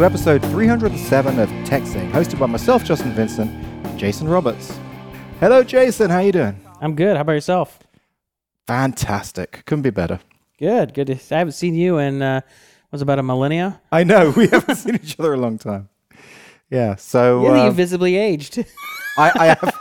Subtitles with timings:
[0.00, 3.50] To episode 307 of Techzing, hosted by myself, Justin Vincent,
[3.84, 4.78] and Jason Roberts.
[5.40, 6.08] Hello, Jason.
[6.08, 6.58] How you doing?
[6.80, 7.16] I'm good.
[7.16, 7.78] How about yourself?
[8.66, 9.62] Fantastic.
[9.66, 10.18] Couldn't be better.
[10.58, 10.94] Good.
[10.94, 11.10] Good.
[11.10, 12.40] I haven't seen you in uh,
[12.90, 13.78] was about a millennia.
[13.92, 15.90] I know we haven't seen each other a long time.
[16.70, 16.94] Yeah.
[16.94, 18.64] So Yeah, uh, you visibly aged.
[19.18, 19.74] I, I have.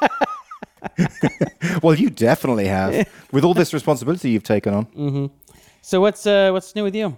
[1.82, 4.86] well, you definitely have, with all this responsibility you've taken on.
[4.88, 5.28] Mm-hmm.
[5.82, 7.16] so what's uh, what's new with you?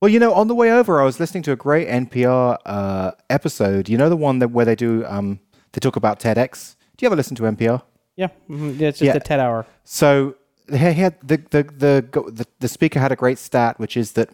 [0.00, 3.10] Well, you know, on the way over, I was listening to a great NPR uh,
[3.30, 3.88] episode.
[3.88, 5.40] You know, the one that where they do um,
[5.72, 6.76] they talk about TEDx.
[6.96, 7.82] Do you ever listen to NPR?
[8.16, 9.14] Yeah, mhm, it's just Yeah.
[9.16, 9.66] a TED hour.
[9.84, 10.36] So
[10.70, 14.30] he had the the, the the the speaker had a great stat, which is that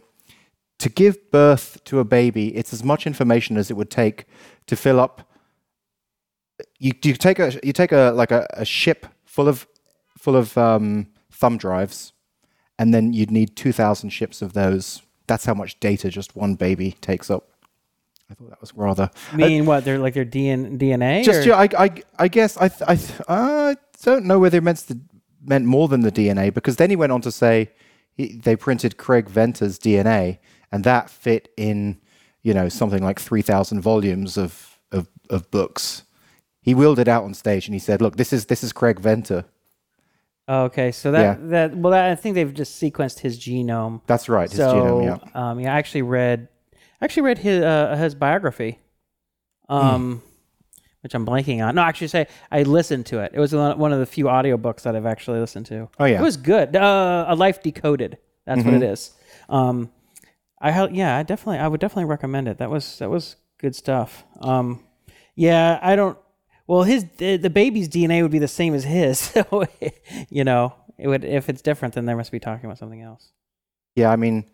[0.81, 4.27] to give birth to a baby, it's as much information as it would take
[4.67, 5.31] to fill up.
[6.79, 9.67] You you take a you take a like a, a ship full of
[10.19, 12.13] full of um, thumb drives,
[12.79, 15.01] and then you'd need two thousand ships of those.
[15.27, 17.49] That's how much data just one baby takes up.
[18.31, 19.85] I thought that was rather Meaning what?
[19.85, 21.25] They're like their DN- DNA.
[21.25, 24.79] just or- yeah, I, I, I guess I, I, I don't know whether it meant
[24.79, 24.99] the,
[25.45, 27.71] meant more than the DNA because then he went on to say
[28.15, 30.39] he, they printed Craig Venter's DNA
[30.73, 32.01] and that fit in,
[32.43, 36.05] you know, something like three thousand volumes of, of of books.
[36.63, 38.99] He wheeled it out on stage and he said, "Look, this is this is Craig
[39.01, 39.45] Venter.
[40.47, 41.37] Oh, okay, so that Yeah.
[41.49, 44.03] that well, that, I think they've just sequenced his genome.
[44.07, 45.05] That's right, his so, genome.
[45.35, 46.49] Yeah, um, yeah, I actually read,
[47.01, 48.79] actually read his uh, his biography,
[49.69, 50.23] um,
[51.01, 51.75] which I'm blanking on.
[51.77, 53.33] No, actually, say I listened to it.
[53.35, 55.89] It was one of the few audiobooks that I've actually listened to.
[55.99, 56.21] Oh, yeah.
[56.21, 56.77] it was good.
[56.77, 58.19] Uh, a life decoded.
[58.45, 59.13] That's what it is.
[59.49, 59.91] Um,
[60.61, 62.59] I yeah, I definitely, I would definitely recommend it.
[62.59, 64.25] That was that was good stuff.
[64.41, 64.85] Um,
[65.35, 66.19] yeah, I don't.
[66.67, 69.65] Well, his the, the baby's DNA would be the same as his, so
[70.31, 73.33] you know, it would if it's different, then they must be talking about something else.
[73.97, 74.11] yeah.
[74.11, 74.45] I mean,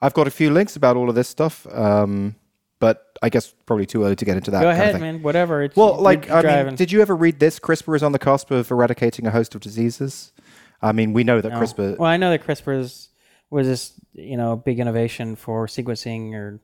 [0.00, 2.36] I've got a few links about all of this stuff, um,
[2.78, 4.62] but I guess probably too early to get into that.
[4.62, 5.22] Go ahead, man.
[5.22, 5.62] Whatever.
[5.62, 6.66] It's, Well, like, I driving.
[6.66, 7.58] mean, did you ever read this?
[7.58, 10.32] CRISPR is on the cusp of eradicating a host of diseases.
[10.82, 11.58] I mean, we know that No.
[11.58, 11.96] CRISPR.
[11.98, 13.08] Well, I know that CRISPR is,
[13.50, 16.60] was this you know big innovation for sequencing or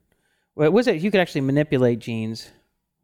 [0.55, 2.51] well, was it you could actually manipulate genes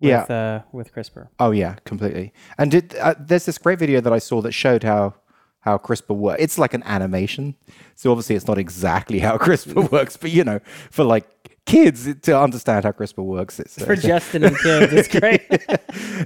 [0.01, 0.23] Yeah.
[0.23, 1.29] uh, with CRISPR.
[1.41, 2.33] oh yeah, completely.
[2.57, 5.15] And did, uh, there's this great video that I saw that showed how
[5.61, 6.43] how CRISPR works.
[6.43, 7.57] It's like an animation,
[7.97, 10.61] so obviously it's not exactly how CRISPR works, but you know,
[10.91, 11.27] for like
[11.67, 15.43] kids to understand how CRISPR works, it's uh, For Justin and kids, it's great.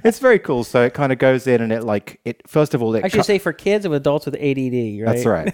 [0.05, 0.63] it's very cool.
[0.63, 3.07] So it kind of goes in and it like it first of all it I
[3.09, 5.03] should cut- say for kids and adults with ADD, right?
[5.05, 5.53] That's right.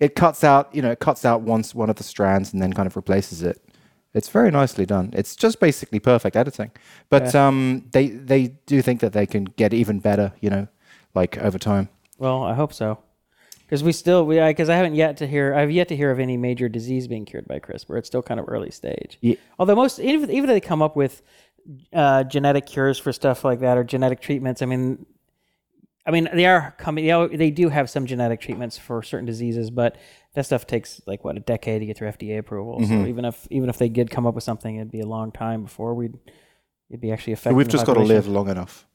[0.00, 2.72] it cuts out, you know, it cuts out once one of the strands and then
[2.72, 3.60] kind of replaces it.
[4.14, 5.10] It's very nicely done.
[5.12, 6.70] It's just basically perfect editing.
[7.10, 10.68] But um, they they do think that they can get even better, you know,
[11.14, 11.88] like over time.
[12.18, 12.98] Well, I hope so.
[13.66, 16.18] Because we still, we because I haven't yet to hear, I've yet to hear of
[16.18, 17.98] any major disease being cured by CRISPR.
[17.98, 19.18] It's still kind of early stage.
[19.20, 21.20] Ye- Although most, even even if they come up with
[21.92, 25.04] uh, genetic cures for stuff like that or genetic treatments, I mean,
[26.08, 27.04] I mean they are coming.
[27.04, 29.96] They, are- they do have some genetic treatments for certain diseases, but
[30.34, 32.80] that stuff takes like what a decade to get through FDA approval.
[32.80, 33.02] Mm-hmm.
[33.02, 35.30] So even if even if they did come up with something, it'd be a long
[35.32, 36.14] time before we'd
[36.88, 37.56] it'd be actually affecting.
[37.58, 38.86] We've just got to live long enough.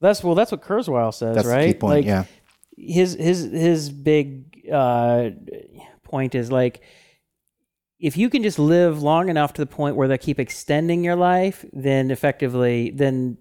[0.00, 1.78] That's well, that's what Kurzweil says, That's right?
[1.78, 1.90] point.
[1.90, 2.24] Like, yeah.
[2.78, 5.30] his his his big uh,
[6.02, 6.80] point is like
[7.98, 11.16] if you can just live long enough to the point where they keep extending your
[11.16, 13.36] life, then effectively, then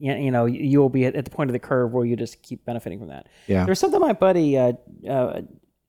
[0.00, 2.16] you you know you will be at, at the point of the curve where you
[2.16, 3.28] just keep benefiting from that.
[3.46, 3.64] Yeah.
[3.64, 4.72] There's something my buddy uh,
[5.08, 5.42] uh,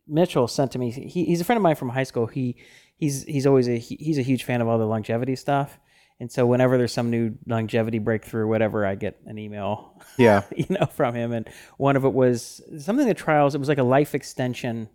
[0.08, 0.92] Mitchell sent to me.
[0.92, 2.28] He, he's a friend of mine from high school.
[2.28, 2.58] He
[2.98, 5.80] he's he's always a he- he's a huge fan of all the longevity stuff.
[6.20, 10.44] And so whenever there's some new longevity breakthrough, whatever, I get an email Yeah.
[10.56, 11.32] you know, from him.
[11.32, 13.56] And one of it was something the trials.
[13.56, 14.88] It was like a life extension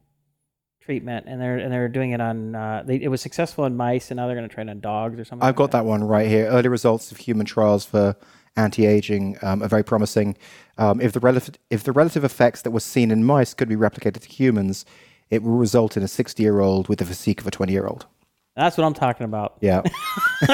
[0.82, 2.54] treatment, and they're and they're doing it on.
[2.54, 4.78] Uh, they, it was successful in mice, and now they're going to try it on
[4.80, 5.46] dogs or something.
[5.46, 6.46] I've got that one right here.
[6.46, 8.14] Early results of human trials for
[8.56, 10.36] anti-aging um, are very promising.
[10.78, 13.76] Um, if the relative if the relative effects that were seen in mice could be
[13.76, 14.84] replicated to humans,
[15.30, 18.06] it will result in a 60-year-old with the physique of a 20-year-old.
[18.54, 19.58] That's what I'm talking about.
[19.60, 19.82] Yeah.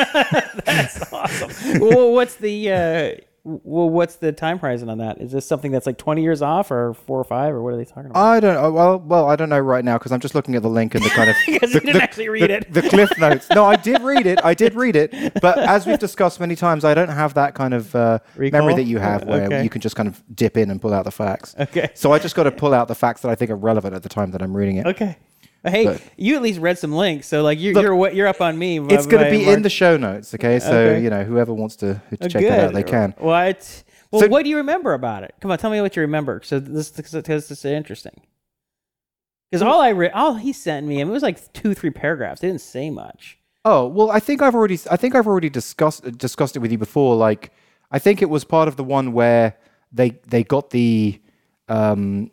[0.64, 1.81] That's awesome.
[1.81, 3.10] well, what's the uh,
[3.44, 5.20] well, what's the time horizon on that?
[5.20, 7.76] Is this something that's like 20 years off, or four or five, or what are
[7.76, 8.16] they talking about?
[8.24, 8.70] I don't know.
[8.70, 11.04] Well, well, I don't know right now because I'm just looking at the link and
[11.04, 12.72] the kind of Because the, you didn't actually read the- it.
[12.72, 13.48] the cliff notes.
[13.50, 14.38] No, I did read it.
[14.44, 17.74] I did read it, but as we've discussed many times, I don't have that kind
[17.74, 19.64] of uh, memory that you have, where Okay.
[19.64, 21.54] you can just kind of dip in and pull out the facts.
[21.58, 21.90] Okay.
[21.94, 24.02] So I just got to pull out the facts that I think are relevant at
[24.04, 24.86] the time that I'm reading it.
[24.86, 25.16] Okay.
[25.64, 28.41] Hey, But- you at least read some links, so like you're Look, you're you're up
[28.41, 28.81] on me.
[28.81, 30.59] It's going to be in the show notes, okay?
[30.59, 31.03] So Okay.
[31.03, 33.14] you know, whoever wants to, to Oh, check that out, they can.
[33.19, 33.85] What?
[34.11, 35.35] Well, So- what do you remember about it?
[35.41, 36.41] Come on, tell me what you remember.
[36.44, 38.23] So this because this is interesting.
[39.50, 42.41] Because all I read, all he sent me, and it was like two, three paragraphs.
[42.41, 43.38] They didn't say much.
[43.64, 46.79] Oh well, I think I've already I think I've already discussed discussed it with you
[46.79, 47.14] before.
[47.14, 47.53] Like
[47.91, 49.56] I think it was part of the one where
[49.93, 51.20] they they got the
[51.69, 52.31] um,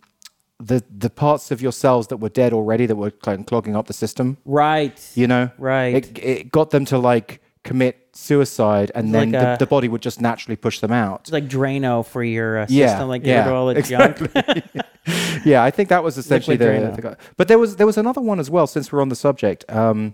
[0.59, 3.88] the the parts of your cells that were dead already that were cl- clogging up
[3.88, 4.38] the system.
[4.45, 5.00] Right.
[5.15, 5.95] You know, Right.
[5.95, 9.88] It, it got them to like commit suicide, and then like the, a- the body
[9.88, 11.21] would just naturally push them out.
[11.21, 13.75] It's like Drano for your uh, Yeah, system, like get yeah, rid of all the
[13.79, 14.27] exactly.
[14.33, 15.45] junk.
[15.45, 16.95] yeah, I think that was essentially the, Drano.
[16.95, 17.17] the.
[17.38, 18.67] But there was there was another one as well.
[18.67, 20.13] Since we're on the subject, um,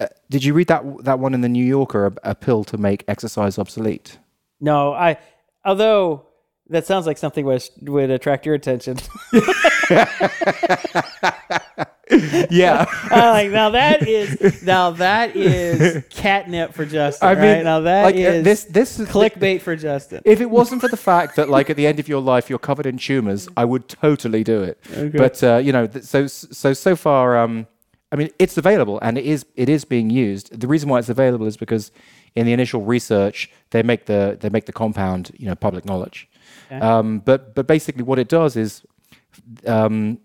[0.00, 2.06] uh, did you read that that one in the New Yorker?
[2.06, 4.18] A, a pill to make exercise obsolete.
[4.60, 5.16] No, I.
[5.64, 6.23] Although
[6.68, 8.96] that sounds like something which would attract your attention.
[12.50, 17.28] Yeah, I'm like now that is now that is catnip for Justin.
[17.28, 17.64] I mean, right?
[17.64, 20.20] now that like, uh, is this this is clickbait for Justin.
[20.24, 22.58] If it wasn't for the fact that, like, at the end of your life, you're
[22.58, 24.78] covered in tumors, I would totally do it.
[25.12, 27.66] But uh, you know, th- so so so far, um,
[28.12, 30.60] I mean, it's available and it is it is being used.
[30.60, 31.90] The reason why it's available is because
[32.34, 36.28] in the initial research, they make the they make the compound, you know, public knowledge.
[36.82, 38.82] Um, but but basically, what it does is
[39.66, 40.18] um,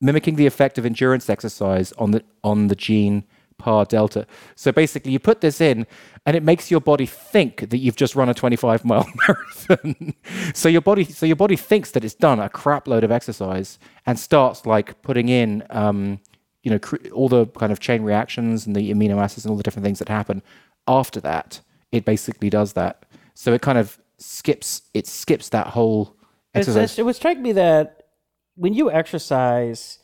[0.00, 3.24] mimicking the effect of endurance exercise on the on the gene
[3.58, 4.26] PAR delta.
[4.54, 5.86] So basically, you put this in,
[6.26, 10.14] and it makes your body think that you've just run a 25 mile marathon.
[10.54, 13.78] so your body so your body thinks that it's done a crap load of exercise
[14.04, 15.64] and starts like putting in.
[15.70, 16.20] Um,
[16.62, 16.80] you know,
[17.12, 20.00] all the kind of chain reactions and the amino acids and all the different things
[20.00, 20.42] that happen
[20.88, 21.60] after that.
[21.92, 23.04] It basically does that.
[23.34, 24.82] So it kind of skips.
[24.94, 26.16] It skips that whole
[26.54, 26.90] exercise.
[26.92, 28.04] it's, it would strike me that
[28.54, 29.98] when you exercise,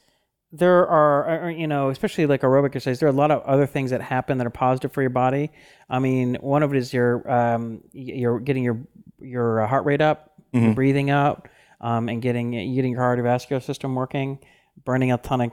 [0.52, 3.66] there are, uh, you know, especially like aerobic exercise, there are a lot of other
[3.66, 5.50] things that happen that are positive for your body.
[5.88, 8.80] I mean, one of it is your, um, you're getting your
[9.18, 11.48] your uh, heart rate up, your breathing up,
[11.80, 14.38] um, and getting getting your cardiovascular system working,
[14.84, 15.52] burning a ton of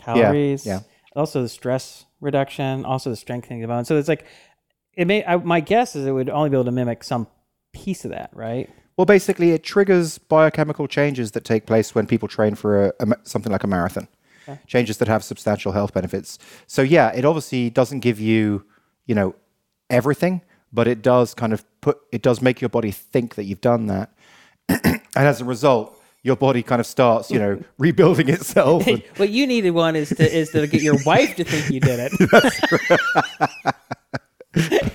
[0.00, 0.64] calories.
[0.64, 0.80] yeah.
[1.14, 3.84] Also, the stress reduction, also the strengthening of the bone.
[3.84, 4.24] So it's like,
[4.94, 5.22] it may.
[5.24, 7.26] I, my guess is it would only be able to mimic some
[7.72, 8.68] piece of that, right?
[8.96, 13.06] Well, basically, it triggers biochemical changes that take place when people train for a, a
[13.24, 14.08] something like a marathon.
[14.66, 16.38] Changes that have substantial health benefits.
[16.66, 18.66] So, yeah, it obviously doesn't give you,
[19.06, 19.34] you know,
[19.88, 20.42] everything,
[20.72, 23.86] but it does kind of put, it does make your body think that you've done
[23.86, 24.12] that.
[24.68, 28.86] and as a result, your body kind of starts, you know, rebuilding itself.
[28.86, 31.80] and- what you needed one is to is to get your wife to think you
[31.80, 33.74] did it.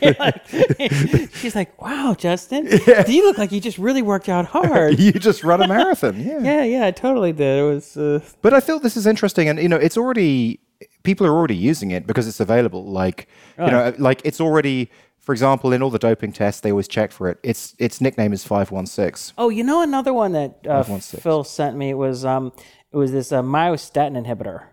[0.20, 5.00] Like- she's like, "Wow, Justin, do you look like you just really worked out hard?"
[5.06, 6.16] you just run a marathon.
[6.28, 6.40] Yeah.
[6.42, 7.60] yeah, yeah, I totally did.
[7.60, 10.60] It was uh, But I feel this is interesting, and you know, it's already
[11.04, 12.86] people are already using it because it's available.
[12.86, 13.28] Like
[13.58, 14.90] you know, like it's already,
[15.20, 17.38] for example, in all the doping tests, they always check for it.
[17.44, 19.34] Its its nickname is five one six.
[19.38, 22.52] Oh, you know another one that uh, Phil sent me was um
[22.92, 24.64] it was this uh, myostatin inhibitor.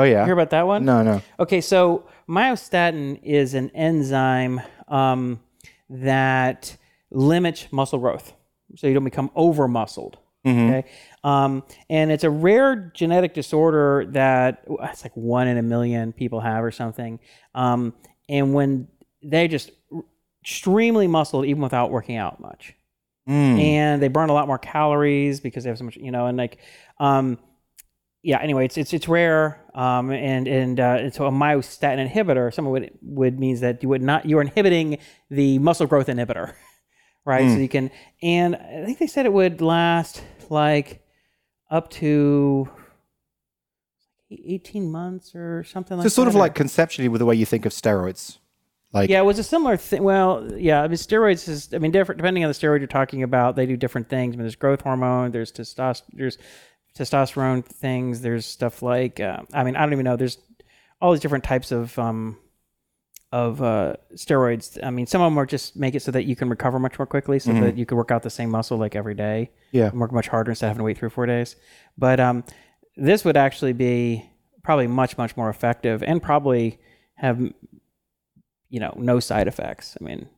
[0.00, 0.24] Oh yeah.
[0.24, 0.84] Hear about that one?
[0.84, 1.22] no, no.
[1.40, 5.40] Okay, so myostatin is an enzyme um,
[5.90, 6.76] that
[7.10, 8.32] limits muscle growth,
[8.76, 10.18] so you don't become over muscled.
[10.70, 10.88] Okay,
[11.24, 16.38] um, and it's a rare genetic disorder that it's like one in a million people
[16.40, 17.18] have or something.
[17.54, 17.94] Um,
[18.28, 18.86] and when
[19.24, 19.72] they just
[20.42, 22.74] extremely muscled, even without working out much,
[23.58, 26.38] and they burn a lot more calories because they have so much, you know, and
[26.38, 26.58] like,
[27.00, 27.38] um,
[28.22, 28.38] yeah.
[28.40, 32.72] Anyway, it's it's it's rare, um, and and, uh, and so a myostatin inhibitor, someone
[32.72, 34.98] would would means that you would not you are inhibiting
[35.30, 36.54] the muscle growth inhibitor,
[37.26, 37.52] right?
[37.52, 37.90] So you can,
[38.22, 41.04] and I think they said it would last like
[41.70, 42.70] up to
[44.30, 46.04] eighteen months or something like.
[46.04, 48.38] So sort that, of like conceptually with the way you think of steroids.
[48.94, 50.02] Like yeah, it was a similar thing.
[50.02, 53.22] Well, yeah, I mean, steroids is, I mean, different depending on the steroid you're talking
[53.22, 53.56] about.
[53.56, 54.34] They do different things.
[54.34, 56.38] I mean, there's growth hormone, there's testosterone, there's
[56.96, 58.20] testosterone things.
[58.22, 60.16] There's stuff like, uh, I mean, I don't even know.
[60.16, 60.38] There's
[61.00, 62.38] all these different types of um,
[63.32, 64.82] of uh, steroids.
[64.82, 66.98] I mean, some of them are just make it so that you can recover much
[66.98, 69.50] more quickly, so that you can work out the same muscle like every day.
[69.72, 69.88] Yeah.
[69.88, 71.56] and work much harder instead of having to wait three or four days.
[71.98, 72.44] But um,
[72.96, 74.30] this would actually be
[74.62, 76.80] probably much much more effective and probably
[77.14, 77.40] have
[78.70, 79.96] you know no side effects.
[80.00, 80.28] I mean,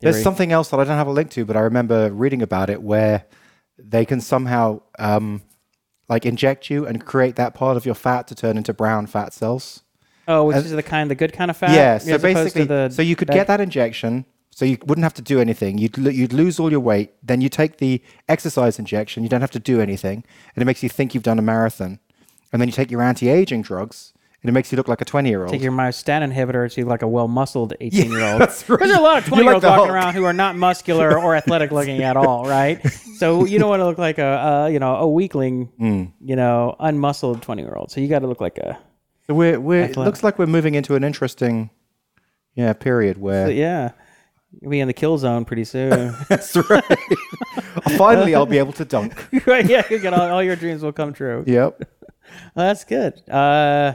[0.00, 2.68] There's something else that I don't have a link to, but I remember reading about
[2.68, 3.24] it where
[3.78, 5.42] they can somehow um,
[6.08, 9.32] like inject you and create that part of your fat to turn into brown fat
[9.32, 9.82] cells.
[10.26, 11.70] oh, which is the kind the good kind of fat.
[11.70, 15.22] yeah, so basically, the so you could get that injection, so you wouldn't have to
[15.22, 15.78] do anything.
[15.78, 19.22] You'd you'd lose all your weight, then you take the exercise injection.
[19.22, 20.24] You don't have to do anything,
[20.54, 22.00] and it makes you think you've done a marathon.
[22.50, 25.50] And then you take your anti-aging drugs, and it makes you look like a twenty-year-old.
[25.50, 28.40] Take your myostatin inhibitor to like a well-muscled 18-year-old.
[28.40, 28.78] that's right.
[28.78, 29.90] Because a lot of 20-year-olds the walking Hulk.
[29.90, 32.80] around who are not muscular or athletic looking at all, right?
[33.18, 36.04] So you don't want to look like a, a you know a weakling, Hmm.
[36.24, 37.90] you know, unmuscled 20-year-old.
[37.90, 38.78] So you got to look like a
[39.26, 41.70] So we're we're it looks like we're moving into an interesting
[42.54, 43.90] yeah period where But yeah,
[44.60, 46.14] you'll be in the kill zone pretty soon.
[46.28, 46.84] that's right.
[47.96, 49.14] Finally, I'll be able to dunk.
[49.46, 49.66] right?
[49.68, 51.44] Yeah, all, all your dreams will come true.
[51.46, 51.82] Yep.
[52.54, 53.14] Well, that's good.
[53.28, 53.94] Uh,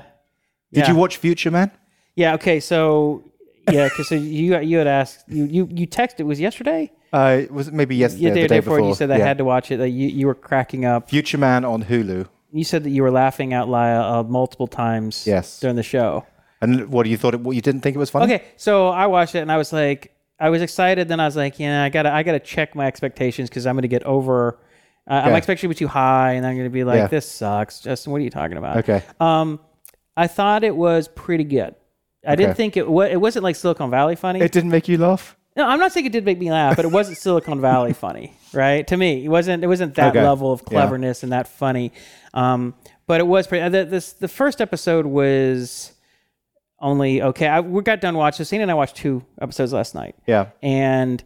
[0.74, 0.92] Did yeah.
[0.92, 1.72] you watch Future Man?
[2.16, 2.34] Yeah.
[2.36, 2.60] Okay.
[2.60, 3.24] So
[3.72, 6.92] yeah, because so you you had asked you you you texted it was yesterday.
[7.12, 8.90] Uh, was it maybe yesterday, Yeah, or the day day before, before?
[8.90, 9.26] you said I Yeah.
[9.28, 9.78] had to watch it.
[9.78, 11.10] That you you were cracking up.
[11.10, 12.28] Future Man on Hulu.
[12.52, 15.26] You said that you were laughing out loud uh, multiple times.
[15.28, 15.60] Yes.
[15.60, 16.26] During the show.
[16.62, 17.34] And what do you thought?
[17.34, 18.34] It, what you didn't think it was funny?
[18.34, 21.08] Okay, so I watched it and I was like, I was excited.
[21.08, 23.88] Then I was like, yeah, I gotta, I gotta check my expectations because I'm gonna
[23.88, 24.60] get over.
[25.08, 25.32] Uh, Okay.
[25.32, 27.08] My expectation was too high, and I'm gonna be like, Yeah.
[27.08, 27.82] this sucks.
[27.82, 28.78] Justin, what are you talking about?
[28.78, 29.04] Okay.
[29.20, 29.60] Um,
[30.16, 31.76] I thought it was pretty good.
[32.26, 32.88] I didn't think it.
[32.90, 34.40] wa- It wasn't like Silicon Valley funny.
[34.40, 35.36] It didn't make you laugh.
[35.58, 38.34] no, I'm not saying it did make me laugh, but it wasn't Silicon Valley funny,
[38.54, 38.86] right?
[38.88, 39.64] To me, it wasn't.
[39.64, 40.24] It wasn't that Okay.
[40.26, 40.70] level of Yeah.
[40.70, 41.92] cleverness and that funny.
[42.34, 42.76] Um,
[43.08, 43.68] but it was pretty.
[43.70, 45.92] The, this the first episode was
[46.80, 47.48] only okay.
[47.48, 48.46] I, we got done watching.
[48.46, 50.48] Cena and I watched two episodes last night, Yeah.
[50.62, 51.22] and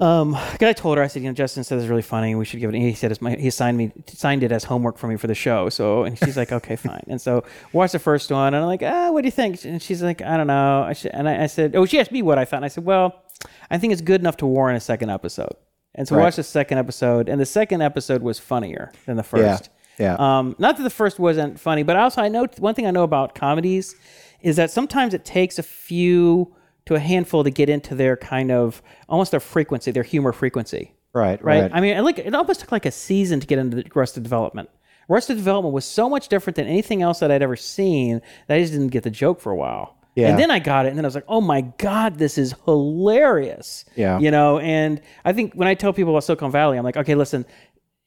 [0.00, 2.34] um, I told her I said, you know, Justin said it's really funny.
[2.34, 2.78] We should give it.
[2.78, 5.34] He said it's my, he signed me signed it as homework for me for the
[5.34, 5.68] show.
[5.68, 7.02] So and she's like, okay, fine.
[7.08, 9.64] And so watched the first one, and I'm like, ah, what do you think?
[9.64, 10.82] And she's like, I don't know.
[10.82, 12.68] I should, and I, I said, oh, she asked me what I thought, and I
[12.68, 13.22] said, well,
[13.70, 15.54] I think it's good enough to warrant a second episode.
[15.94, 16.22] And so Right.
[16.24, 19.70] watched the second episode, and the second episode was funnier than the first.
[19.98, 20.14] Yeah.
[20.20, 23.02] Um, not that the first wasn't funny, but also I know one thing I know
[23.02, 23.96] about comedies
[24.40, 26.54] is that sometimes it takes a few
[26.88, 30.94] to a handful to get into their kind of almost their frequency, their humor frequency.
[31.12, 31.42] Right.
[31.44, 31.62] Right.
[31.62, 31.70] Right.
[31.72, 34.22] I mean, it, like it almost took like a season to get into the Arrested
[34.22, 34.70] Development.
[35.10, 38.60] Arrested Development was so much different than anything else that I'd ever seen that I
[38.60, 39.96] just didn't get the joke for a while.
[40.14, 40.30] Yeah.
[40.30, 42.54] And then I got it, and then I was like, "Oh my god, this is
[42.64, 44.18] hilarious!" Yeah.
[44.18, 44.58] you know.
[44.58, 47.46] And I think when I tell people about Silicon Valley, I'm like, "Okay, listen,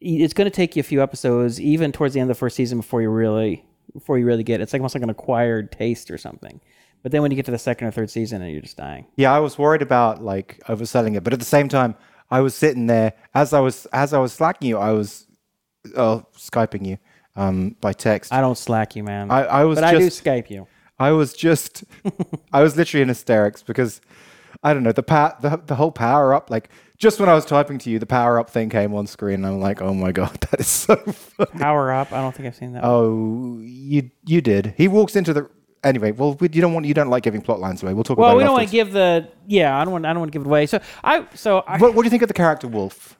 [0.02, 2.56] it's going to take you a few episodes, even towards the end of the first
[2.58, 4.64] season, before you really, before you really get it.
[4.64, 6.60] It's like almost like an acquired taste or something."
[7.03, 9.05] But then when you get to the second or third season, and you're just dying.
[9.15, 11.96] Yeah, I was worried about like overselling it, but at the same time,
[12.29, 15.27] I was sitting there as I was as I was slacking you, I was
[15.96, 16.98] uh, skyping you
[17.36, 18.31] um, by text.
[18.31, 19.31] I don't slack you, man.
[19.31, 20.67] I, I was but I do just Skype you.
[21.00, 21.84] I was just
[22.53, 24.01] I was literally in hysterics because
[24.63, 26.70] I don't know the pa- the the whole power up like
[27.01, 29.48] just when I was typing to you, the power up thing came on screen, and
[29.48, 31.60] I'm like, oh my god, that is so funny.
[31.60, 32.13] Power up.
[32.13, 32.84] I don't think I've seen that.
[32.84, 32.91] one.
[32.91, 34.75] Oh, you you did.
[34.77, 35.50] He walks into the
[35.84, 36.12] anyway.
[36.12, 37.94] Well, we, you don't want you don't like giving plot lines away.
[37.94, 38.24] We'll talk about.
[38.24, 38.38] Well, about.
[38.38, 39.78] we don't want to give the yeah.
[39.78, 40.06] I don't want.
[40.06, 40.66] I don't want to give it away.
[40.66, 41.26] So I.
[41.36, 41.78] So I.
[41.78, 43.18] What, what do you think of the character Wolf?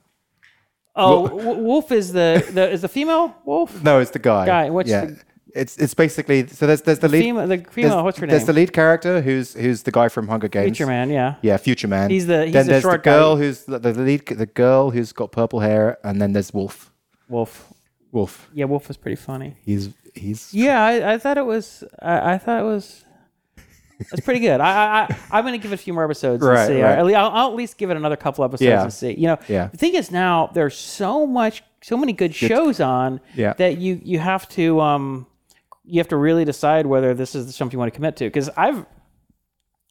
[0.94, 3.82] oh, Wolf is the the is the female Wolf.
[3.82, 4.46] No, it's the guy.
[4.46, 5.06] Guy, what's yeah.
[5.06, 5.20] the-
[5.54, 7.46] It's it's basically so there's there's the lead Female.
[7.46, 7.90] The female.
[7.90, 8.30] there's, What's her name?
[8.32, 10.76] there's the lead character who's who's the guy from Hunger Games.
[10.76, 11.10] Future man.
[11.10, 11.34] Yeah.
[11.42, 12.08] Yeah, Future Man.
[12.10, 13.42] He's the- he's then the there's the girl guy.
[13.42, 16.90] who's the, the lead the girl who's got purple hair, and then there's Wolf.
[17.28, 17.72] Wolf.
[18.12, 18.48] Wolf.
[18.54, 18.64] Yeah.
[18.66, 19.56] Wolf was pretty funny.
[19.64, 20.82] He's he's Yeah.
[20.84, 21.84] I, I thought it was.
[22.00, 23.04] I, I thought it was.
[24.10, 24.60] It's pretty good.
[24.60, 26.82] I, I, I'm gonna give it a few more episodes Right, and see.
[26.82, 26.98] right.
[27.14, 28.82] I'll, I'll at least give it another couple episodes Yeah.
[28.82, 29.12] and see.
[29.12, 29.68] You know, Yeah.
[29.68, 33.52] the thing is now there's so much, so many good shows on Yeah.
[33.58, 35.26] that you you have to um
[35.84, 38.24] you have to really decide whether this is something you want to commit to.
[38.24, 38.84] Because I've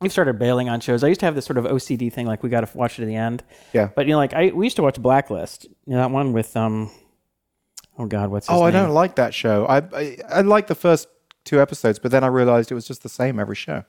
[0.01, 1.03] I've started bailing on shows.
[1.05, 3.03] I used to have this sort of OCD thing, like we got to watch it
[3.03, 3.43] to the end.
[3.71, 3.89] yeah.
[3.95, 5.65] But you know, like I we used to watch Blacklist.
[5.85, 6.91] You know, that one with um
[8.01, 8.83] oh god, what's his Oh, I name?
[8.83, 9.65] don't like that show.
[9.67, 11.07] I, I I like the first
[11.45, 13.83] two episodes, but then I realized it was just the same every show.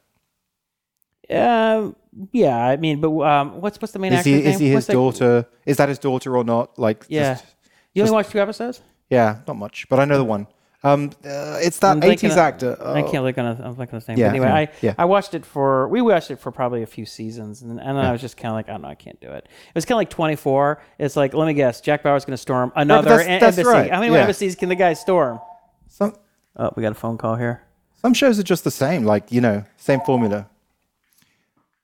[1.31, 1.93] Uh,
[2.33, 4.47] yeah, I mean, but um, what's what's the main Is actor's he name?
[4.47, 5.47] is he his What's daughter?
[5.65, 6.79] Is that his daughter or not?
[6.79, 7.35] Like Yeah.
[7.35, 7.47] just-
[7.95, 8.81] You only watched two episodes.
[9.11, 10.47] yeah, not much, but I know the one.
[10.85, 12.77] Um, uh, it's that 80s on- actor.
[12.81, 13.47] I Oh, can't look on.
[13.47, 14.19] A, I'm looking at the name.
[14.19, 14.95] Yeah, but anyway, yeah, I yeah.
[14.99, 18.05] I watched it for we watched it for probably a few seasons, and, and then
[18.05, 19.45] I was just kind of like, I don't know, I can't do it.
[19.47, 20.83] It was kind of like 24.
[20.99, 23.73] It's like, let me guess, Jack Bauer's going to storm another that's- em- that's embassy.
[23.77, 24.21] right, How many yeah.
[24.23, 25.39] embassies can the guy storm?
[25.89, 26.15] Some
[26.57, 27.63] Oh, we got a phone call here.
[28.01, 29.05] some shows are just the same.
[29.05, 30.49] Like you know, same formula.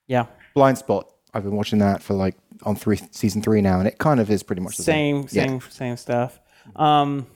[0.08, 0.26] Yeah,
[0.56, 1.04] Blindspot.
[1.34, 4.28] I've been watching that for like on three season three now, and it kind of
[4.30, 5.60] is pretty much the same, same.
[5.60, 6.40] same, same stuff.
[6.74, 7.26] Um,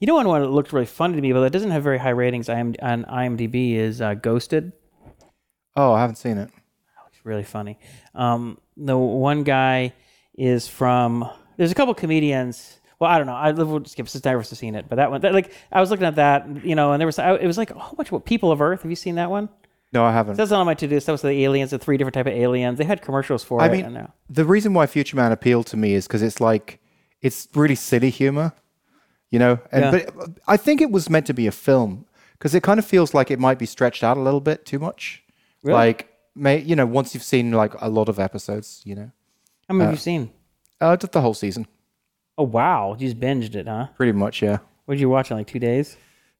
[0.00, 1.98] you know, one one that looked really funny to me, but it doesn't have very
[1.98, 4.72] high ratings on IMDb is uh, Ghosted.
[5.74, 6.48] Oh, I haven't seen it.
[6.48, 7.78] That looks really funny.
[8.14, 9.92] Um, the one guy
[10.34, 11.28] is from.
[11.56, 12.80] There's a couple comedians.
[12.98, 13.34] Well, I don't know.
[13.34, 16.06] I will skip since I've seen it, but that one, that, like, I was looking
[16.06, 18.50] at that, you know, and there was, I, it was like oh, of what People
[18.50, 18.82] of Earth.
[18.82, 19.50] Have you seen that one?
[19.92, 20.36] No, I haven't.
[20.36, 21.06] That's not on my to do list.
[21.06, 22.78] That was the aliens, the three different type of aliens.
[22.78, 23.72] They had commercials for I it.
[23.72, 26.80] mean, and, uh, the reason why Future Man appealed to me is because it's like
[27.22, 28.52] it's really silly humor,
[29.30, 29.58] you know.
[29.72, 29.90] And Yeah.
[30.14, 33.14] but I think it was meant to be a film because it kind of feels
[33.14, 35.22] like it might be stretched out a little bit too much.
[35.62, 35.74] Really?
[35.78, 39.10] Like, may you know, once you've seen like a lot of episodes, you know,
[39.68, 40.30] how many have you seen?
[40.80, 41.66] uh, just the whole season,
[42.38, 43.86] Oh wow, you just binged it, huh?
[43.96, 44.42] pretty much.
[44.42, 45.96] Yeah, What did you watch in like two days?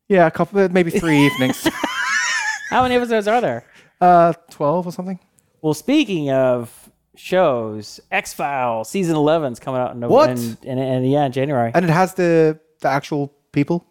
[0.09, 1.67] Yeah, a couple, maybe three evenings.
[2.71, 3.65] How many episodes are there?
[4.01, 5.19] Uh, twelve or something.
[5.63, 6.71] Well, speaking of
[7.17, 10.29] shows, X Files season 11 is coming out in What?
[10.31, 10.59] November.
[10.69, 11.73] And, and, and yeah, in January.
[11.75, 13.87] And it has the the actual people.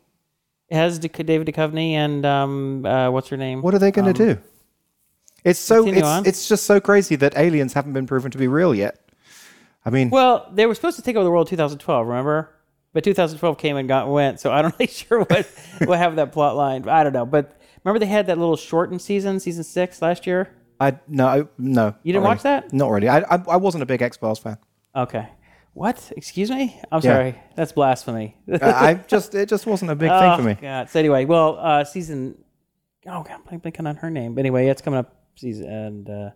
[0.69, 3.61] It has David Duchovny and um, uh, what's her name?
[3.61, 4.41] What are they going to do?
[5.43, 6.25] It's so continue it's on.
[6.25, 8.99] it's just so crazy that aliens haven't been proven to be real yet.
[9.85, 12.49] I mean, Well, they were supposed to take over the world in 2012, remember?
[12.93, 15.29] But 2012 came and got went, so I don't really sure what
[15.85, 16.89] what happened with that plot line.
[16.89, 20.49] I don't know, but remember they had that little shortened season, season six last year.
[20.79, 21.93] I no no.
[22.01, 22.61] You didn't not watch really.
[22.61, 22.73] that?
[22.73, 23.07] Not really.
[23.09, 24.57] I I, I wasn't a big X Files fan.
[24.95, 25.27] Okay.
[25.75, 26.09] What?
[26.15, 26.79] Excuse me?
[26.89, 27.11] I'm Yeah.
[27.13, 27.35] sorry.
[27.55, 28.37] That's blasphemy.
[28.49, 30.53] I I just it just wasn't a big thing oh, for me.
[30.55, 30.89] God.
[30.89, 32.37] So anyway, well, uh, season.
[33.05, 34.35] Oh God, I'm blanking on her name.
[34.35, 36.29] But anyway, it's coming up season and uh,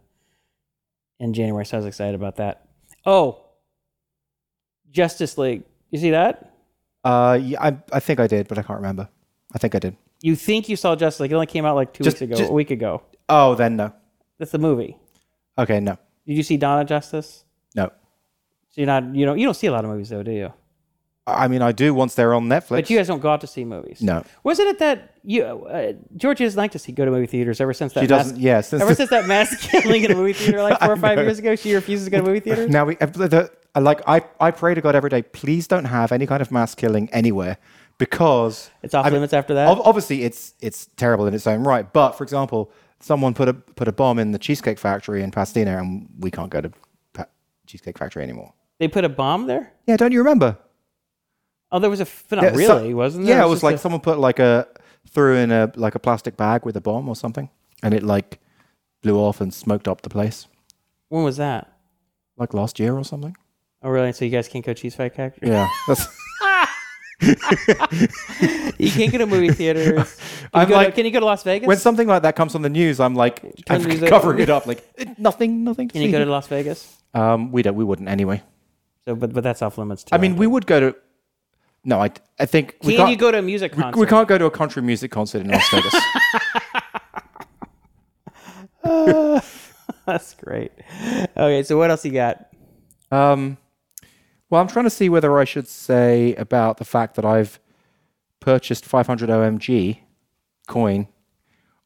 [1.21, 2.67] in January, so I was excited about that.
[3.05, 3.45] Oh,
[4.91, 5.63] Justice League.
[5.89, 6.53] You see that?
[7.05, 9.07] Uh, yeah, I I think I did, but I can't remember.
[9.55, 9.95] I think I did.
[10.21, 11.31] You think you saw Justice League?
[11.31, 13.03] It only came out like two Just- weeks ago, just- a week ago.
[13.29, 13.93] Oh, then no.
[14.37, 14.97] That's the movie.
[15.57, 17.45] Okay, no, Did you see Donna Justice?
[18.69, 20.53] So you're not you don't you don't see a lot of movies though, do you?
[21.27, 22.69] I mean, I do once they're on Netflix.
[22.69, 24.01] But you guys don't go out to see movies.
[24.01, 27.61] no, Wasn't it that you uh, Georgia doesn't like to see go to movie theaters
[27.61, 28.37] ever since that she doesn't.
[28.37, 30.97] mass, Yeah, since ever since that mass killing in a movie theater like four or
[30.97, 32.69] five years ago, she refuses to go to movie theaters.
[32.69, 35.21] now we the, like I I pray to God every day.
[35.21, 37.57] Please don't have any kind of mass killing anywhere
[37.99, 39.67] because It's off I mean, limits after that.
[39.67, 41.91] obviously it's it's terrible in its own right.
[41.93, 42.71] But for example,
[43.01, 46.49] someone put a put a bomb in the Cheesecake Factory in Pasadena, and we can't
[46.49, 46.71] go to
[47.13, 47.25] pa-
[47.67, 48.53] Cheesecake Factory anymore.
[48.79, 49.73] They put a bomb there.
[49.87, 50.57] Yeah, don't you remember?
[51.71, 53.37] Oh, there was a not Yeah, so- really, wasn't there?
[53.37, 54.67] Yeah, it was just like a- someone put like a
[55.07, 57.49] threw in a like a plastic bag with a bomb or something,
[57.83, 58.39] and it like
[59.03, 60.47] blew off and smoked up the place,
[61.09, 61.71] when was that?
[62.37, 63.35] like last year or something.
[63.81, 64.11] Oh, really?
[64.13, 65.49] So you guys can't go to Cheesecake Factory?
[65.49, 66.07] Yeah, that's.
[68.79, 70.15] You can't go to movie theaters.
[70.53, 71.67] Can, I'm like- to, can you go to Las Vegas?
[71.67, 74.83] when something like that comes on the news, I'm like I'm covering it up, like
[74.97, 75.89] "Eh, nothing, nothing.
[75.89, 76.97] To can you go to Las Vegas?
[77.13, 77.75] Um, we don't.
[77.75, 78.41] We wouldn't anyway.
[79.09, 80.13] So, but but that's off limits too.
[80.13, 80.95] I mean, we would go to.
[81.83, 82.11] No, I.
[82.39, 83.09] I think we can can't.
[83.09, 83.99] you go to a music we- concert?
[83.99, 85.95] we can't go to a country music concert in Las Vegas.
[90.05, 90.71] That's great.
[91.35, 92.49] Okay, so what else you got?
[93.11, 93.57] Um,
[94.51, 97.59] well, I'm trying to see whether I should say about the fact that I've
[98.39, 99.97] purchased 500 OMG
[100.67, 101.07] coin,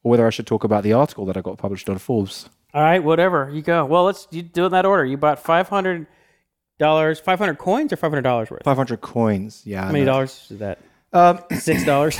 [0.02, 2.50] or whether I should talk about the article that I got published on Forbes.
[2.74, 3.86] All right, whatever you go.
[3.86, 5.06] Well, let's you do it in that order.
[5.06, 6.06] You bought five hundred
[6.78, 8.64] dollars, five hundred coins, or five hundred dollars worth.
[8.64, 9.62] 500 coins.
[9.64, 9.84] Yeah.
[9.84, 10.78] How many dollars is that?
[11.12, 12.18] Um, Six dollars.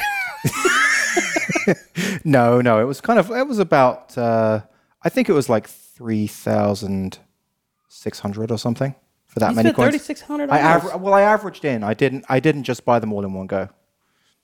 [2.25, 2.81] no, no.
[2.81, 3.31] It was kind of.
[3.31, 4.17] It was about.
[4.17, 4.61] Uh,
[5.03, 8.95] I think it was like 3,600 or something
[9.27, 9.87] for that you many coins.
[9.89, 11.83] thirty six hundred I aver- well, I averaged in.
[11.83, 12.25] I didn't.
[12.29, 13.69] I didn't just buy them all in one go.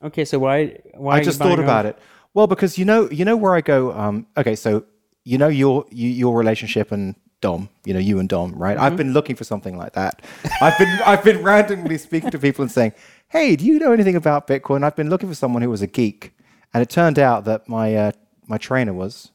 [0.03, 1.19] Okay, so why why?
[1.19, 1.99] I just thought about it.
[2.35, 3.93] Well, because you know, you know where I go.
[3.93, 4.85] Um, okay, so
[5.25, 7.69] you know your you, your relationship and Dom.
[7.85, 8.77] You know you and Dom, right?
[8.77, 8.85] Mm-hmm.
[8.85, 10.23] I've been looking for something like that.
[10.61, 12.93] I've been I've been randomly speaking to people and saying,
[13.29, 15.87] "Hey, do you know anything about Bitcoin?" I've been looking for someone who was a
[15.87, 16.33] geek,
[16.75, 18.13] and it turned out that my uh,
[18.47, 19.31] my trainer was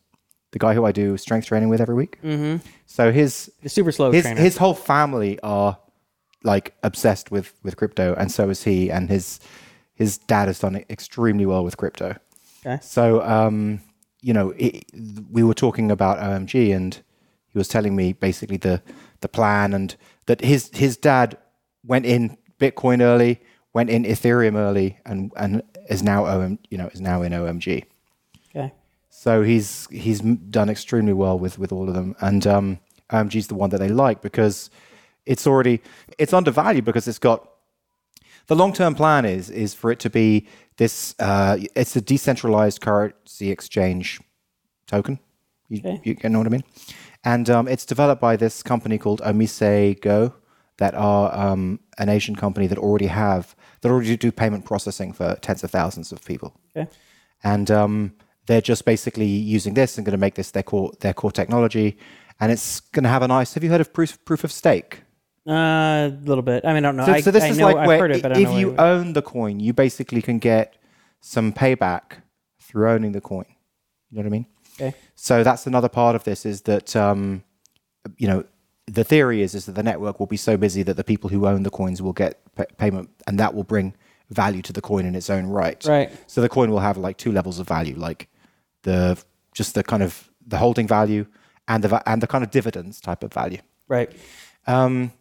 [0.51, 2.19] the guy who I do strength training with every week.
[2.23, 2.65] Mm-hmm.
[2.85, 4.39] So his The super slow his trainer.
[4.39, 5.77] his whole family are
[6.43, 8.89] like obsessed with with crypto, and so is he.
[8.91, 9.39] And his
[9.95, 12.15] his dad has done extremely well with crypto.
[12.65, 12.79] Okay.
[12.81, 13.81] So um,
[14.21, 14.85] you know, it,
[15.31, 17.01] we were talking about OMG, and
[17.55, 18.81] he was telling me basically the
[19.21, 21.37] the plan, and that his his dad
[21.85, 23.39] went in Bitcoin early,
[23.73, 27.85] went in Ethereum early, and and is now OM you know is now in OMG.
[28.49, 28.73] okay.
[29.09, 33.47] So he's he's done extremely well with with all of them, and um, OMG is
[33.47, 34.69] the one that they like because
[35.25, 35.79] it's already
[36.17, 37.49] it's undervalued because it's got
[38.47, 42.81] the long term plan is is for it to be this uh, it's a decentralized
[42.81, 44.19] currency exchange
[44.87, 45.19] token.
[45.69, 45.99] You, Okay.
[46.03, 46.63] you, you know what I mean?
[47.25, 50.33] And um, it's developed by this company called OmiseGO
[50.77, 55.35] that are um, an Asian company that already have that already do payment processing for
[55.41, 56.89] tens of thousands of people Okay.
[57.43, 58.13] and um,
[58.47, 61.97] they're just basically using this and going to make this their core their core technology,
[62.39, 63.53] and it's going to have a nice.
[63.55, 65.01] Have you heard of proof proof of stake?
[65.47, 65.51] Uh,
[66.11, 66.63] a little bit.
[66.65, 67.05] I mean, I don't know.
[67.05, 68.59] So, I, so this I is know, like where it, but I i- don't if
[68.59, 70.75] you own the coin, you basically can get
[71.21, 72.21] some payback
[72.61, 73.45] through owning the coin.
[74.11, 74.45] You know what I mean?
[74.75, 74.93] Okay.
[75.15, 77.43] So that's another part of this is that um,
[78.17, 78.43] you know
[78.87, 81.47] the theory is is that the network will be so busy that the people who
[81.47, 83.93] own the coins will get pa- payment, and that will bring
[84.29, 85.83] value to the coin in its own right.
[85.85, 86.11] Right.
[86.27, 88.27] So the coin will have like two levels of value, like
[88.83, 89.17] the
[89.53, 91.25] just the kind of the holding value
[91.67, 93.59] and the and the kind of dividends type of value.
[93.87, 94.11] Right.
[94.67, 95.11] Um,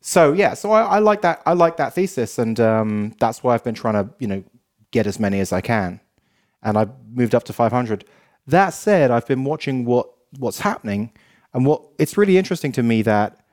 [0.00, 1.42] so yeah, so I, I like that.
[1.46, 4.44] I like that thesis, and um, that's why I've been trying to you know
[4.90, 6.00] get as many as I can.
[6.62, 8.04] and I moved up to 500.
[8.46, 11.12] That said, I've been watching what what's happening,
[11.52, 13.44] and what it's really interesting to me that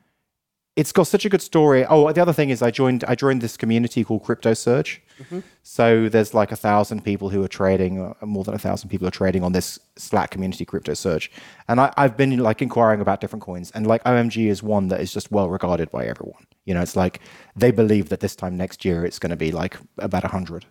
[0.75, 1.86] it's got such a good story.
[1.86, 5.01] Oh, the other thing is I joined I joined this community called Crypto Surge.
[5.19, 5.39] Mm-hmm.
[5.63, 9.08] So there's like a thousand people who are trading, or more than a thousand people
[9.08, 11.30] are trading on this Slack community Crypto Surge.
[11.67, 15.01] And I, I've been like inquiring about different coins, and like OMG is one that
[15.01, 16.47] is just well regarded by everyone.
[16.65, 17.19] You know, it's like
[17.56, 20.65] they believe that this time next year it's going to be like about a hundred.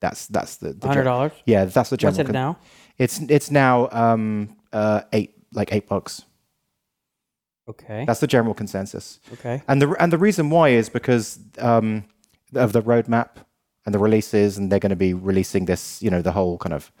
[0.00, 1.32] That's that's the, the hundred dollars.
[1.44, 2.18] Yeah, that's the general.
[2.18, 2.58] What's it now?
[2.98, 6.22] It's it's now um uh eight like eight bucks.
[7.68, 8.04] Okay.
[8.06, 9.18] That's the general consensus.
[9.34, 9.62] Okay.
[9.66, 12.04] And the and the reason why is because um,
[12.54, 13.30] of the roadmap
[13.84, 16.72] and the releases, and they're going to be releasing this, you know, the whole kind
[16.72, 16.92] of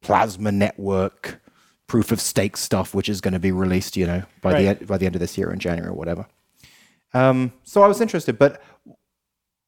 [0.00, 1.40] plasma network
[1.86, 4.78] proof of stake stuff, which is going to be released, you know, by the Right.
[4.80, 6.26] end, by the end of this year in January or whatever.
[7.14, 8.62] Um, so I was interested, but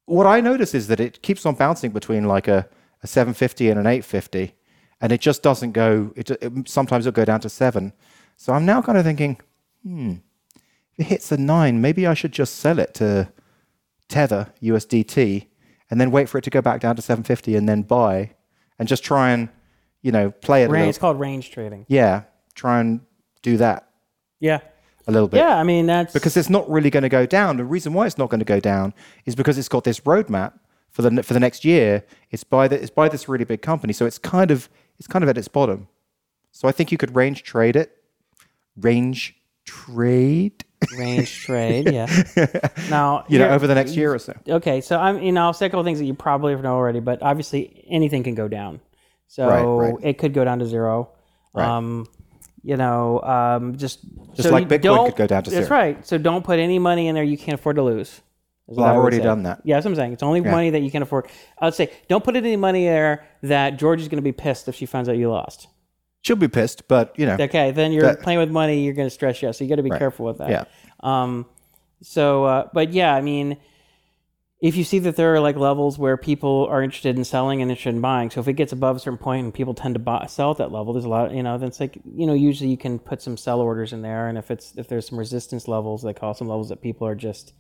[0.06, 2.68] what I notice is that it keeps on bouncing between like a,
[3.02, 4.54] a 750 and an 850,
[5.00, 6.12] and it just doesn't go.
[6.16, 7.92] It, it sometimes it'll go down to seven.
[8.36, 9.38] So I'm now kind of thinking,
[9.82, 10.14] hmm,
[10.96, 13.30] if it hits a nine, maybe I should just sell it to
[14.08, 15.46] Tether USDT
[15.90, 18.34] and then wait for it to go back down to 750 and then buy
[18.78, 19.48] and just try and,
[20.02, 20.88] you know, play it a Range, little.
[20.90, 21.86] it's called range trading.
[21.88, 22.22] Yeah,
[22.54, 23.00] try and
[23.42, 23.88] do that
[24.40, 24.60] Yeah.
[25.06, 25.38] a little bit.
[25.38, 25.56] Yeah.
[25.58, 27.56] I mean, that's Because it's not really going to go down.
[27.56, 28.94] The reason why it's not going to go down
[29.26, 30.54] is because it's got this roadmap
[30.90, 32.04] for the for the next year.
[32.30, 35.22] It's by the, it's by this really big company, so it's kind of it's kind
[35.22, 35.88] of at its bottom.
[36.52, 37.96] So I think you could range trade it.
[38.76, 40.64] Range trade,
[40.98, 41.88] range trade.
[41.92, 42.06] Yeah.
[42.90, 44.34] Now, you know, over the next year or so.
[44.48, 47.00] okay, so I'm you know I'll say a couple things that you probably know already,
[47.00, 48.80] but obviously anything can go down.
[49.28, 50.04] So Right, right.
[50.04, 51.10] it could go down to zero.
[51.54, 52.06] Um,
[52.62, 54.00] you know, um, just
[54.34, 55.60] Just so like Bitcoin could go down to zero.
[55.60, 56.06] That's right.
[56.06, 58.20] So don't put any money in there you can't afford to lose.
[58.66, 59.24] Well, I've already say.
[59.24, 59.60] done that.
[59.64, 60.12] Yeah, that's what I'm saying.
[60.14, 61.26] It's only money that you can afford.
[61.58, 64.68] I would say don't put any money there that George is going to be pissed
[64.68, 65.68] if she finds out you lost.
[66.22, 68.82] She'll be pissed, but you know, Okay, then you're That- playing with money.
[68.82, 69.56] You're going to stress you out.
[69.56, 70.48] So you got to be careful with that.
[70.50, 70.64] Yeah.
[71.00, 71.46] Um.
[72.00, 73.58] So, uh, but yeah, I mean,
[74.60, 77.70] if you see that there are like levels where people are interested in selling and
[77.70, 79.98] interested in buying, so if it gets above a certain point and people tend to
[79.98, 81.32] buy, sell at that level, there's a lot.
[81.34, 84.00] You know, then it's like you know, usually you can put some sell orders in
[84.00, 87.06] there, and if it's if there's some resistance levels, they call some levels that people
[87.06, 87.52] are just,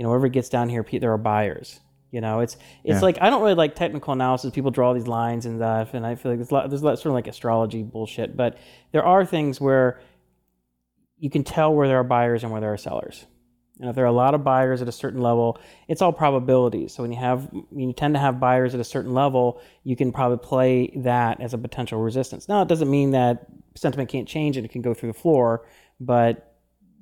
[0.00, 1.78] you know, wherever it gets down here, there are buyers.
[2.10, 4.50] You know, it's it's like I don't really like technical analysis.
[4.50, 6.86] People draw these lines and stuff, and I feel like there's a lot, there's a
[6.86, 8.34] lot, sort of like astrology bullshit.
[8.34, 8.56] But
[8.92, 10.00] there are things where
[11.18, 13.26] you can tell where there are buyers and where there are sellers.
[13.78, 16.94] And if there are a lot of buyers at a certain level, it's all probabilities.
[16.94, 19.96] So when you have when you tend to have buyers at a certain level, you
[19.96, 22.48] can probably play that as a potential resistance.
[22.48, 25.66] Now it doesn't mean that sentiment can't change and it can go through the floor,
[26.00, 26.49] but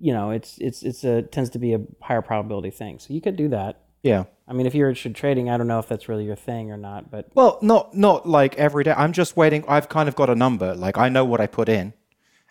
[0.01, 2.99] you know, it's it's it's a tends to be a higher probability thing.
[2.99, 3.81] So you could do that.
[4.03, 4.25] yeah.
[4.51, 6.71] I mean, if you're interested in trading, I don't know if that's really your thing
[6.71, 8.95] or not, but Well, not not like every day.
[8.97, 9.63] I'm just waiting.
[9.69, 10.75] I've kind of got a number.
[10.75, 11.93] Like I know what I put in,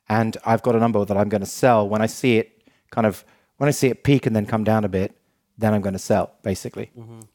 [0.08, 2.62] and I've got a number that I'm going to sell when I see it.
[2.92, 3.26] Kind of
[3.58, 5.18] when I see it peak and then come down a bit,
[5.58, 6.92] then I'm going to sell basically.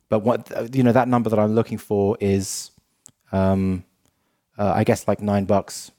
[0.09, 2.71] But what you know that number that I'm looking for is,
[3.33, 3.85] um,
[4.57, 5.91] uh, I guess like nine bucks,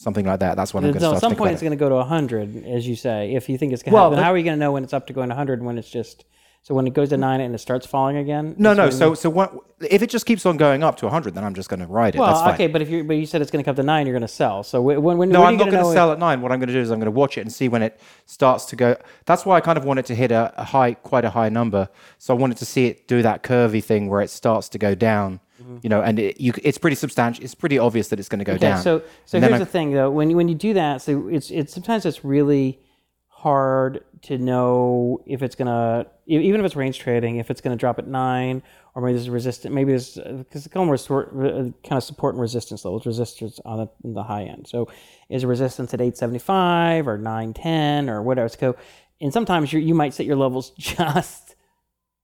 [0.00, 0.56] something like that.
[0.56, 1.96] That's what I'm going to no, start at some point it's going to go to
[1.96, 3.34] 100, as you say.
[3.34, 4.72] If you think it's going to Well, happen, but- how are you going to know
[4.72, 6.24] when it's up to going to 100 when it's just
[6.62, 7.20] so when it goes to mm.
[7.20, 8.54] nine and it starts falling again?
[8.58, 8.90] No, no.
[8.90, 11.70] So so what, if it just keeps on going up to 100, then I'm just
[11.70, 12.18] going to ride it.
[12.18, 14.06] That's well, okay, but if you but you said it's going to come to nine,
[14.06, 14.62] you're going to sell.
[14.62, 16.42] So wh- when when No, when I'm not going to sell at nine.
[16.42, 17.98] What I'm going to do is I'm going to watch it and see when it
[18.26, 18.96] starts to go.
[19.24, 21.88] That's why I kind of wanted to hit a, a high, quite a high number.
[22.18, 24.94] So I wanted to see it do that curvy thing where it starts to go
[24.94, 25.40] down.
[25.82, 27.44] You know, and it, you, it's pretty substantial.
[27.44, 28.82] It's pretty obvious that it's going to go Okay, down.
[28.82, 30.10] so so And here's the thing though.
[30.10, 32.80] When you, when you do that, so it's it's sometimes it's really
[33.28, 37.76] hard to know if it's gonna e- even if it's range trading if it's gonna
[37.76, 38.62] drop at nine
[38.94, 41.48] or maybe there's a resistance maybe there's because it's kind of sort uh,
[41.82, 44.88] kind of support and resistance levels resistance on the, the high end so
[45.30, 48.76] is a resistance at 875 or 910 or whatever so
[49.22, 51.54] and sometimes you you might set your levels just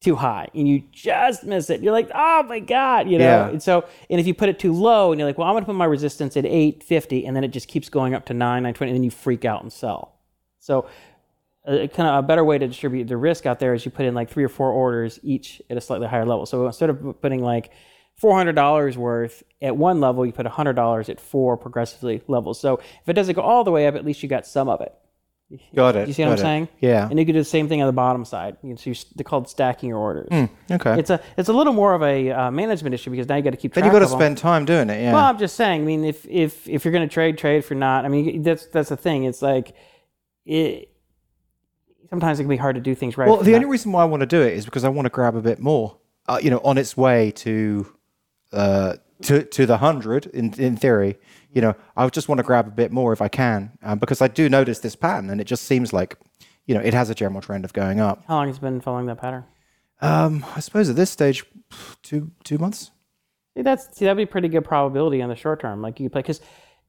[0.01, 1.83] too high and you just miss it.
[1.83, 3.25] You're like, oh my God, you know?
[3.25, 3.49] Yeah.
[3.49, 5.63] And so, and if you put it too low and you're like, well, I'm going
[5.63, 8.39] to put my resistance at 850 and then it just keeps going up to 9,
[8.39, 10.19] 920, and then you freak out and sell.
[10.59, 10.89] So,
[11.67, 14.07] uh, kind of a better way to distribute the risk out there is you put
[14.07, 16.47] in like three or four orders each at a slightly higher level.
[16.47, 17.73] So instead of putting like
[18.23, 22.61] $400 worth at one level, you put $100 at four progressively levels.
[22.61, 24.81] So if it doesn't go all the way up, at least you got some of
[24.81, 24.95] it.
[25.75, 26.09] Got it.
[26.09, 26.41] You see what I'm it.
[26.41, 26.69] saying?
[26.81, 27.09] Yeah.
[27.09, 28.57] And you could do the same thing on the bottom side.
[28.63, 30.29] You know, so they're called stacking your orders.
[30.71, 30.99] Okay.
[30.99, 33.51] It's a it's a little more of a uh, management issue because now you got
[33.51, 35.01] to keep track then you got to spend time doing it.
[35.01, 35.13] Yeah.
[35.13, 35.83] Well, I'm just saying.
[35.83, 37.59] I mean, if if if you're going to trade, trade.
[37.59, 39.25] If you're not, I mean, that's that's the thing.
[39.25, 39.75] It's like
[40.45, 40.91] it.
[42.11, 43.29] Sometimes it can be hard to do things right.
[43.29, 45.07] Well, the you're only reason why I want to do it is because I want
[45.07, 47.93] to grab a bit more, uh, you know, on its way to
[48.53, 51.19] uh, to to the hundred in in theory.
[51.57, 54.21] You know, I just want to grab a bit more if I can, um, because
[54.21, 56.19] I do notice this pattern, and it just seems like,
[56.67, 58.23] you know, it has a general trend of going up.
[58.29, 59.43] How long has it been following that pattern?
[60.03, 61.47] Um, I suppose at this stage,
[62.03, 62.91] two two months.
[63.57, 65.81] See, that's see, that'd be pretty good probability in the short term.
[65.81, 66.43] Like you play because,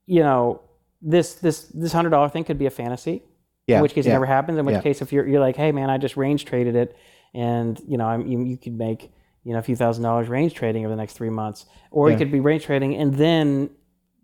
[0.06, 0.60] you know,
[1.02, 3.24] this this this hundred dollar thing could be a fantasy.
[3.68, 4.58] Yeah, In which case yeah, it never happens.
[4.58, 4.82] In which yeah.
[4.82, 6.98] case, if you're you're like, hey man, I just range traded it,
[7.34, 9.14] and you know, I'm, you you could make
[9.46, 12.18] you know a few thousand dollars range trading over the next three months, or you
[12.18, 13.70] could be range trading and then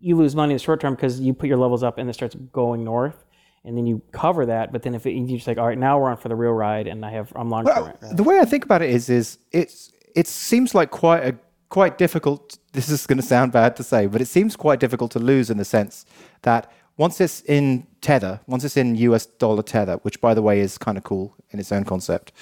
[0.04, 2.12] you lose money in the short term because you put your levels up and it
[2.12, 3.24] starts going north.
[3.66, 5.98] And then you cover that, but then if it, you just like, all right, now
[5.98, 7.94] we're on for the real ride, and I have I'm long term.
[8.02, 11.38] Well, the way I think about it is, is it's it seems like quite a
[11.70, 12.58] quite difficult.
[12.72, 15.48] This is going to sound bad to say, but it seems quite difficult to lose
[15.48, 16.04] in the sense
[16.42, 20.60] that once it's in tether, once it's in US dollar tether, which by the way
[20.60, 22.32] is kind of cool in its own concept.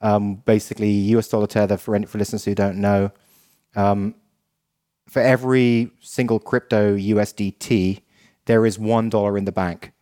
[0.00, 3.10] Um, basically, US dollar tether for any, for listeners who don't know,
[3.74, 4.14] um,
[5.08, 8.02] for every single crypto USDT,
[8.46, 9.92] there is one dollar in the bank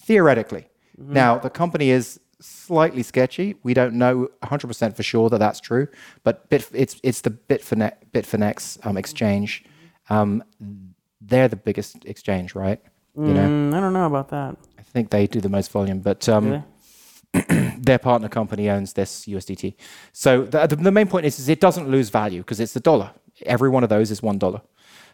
[0.00, 0.68] theoretically.
[0.98, 3.56] Now, the company is slightly sketchy.
[3.62, 5.88] We don't know 100% for sure that that's true,
[6.22, 9.64] but Bit, it's it's the Bitfinex, Bitfinex um, exchange.
[10.08, 10.42] Um,
[11.20, 12.80] they're the biggest exchange, right?
[13.16, 14.56] You know, Mm, I don't know about that.
[14.78, 16.64] I think they do the most volume, but um,
[17.78, 19.74] their partner company owns this USDT.
[20.12, 22.80] So the, the, the main point is, is it doesn't lose value because it's the
[22.80, 23.10] dollar.
[23.44, 24.60] Every one of those is one dollar.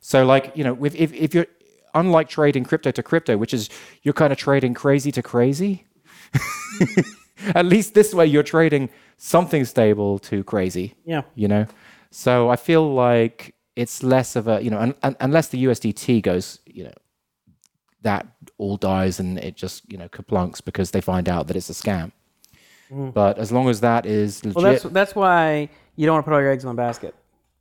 [0.00, 1.46] So like you know, if, if if you're
[1.94, 3.68] unlike trading crypto to crypto, which is
[4.02, 5.84] you're kind of trading crazy to crazy.
[7.54, 10.94] At least this way, you're trading something stable to crazy.
[11.04, 11.22] Yeah.
[11.34, 11.66] You know,
[12.10, 16.22] so I feel like it's less of a you know, un, un, unless the USDT
[16.22, 16.92] goes, you know,
[18.02, 18.26] that
[18.58, 21.72] all dies and it just you know kaplunks because they find out that it's a
[21.72, 22.12] scam.
[22.90, 24.62] But as long as that is legit, Mm.
[24.62, 27.14] Well, that's that's why you don't want to put all your eggs in one basket.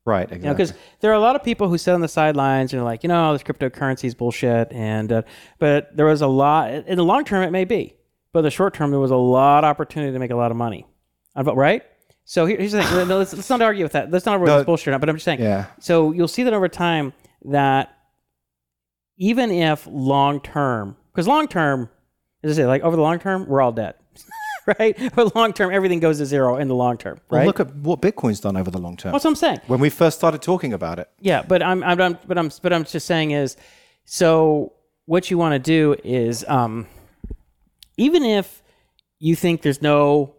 [0.05, 2.73] Right, You know, because there are a lot of people who sit on the sidelines
[2.73, 4.71] and are like, you know, this cryptocurrency is bullshit.
[4.71, 5.21] And uh,
[5.59, 7.95] but there was a lot in the long term, it may be,
[8.33, 10.51] but in the short term, there was a lot of opportunity to make a lot
[10.51, 10.85] of money.
[11.35, 11.83] Right.
[12.25, 13.07] So here, here's the thing.
[13.07, 14.11] No, let's, let's not argue with that.
[14.11, 14.57] Let's not argue with No.
[14.59, 14.87] this bullshit.
[14.89, 15.41] or not, But I'm just saying.
[15.41, 17.13] yeah, So you'll see that over time
[17.45, 17.97] that
[19.17, 21.89] even if long term, because long term,
[22.43, 23.95] as I say, like over the long term, we're all dead,
[24.79, 24.97] right?
[25.15, 27.47] But long term, everything goes to zero in the long term, well, right?
[27.47, 29.11] look at what Bitcoin's done over the long term.
[29.11, 29.61] That's what I'm saying.
[29.67, 32.73] When we first started talking about it, Yeah, but I'm, I'm, I'm but I'm, but
[32.73, 33.57] I'm just saying is,
[34.05, 34.73] so
[35.05, 36.87] what you want to do is, um,
[37.97, 38.61] even if
[39.19, 40.35] you think there's no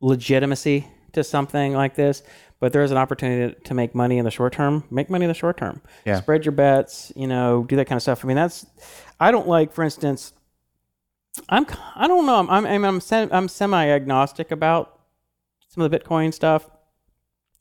[0.00, 2.22] legitimacy to something like this,
[2.60, 5.24] but there is an opportunity to, to make money in the short term, make money
[5.24, 5.80] in the short term.
[6.04, 6.20] Yeah.
[6.20, 8.24] Spread your bets, you know, do that kind of stuff.
[8.24, 8.66] I mean, that's,
[9.20, 10.32] I don't like, for instance,
[11.48, 15.00] I'm, I don't know, I'm, I'm, I'm, I'm, sem- I'm semi agnostic about
[15.68, 16.68] some of the Bitcoin stuff,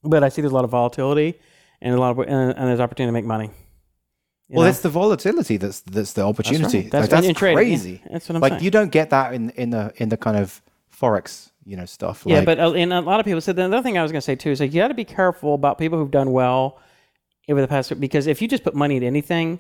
[0.04, 1.40] but I see there's a lot of volatility
[1.82, 3.50] and a lot of, and, and there's opportunity to make money.
[4.50, 4.70] You well, know?
[4.70, 6.82] it's the volatility that's that's the opportunity.
[6.82, 7.78] That's Like, that's trading, yeah.
[7.78, 8.02] crazy.
[8.12, 8.64] That's what I'm like saying.
[8.64, 10.62] you don't get that in in the in the kind of
[10.96, 12.24] forex, you know, stuff.
[12.26, 14.12] Yeah, like, but uh, and a lot of people said the other thing I was
[14.12, 16.34] going to say too is like you got to be careful about people who've done
[16.34, 16.80] well
[17.50, 19.60] over the past because if you just put money into anything,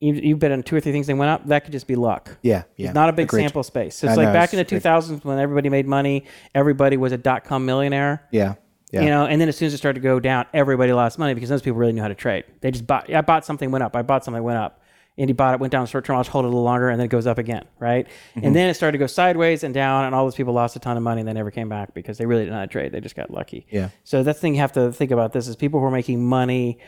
[0.00, 1.94] you you bet on two or three things they went up, that could just be
[1.94, 2.36] luck.
[2.42, 3.42] yeah, yeah, It's not a big agreed.
[3.42, 3.94] sample space.
[3.96, 4.82] So it's I like know, back in the big.
[4.82, 8.26] 2000s when everybody made money, everybody was a dot com millionaire.
[8.30, 8.54] Yeah,
[8.92, 9.02] yeah.
[9.02, 11.34] You know, and then as soon as it started to go down, everybody lost money
[11.34, 12.44] because those people really knew how to trade.
[12.60, 13.12] They just bought.
[13.12, 13.94] I bought something, went up.
[13.94, 14.78] I bought something, went up.
[15.18, 16.16] And he bought it, went down short term.
[16.16, 18.06] I'll just hold it a little longer, and then it goes up again, right?
[18.06, 18.46] Mm-hmm.
[18.46, 20.78] And then it started to go sideways and down, and all those people lost a
[20.78, 22.72] ton of money, and they never came back because they really didn't know how to
[22.72, 22.92] trade.
[22.92, 23.66] They just got lucky.
[23.70, 23.90] Yeah.
[24.04, 25.34] So that's the thing you have to think about.
[25.34, 26.78] This is people who are making money,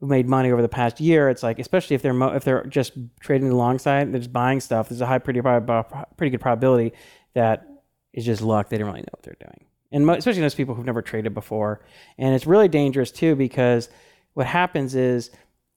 [0.00, 1.28] made money over the past year.
[1.30, 4.88] It's like, especially if they're mo- if they're just trading alongside, they're just buying stuff.
[4.88, 6.92] There's a high, pretty pretty good probability
[7.34, 7.66] that
[8.12, 8.68] it's just luck.
[8.68, 11.34] They don't really know what they're doing, and mo- especially those people who've never traded
[11.34, 11.80] before.
[12.18, 13.88] And it's really dangerous too because
[14.34, 15.30] what happens is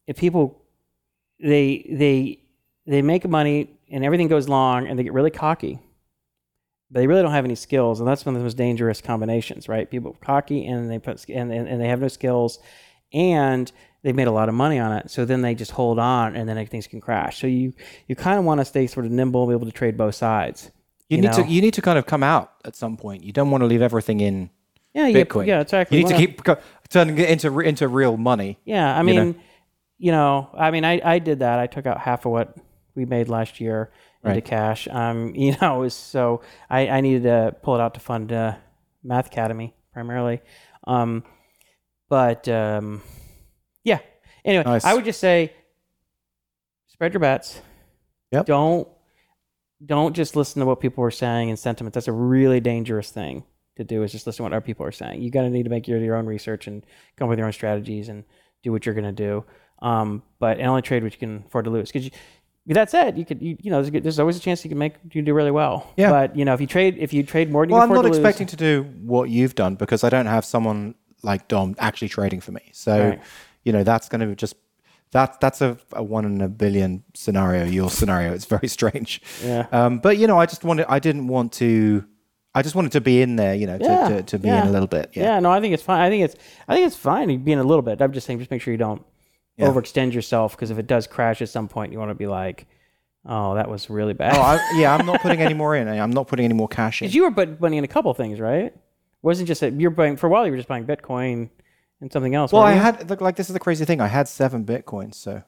[0.05, 0.61] if people
[1.39, 2.39] they they
[2.85, 5.79] they make money and everything goes long and they get really cocky
[6.91, 9.69] but they really don't have any skills and that's one of the most dangerous combinations
[9.69, 12.59] right people cocky and they put and, and they have no skills
[13.13, 13.71] and
[14.03, 16.47] they've made a lot of money on it so then they just hold on and
[16.47, 17.73] then things can crash so you
[18.07, 20.15] you kind of want to stay sort of nimble and be able to trade both
[20.15, 20.71] sides
[21.09, 21.43] You, you need know?
[21.43, 23.23] to you need to kind of come out at some point.
[23.23, 24.49] You don't want to leave everything in
[24.93, 25.47] yeah yeah, Bitcoin.
[25.47, 26.57] yeah exactly You need to keep co-
[26.89, 28.57] turning it into into real money.
[28.65, 29.35] Yeah, I you mean, know?
[29.97, 31.59] you know, I mean, I, I did that.
[31.59, 32.55] I took out half of what
[32.95, 33.91] we made last year
[34.23, 34.45] into Right.
[34.45, 34.87] cash.
[34.89, 38.31] Um, you know, it was so I, I needed to pull it out to fund
[38.31, 38.55] uh,
[39.03, 40.41] Math Academy primarily.
[40.87, 41.23] Um,
[42.09, 43.01] but um,
[43.83, 43.99] yeah.
[44.45, 44.85] Anyway, Nice.
[44.85, 45.53] I would just say
[46.87, 47.61] spread your bets.
[48.31, 48.45] Yep.
[48.45, 48.87] Don't
[49.85, 51.95] don't just listen to what people are saying and sentiments.
[51.95, 53.43] That's a really dangerous thing
[53.77, 54.03] to do.
[54.03, 55.21] Is just listen to what other people are saying.
[55.21, 56.85] You got to need to make your your own research and
[57.17, 58.23] come up with your own strategies and
[58.63, 59.45] do what you're going to do.
[59.81, 61.91] Um, but and only trade what you can afford to lose.
[61.91, 62.09] Because
[62.67, 64.69] that said, you could you, you know there's, a good- there's always a chance you
[64.69, 65.91] can make you do really well.
[65.95, 66.09] Yeah.
[66.11, 68.01] But you know if you trade if you trade more than Well, you I'm not
[68.03, 71.75] to expecting lose, to do what you've done because I don't have someone like Dom
[71.79, 72.69] actually trading for me.
[72.73, 73.21] So, Right.
[73.63, 74.55] You know, that's going to just
[75.11, 77.65] that that's a, a one in a billion scenario.
[77.65, 79.21] Your scenario, it's very strange.
[79.43, 79.65] Yeah.
[79.71, 82.05] Um, but you know, I just wanted, I didn't want to,
[82.53, 83.55] I just wanted to be in there.
[83.55, 84.61] You know, to, Yeah, to, to be yeah.
[84.61, 85.11] in a little bit.
[85.13, 85.23] Yeah.
[85.23, 85.39] Yeah.
[85.39, 85.99] no, I think it's fine.
[86.01, 86.35] I think it's
[86.67, 88.01] I think it's fine being a little bit.
[88.01, 89.03] I'm just saying, just make sure you don't
[89.57, 89.67] Yeah.
[89.67, 92.67] overextend yourself because if it does crash at some point, you want to be like,
[93.25, 94.35] oh, that was really bad.
[94.35, 94.95] Oh, I, yeah.
[94.95, 95.87] I'm not putting any more in.
[95.87, 97.05] I'm not putting any more cash in.
[97.05, 98.73] Because you were putting money in a couple things, right?
[99.21, 100.45] wasn't just that you're buying for a while.
[100.45, 101.49] You were just buying Bitcoin
[102.01, 102.51] and something else.
[102.51, 102.79] Well, I you?
[102.79, 104.01] had look, like this is the crazy thing.
[104.01, 105.15] I had seven bitcoins.
[105.15, 105.43] So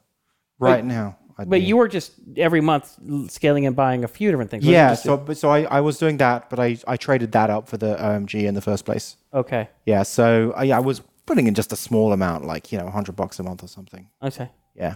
[0.60, 2.98] right now, I'd but you were just every month
[3.32, 4.66] scaling and buying a few different things.
[4.66, 4.94] yeah.
[4.94, 7.78] So but so I, I was doing that, but I I traded that up for
[7.78, 9.18] the um, OMG in the first place.
[9.34, 12.90] okay, Yeah, so I, I was putting in just a small amount, like you know,
[12.90, 14.10] hundred bucks a month or something.
[14.22, 14.96] okay, Yeah,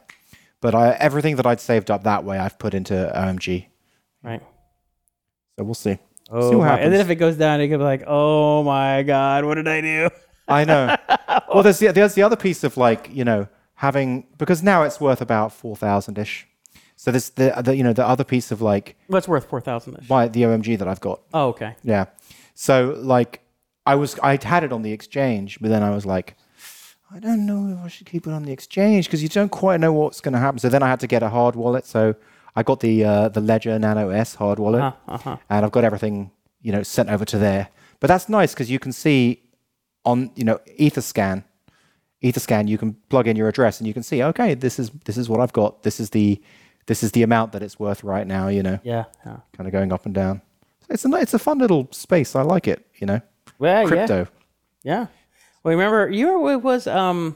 [0.61, 3.67] but I, everything that I'd saved up that way, I've put into um, OMG.
[4.23, 4.41] right.
[5.57, 5.97] So we'll see.
[6.29, 9.45] Oh, see and then if it goes down, you could be like, oh my god,
[9.45, 10.09] what did I do?
[10.47, 10.95] I know.
[11.53, 14.99] well, there's the, there's the other piece of like you know having because now it's
[15.01, 16.47] worth about four thousand ish.
[16.97, 19.97] So there's the, the you know the other piece of like What's worth four thousand?
[20.10, 21.21] my the OMG that I've got.
[21.34, 21.75] Oh, okay.
[21.84, 22.05] Yeah.
[22.53, 23.41] So like
[23.86, 26.36] I was I had it on the exchange, but then I was like,
[27.12, 29.79] I don't know if I should keep it on the exchange because you don't quite
[29.79, 30.60] know what's going to happen.
[30.60, 31.86] So then I had to get a hard wallet.
[31.86, 32.15] So
[32.55, 35.38] I got the uh, the Ledger Nano S hard wallet, Uh huh.
[35.49, 36.31] and I've got everything
[36.62, 37.67] you know sent over to there.
[37.99, 39.41] But that's nice because you can see
[40.05, 41.43] on you know Etherscan,
[42.23, 45.17] Etherscan you can plug in your address and you can see okay this is this
[45.17, 45.83] is what I've got.
[45.83, 46.41] This is the
[46.87, 48.47] this is the amount that it's worth right now.
[48.47, 49.05] You know, Yeah.
[49.25, 49.37] yeah.
[49.57, 50.41] kind of going up and down.
[50.89, 52.35] It's a it's a fun little space.
[52.35, 52.85] I like it.
[52.99, 53.21] You know,
[53.59, 53.87] Well, yeah.
[53.87, 54.27] crypto.
[54.83, 55.07] Yeah.
[55.63, 57.35] Well, remember, you it was um,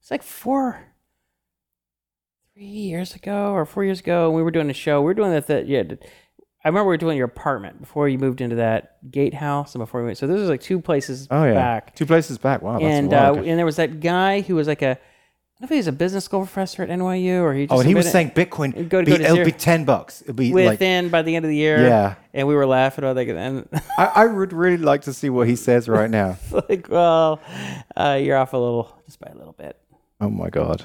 [0.00, 0.84] it's like four,
[2.52, 4.30] three years ago or four years ago.
[4.30, 5.00] We were doing a show.
[5.00, 5.46] We were doing that.
[5.46, 5.82] That yeah.
[6.64, 10.00] I remember we were doing your apartment before you moved into that gatehouse and before
[10.00, 10.18] we went.
[10.18, 11.94] So this was like two places Oh yeah, back.
[11.94, 12.62] two places back.
[12.62, 15.60] Wow, that's and uh, and there was that guy who was like a, I don't
[15.60, 17.88] know if he was a business school professor at NYU or he just Oh, and
[17.88, 18.88] he was saying Bitcoin.
[18.88, 19.44] Go to- be, go to it'll zero.
[19.44, 20.22] be ten bucks.
[20.22, 20.70] It'll be like.
[20.70, 21.80] within by the end of the year.
[21.82, 22.14] Yeah.
[22.32, 23.28] And we were laughing about that.
[23.28, 26.38] And I, I would really like to see what he says right now.
[26.68, 27.40] like, well,
[27.94, 29.78] uh, you're off a little, just by a little bit.
[30.20, 30.82] Oh my god.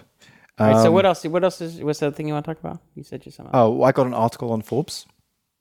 [0.59, 1.23] All right, so Um, what else?
[1.23, 1.79] What else is?
[1.81, 2.79] What's the thing you want to talk about?
[2.95, 3.51] You said just something.
[3.55, 5.05] Oh, I got an article on Forbes.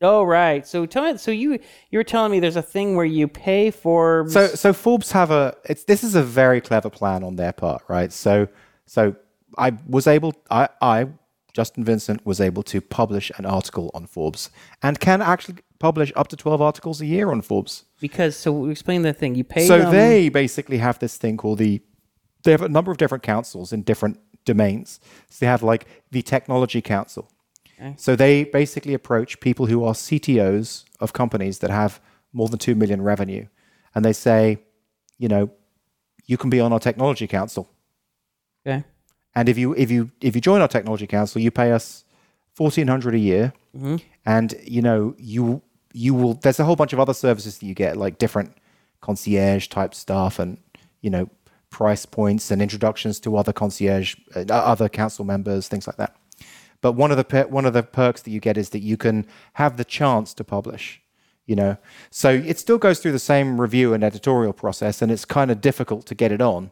[0.01, 0.67] Oh, right.
[0.67, 1.19] So tell me.
[1.19, 1.59] So you
[1.91, 4.27] you were telling me there's a thing where you pay for.
[4.29, 7.83] So so Forbes have a it's this is a very clever plan on their part,
[7.89, 8.13] right?
[8.13, 8.49] So
[8.87, 9.17] so
[9.57, 11.09] I was able I I
[11.53, 14.51] Justin Vincent was able to publish an article on Forbes
[14.83, 17.85] and can actually publish up to 12 articles a year on Forbes.
[18.01, 19.35] because so explain the thing.
[19.35, 19.67] You pay.
[19.67, 21.81] So them, they basically have this thing called the
[22.45, 25.01] they have a number of different councils in different domains.
[25.29, 27.29] So they have like the technology council.
[27.79, 27.95] Okay.
[27.97, 32.01] So they basically approach people who are CTOs of companies that have
[32.33, 33.47] more than 2 million revenue
[33.95, 34.59] and they say,
[35.19, 35.51] you know,
[36.27, 37.71] you can be on our technology council.
[38.67, 38.85] Okay.
[39.35, 42.05] And if you if you if you join our technology council, you pay us
[42.57, 43.97] 1400 a year Mm-hmm.
[44.25, 45.63] and you know you
[45.93, 48.57] you will there's a whole bunch of other services that you get like different
[49.03, 50.57] concierge type stuff and
[51.03, 51.29] you know
[51.71, 56.17] price points and introductions to other concierge uh, other council members things like that
[56.81, 58.97] but one of the per- one of the perks that you get is that you
[58.97, 61.01] can have the chance to publish
[61.47, 61.79] you know?
[62.11, 65.63] So it still goes through the same review and editorial process and it's kind of
[65.63, 66.71] difficult to get it on.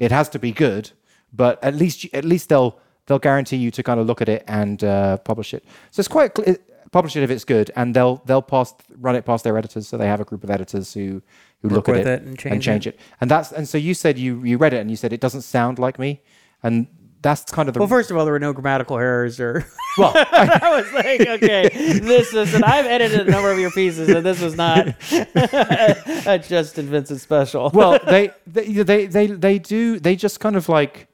[0.00, 0.90] It has to be good
[1.32, 4.44] but at least at least they'll they'll guarantee you to kind of look at it
[4.48, 5.64] and uh, publish it.
[5.90, 6.56] So it's quite cl-
[6.92, 9.96] publish it if it's good and they'll they'll pass run it past their editors so
[9.96, 11.22] they have a group of editors who
[11.60, 12.98] who look at it, it and change it.
[13.20, 15.42] and that's and so you said you you read it and you said it doesn't
[15.42, 16.22] sound like me.
[16.62, 16.86] And
[17.26, 19.66] that's kind of the Well, first of all, there were no grammatical errors or.
[19.98, 24.08] well I was like, okay, this is, and I've edited a number of your pieces,
[24.08, 27.70] and this was not a Justin Vincent special.
[27.74, 31.08] well, they, they they they they do they just kind of like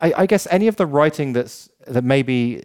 [0.00, 2.62] I, I guess any of the writing that's that maybe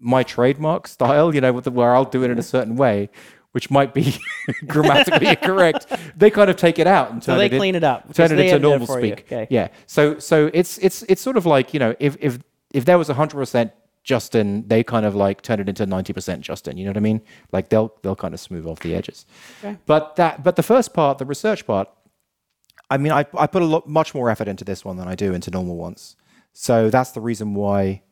[0.00, 3.10] my trademark style, you know, where I'll do it in a certain way,
[3.52, 4.16] which might be
[4.66, 5.86] grammatically incorrect,
[6.16, 8.12] they kind of take it out and so they it in- clean it up.
[8.14, 9.12] turn it into normal you.
[9.12, 9.20] speak.
[9.26, 9.46] Okay.
[9.50, 9.68] Yeah.
[9.86, 12.38] So so it's it's it's sort of like you know if if
[12.72, 13.72] if there was hundred percent
[14.02, 16.76] Justin, they kind of like turn it into ninety percent Justin.
[16.76, 17.20] You know what I mean?
[17.52, 19.26] Like they'll they'll kind of smooth off the edges.
[19.62, 19.76] Okay.
[19.86, 21.88] But that but the first part, the research part,
[22.88, 25.14] I mean, I I put a lot much more effort into this one than I
[25.14, 26.16] do into normal ones.
[26.52, 28.02] So that's the reason why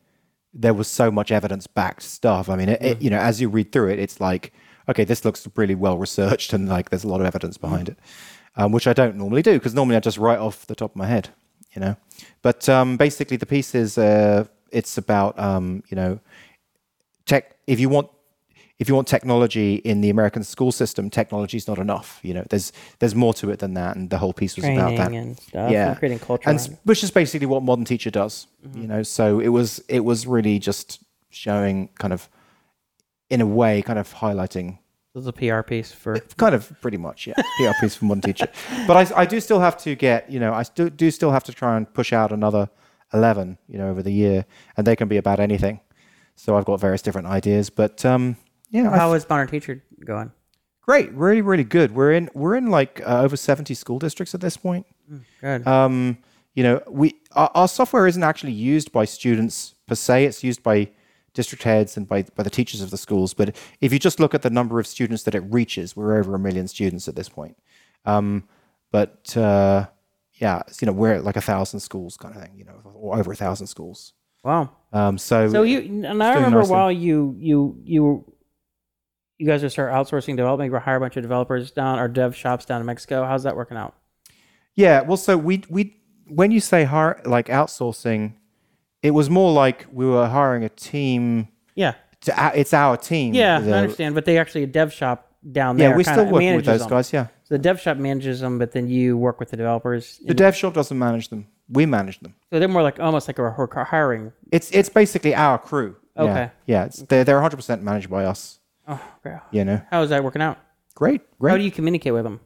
[0.53, 2.49] there was so much evidence backed stuff.
[2.49, 3.03] I mean, it, it, mm.
[3.03, 4.53] you know, as you read through it, it's like,
[4.89, 7.99] okay, this looks really well researched and like there's a lot of evidence behind it,
[8.57, 10.97] um, which I don't normally do because normally I just write off the top of
[10.97, 11.31] my head,
[11.75, 11.97] you know.
[12.43, 16.21] But um, basically, the piece is uh, it's about um, you know
[17.27, 17.57] tech.
[17.67, 18.09] If you want
[18.79, 22.21] if you want technology in the American school system, technology is not enough.
[22.23, 24.95] You know, there's there's more to it than that, and the whole piece was about
[24.95, 25.13] Training that.
[25.13, 25.71] and stuff.
[25.71, 25.89] Yeah.
[25.91, 26.49] And creating culture.
[26.49, 28.47] and around which is basically what modern teacher does.
[28.67, 28.81] Mm-hmm.
[28.81, 32.29] You know, so it was it was really just showing kind of
[33.31, 34.79] in a way kind of highlighting
[35.15, 36.19] This is a PR piece for.
[36.37, 38.49] kind of pretty much yeah PR piece from one teacher.
[38.87, 41.45] But I I do still have to get you know I still do still have
[41.45, 42.69] to try and push out another
[43.13, 44.45] eleven you know over the year,
[44.77, 45.81] and they can be about anything.
[46.37, 48.37] So I've got various different ideas, but um
[48.71, 50.31] yeah, How is modern teacher going?
[50.83, 51.95] Great, really, really good.
[51.95, 54.87] We're in we're in like uh, over seventy school districts at this point.
[55.41, 55.67] Good.
[55.67, 56.19] Um,
[56.55, 60.27] you know, we our, our software isn't actually used by students per se.
[60.27, 60.91] It's used by
[61.35, 63.35] district heads and by by the teachers of the schools.
[63.35, 66.35] But if you just look at the number of students that it reaches, we're over
[66.35, 67.57] a million students at this point.
[68.05, 68.45] Um,
[68.91, 69.87] but uh,
[70.35, 72.53] yeah, it's, you know, we're at like a thousand schools kind of thing.
[72.57, 74.13] You know, or over a thousand schools.
[74.43, 74.71] wow.
[74.93, 76.73] Um, so, So you and I remember nicely.
[76.73, 78.33] while you you you
[79.39, 82.35] you guys are start outsourcing development, you hire a bunch of developers down or dev
[82.35, 83.25] shops down in Mexico.
[83.25, 83.95] How's that working out?
[84.75, 85.97] Yeah, well, so we we
[86.29, 88.35] when you say hire like outsourcing,
[89.03, 91.49] it was more like we were hiring a team.
[91.75, 91.95] Yeah.
[92.23, 93.35] To, it's our team.
[93.35, 94.15] Yeah, The- I understand.
[94.15, 95.91] But they actually a dev shop down there.
[95.91, 96.89] Yeah, we're still working with those them.
[96.91, 97.13] guys.
[97.13, 100.19] Yeah, So the dev shop manages them, but then you work with the developers.
[100.25, 101.47] the dev shop doesn't manage them.
[101.71, 102.35] We manage them.
[102.51, 104.33] so they're more like almost like a hiring.
[104.51, 105.97] It's it's basically our crew.
[106.17, 106.51] Yeah, Okay.
[106.67, 108.59] Yeah, it's, they're they're 100 percent managed by us.
[108.89, 109.37] Oh, okay.
[109.53, 110.59] You know, How is that working out?
[110.95, 111.51] great, great.
[111.53, 112.41] How do you communicate with them?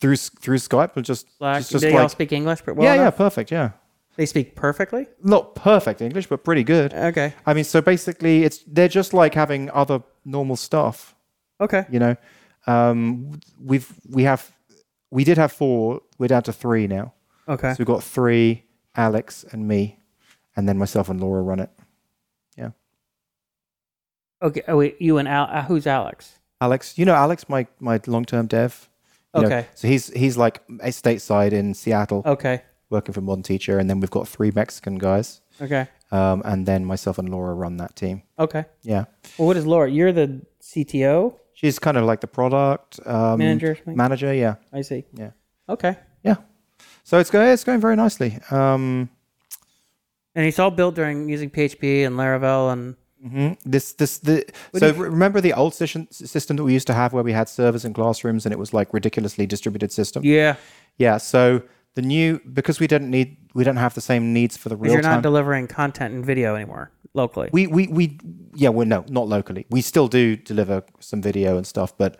[0.00, 2.60] through through Skype, but just Like, just, do just they all speak English?
[2.62, 3.50] But well yeah, yeah, perfect.
[3.50, 3.70] Yeah,
[4.16, 5.06] They speak perfectly.
[5.22, 6.94] not perfect English, but pretty good.
[6.94, 7.34] Okay.
[7.46, 11.14] I mean, so basically, it's they're just like having other normal stuff.
[11.60, 11.84] Okay.
[11.90, 12.16] you know
[12.66, 14.50] um we've we have
[15.10, 17.12] we did have four we're down to three now
[17.48, 17.70] Okay.
[17.72, 18.64] so we've got three
[18.96, 20.00] alex and me
[20.56, 21.70] and then myself and laura run it
[22.56, 22.70] yeah
[24.42, 24.62] Okay.
[24.68, 25.44] Oh, wait, you and Al.
[25.50, 26.38] Uh, who's Alex?
[26.60, 28.88] alex you know alex my my long-term dev
[29.34, 29.66] you know, Okay.
[29.74, 32.62] so he's he's like a stateside in seattle Okay.
[32.94, 35.84] Working for modern teacher and then we've got three mexican guys Okay.
[36.18, 38.64] um and then myself and laura run that team Okay.
[38.92, 39.04] yeah
[39.36, 39.88] Well, what is Laura?
[39.96, 40.28] You're the
[40.70, 41.14] CTO
[41.60, 43.74] she's kind of like the product um manager.
[43.74, 43.96] something?
[43.96, 45.00] manager yeah I see.
[45.22, 45.30] yeah
[45.68, 45.94] Okay.
[46.28, 46.36] yeah
[47.08, 49.08] so it's going it's going very nicely um
[50.36, 52.82] And it's all built during using PHP and Laravel and
[53.22, 54.36] hmm This, this, the.
[54.72, 57.48] What So remember the old system system that we used to have, where we had
[57.48, 60.20] servers in classrooms, and it was like ridiculously distributed system.
[60.24, 60.54] yeah,
[60.98, 61.18] Yeah.
[61.18, 61.62] So
[61.94, 64.92] the new, because we don't need, we don't have the same needs for the real
[64.92, 65.22] you're not time.
[65.22, 67.48] delivering content and video anymore locally.
[67.52, 68.18] we, we, we,
[68.54, 68.70] yeah.
[68.70, 69.66] Well, no, not locally.
[69.70, 72.18] We still do deliver some video and stuff, but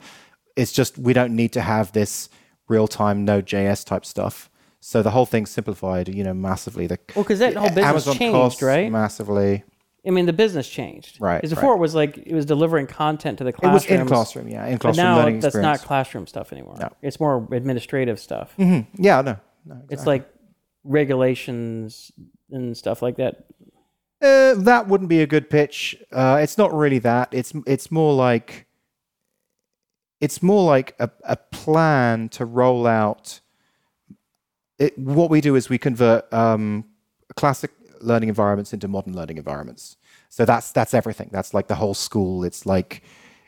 [0.57, 2.29] it's just we don't need to have this
[2.69, 4.49] real time Node.js type stuff.
[4.81, 6.87] So the whole thing's simplified, you know, massively.
[6.87, 8.93] The well, because that whole business Amazon changed, right?
[8.93, 9.65] Massively.
[10.07, 11.17] I mean, the business changed.
[11.19, 11.61] Right, Because right.
[11.63, 13.71] before it was like it was delivering content to the classroom.
[13.71, 15.81] It was in classroom, yeah, in classroom But now learning that's experience.
[15.81, 16.77] not classroom stuff anymore.
[16.79, 16.91] No.
[17.01, 18.53] It's more administrative stuff.
[18.59, 18.87] Mhm.
[18.97, 19.83] Yeah, no, no.
[19.91, 20.29] It's like
[20.85, 22.13] regulations
[22.51, 23.47] and stuff like that.
[24.23, 25.97] Uh, that wouldn't be a good pitch.
[26.13, 27.29] Uh, it's not really that.
[27.33, 28.67] It's it's more like
[30.21, 33.41] it's more like a, a plan to roll out.
[34.79, 36.87] It, what we do is we convert um,
[37.37, 39.97] classic learning environments into modern learning environments.
[40.31, 41.29] So that's that's everything.
[41.31, 42.45] That's like the whole school.
[42.45, 43.03] It's like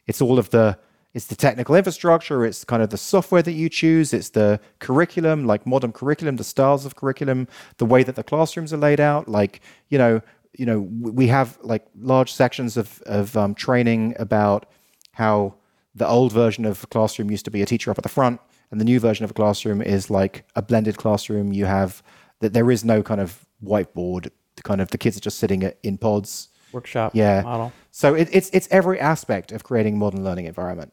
[0.06, 0.78] it's all of the
[1.16, 2.44] it's the technical infrastructure.
[2.44, 4.12] It's kind of the software that you choose.
[4.12, 7.48] It's the curriculum, like modern curriculum, the styles of curriculum,
[7.78, 9.26] the way that the classrooms are laid out.
[9.26, 10.20] Like you know,
[10.52, 14.66] you know, we have like large sections of of um, training about
[15.12, 15.54] how
[15.94, 18.38] the old version of a classroom used to be a teacher up at the front,
[18.70, 21.50] and the new version of a classroom is like a blended classroom.
[21.50, 22.02] You have
[22.40, 24.28] that there is no kind of whiteboard.
[24.56, 26.48] The kind of the kids are just sitting in pods.
[26.72, 27.40] Workshop Yeah.
[27.40, 27.72] model.
[27.90, 30.92] So it, it's it's every aspect of creating modern learning environment,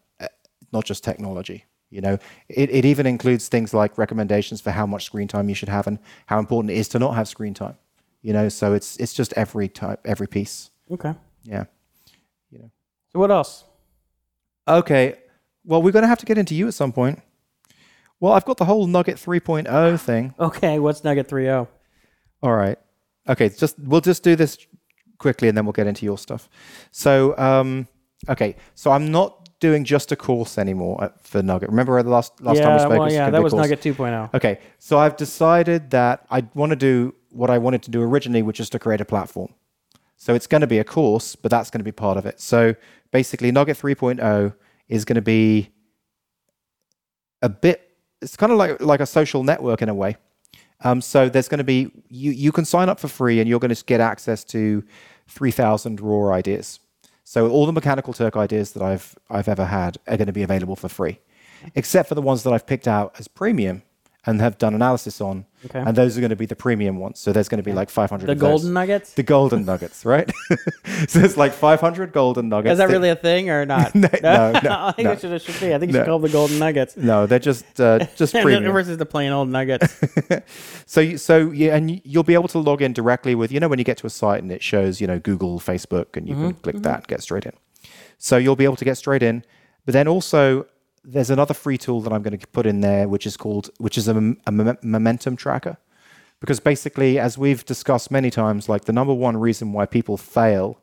[0.74, 1.66] not just technology.
[1.90, 2.18] You know,
[2.50, 5.86] it, it even includes things like recommendations for how much screen time you should have
[5.86, 7.78] and how important it is to not have screen time.
[8.22, 10.72] You know, so it's it's just every type, every piece.
[10.90, 11.14] Okay.
[11.44, 11.66] Yeah.
[13.14, 13.64] So what else?
[14.68, 15.16] Okay.
[15.64, 17.22] Well, we're going to have to get into you at some point.
[18.20, 20.34] Well, I've got the whole Nugget 3.0 thing.
[20.40, 21.36] Okay, what's Nugget oh?
[21.36, 21.68] 3.0?
[22.42, 22.78] All right.
[23.30, 24.58] Okay, just we'll just do this
[25.18, 26.50] quickly and then we'll get into your stuff.
[26.92, 27.88] So, um,
[28.28, 31.70] okay, so I'm not doing just a course anymore for Nugget.
[31.70, 33.00] Remember the last last time we yeah, spoke?
[33.00, 33.70] well, yeah, that was course.
[33.70, 34.34] Nugget 2.0.
[34.34, 38.42] Okay, so I've decided that I want to do what I wanted to do originally,
[38.42, 39.54] which is to create a platform.
[40.18, 42.42] So it's going to be a course, but that's going to be part of it.
[42.42, 42.76] So
[43.12, 44.54] basically, Nugget 3.0
[44.90, 45.70] is going to be
[47.42, 47.90] a bit.
[48.22, 50.18] It's kind of like like a social network in a way.
[50.84, 53.62] Um, so there's going to be you you can sign up for free and you're
[53.62, 54.84] going to get access to
[55.30, 56.82] 3,000 raw ideas.
[57.24, 60.44] So all the mechanical Turk ideas that I've I've ever had are going to be
[60.44, 61.20] available for free,
[61.76, 63.84] except for the ones that I've picked out as premium
[64.26, 65.46] and have done analysis on.
[65.66, 65.80] Okay.
[65.80, 67.20] And those are going to be the premium ones.
[67.20, 68.26] So there's going to be like 500.
[68.26, 68.50] The of those.
[68.50, 69.14] golden nuggets.
[69.14, 70.32] The golden nuggets, right?
[71.08, 72.74] so there's like 500 golden nuggets.
[72.74, 73.94] Is that that- really a thing or not?
[74.04, 75.12] No, no, no, I think no.
[75.12, 75.74] it should, it should be.
[75.74, 76.00] I think you No.
[76.04, 76.96] should call them the golden nuggets.
[76.98, 78.72] No, they're just uh, just premium.
[78.72, 80.02] versus the plain old nuggets.
[80.86, 83.60] So, you, so yeah, and you- you'll be able to log in directly with, you
[83.60, 86.28] know, when you get to a site and it shows, you know, Google, Facebook, and
[86.28, 87.54] you can click that and get straight in.
[88.18, 89.44] So you'll be able to get straight in.
[89.86, 90.66] But then also,
[91.04, 93.98] there's another free tool that I'm going to put in there, which is called, which
[93.98, 95.78] is a, a momentum tracker.
[96.40, 100.80] Because basically, as we've discussed many times, like the number one reason why people fail,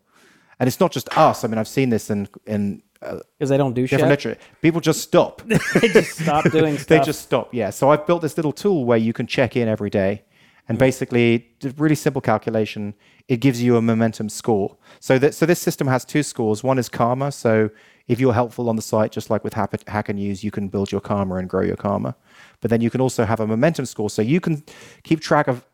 [0.58, 1.44] and it's not just us.
[1.44, 4.00] I mean, I've seen this in in uh, Because they don't do shit.
[4.00, 4.36] literature.
[4.62, 5.42] People just stop.
[5.80, 6.86] they just stop doing stuff.
[6.88, 7.52] they just stop.
[7.54, 7.70] Yeah.
[7.70, 10.22] So I've built this little tool where you can check in every day,
[10.70, 11.48] and basically,
[11.78, 12.94] really simple calculation.
[13.26, 14.76] It gives you a momentum score.
[15.00, 16.62] So that so this system has two scores.
[16.62, 17.32] One is karma.
[17.32, 17.70] So
[18.06, 21.00] if you're helpful on the site, just like with Hacker News, you can build your
[21.00, 22.14] karma and grow your karma.
[22.60, 24.08] But then you can also have a momentum score.
[24.10, 24.62] So you can
[25.02, 25.66] keep track of.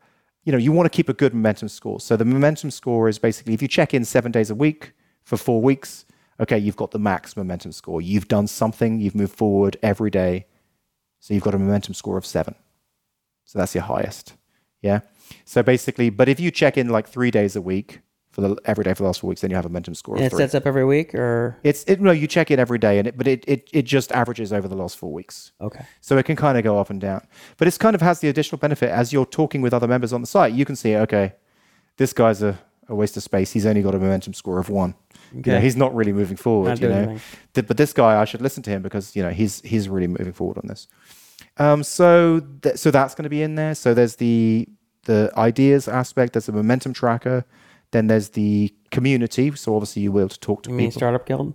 [0.45, 2.01] You know, you want to keep a good momentum score.
[2.01, 4.93] So the momentum score is basically if you check in seven days a week
[5.25, 6.07] for four weeks,
[6.41, 8.01] okay, you've got the max momentum score.
[8.01, 10.47] You've done something, you've moved forward every day.
[11.21, 12.55] So you've got a momentum score of seven.
[13.45, 14.35] So that's your highest.
[14.83, 15.01] Yeah.
[15.45, 18.01] So basically, but if you check in like three days a week
[18.31, 20.17] for the every day for the last four weeks, then you have a momentum score
[20.17, 20.39] and it three.
[20.39, 23.17] sets up every week, or It's it, no, you check in every day, and it,
[23.17, 25.53] but it, it it just averages over the last four weeks.
[25.61, 25.85] okay.
[26.01, 27.27] So it can kind of go up and down.
[27.57, 30.21] But it's kind of has the additional benefit as you're talking with other members on
[30.21, 31.33] the site, you can see, okay,
[31.97, 32.59] this guy's a,
[32.89, 33.53] a waste of space.
[33.53, 34.95] He's only got a momentum score of one.
[35.45, 36.69] You know, he's not really moving forward.
[36.69, 37.65] Not you know, anything.
[37.67, 40.33] But this guy, I should listen to him because you know he's he's really moving
[40.33, 40.87] forward on this.
[41.59, 43.75] Um, so th- so that's going to be in there.
[43.75, 44.69] So there's the
[45.05, 46.33] the ideas aspect.
[46.35, 47.45] There's the momentum tracker.
[47.93, 49.55] Then there's the community.
[49.55, 51.01] So obviously you will to talk to You mean people.
[51.01, 51.55] startup guild?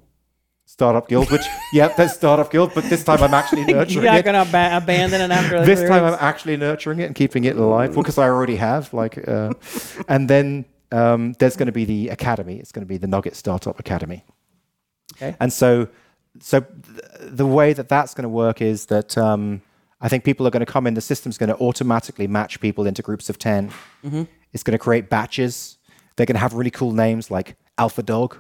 [0.71, 1.41] Startup Guild, which
[1.73, 4.84] yep, there's Startup Guild, but this time I'm actually You're nurturing not it gonna ab-
[4.84, 8.29] abandon it after this time I'm actually nurturing it and keeping it alive because I
[8.29, 8.93] already have.
[8.93, 9.53] Like, uh,
[10.07, 12.57] and then um, there's going to be the academy.
[12.57, 14.23] It's going to be the Nugget Startup Academy.
[15.15, 15.35] Okay.
[15.39, 15.87] And so,
[16.39, 19.61] so th- the way that that's going to work is that um,
[19.99, 20.93] I think people are going to come in.
[20.93, 23.69] The system's going to automatically match people into groups of 10
[24.03, 24.23] Mm-hmm.
[24.53, 25.77] It's going to create batches.
[26.15, 28.37] They're going to have really cool names like Alpha Dog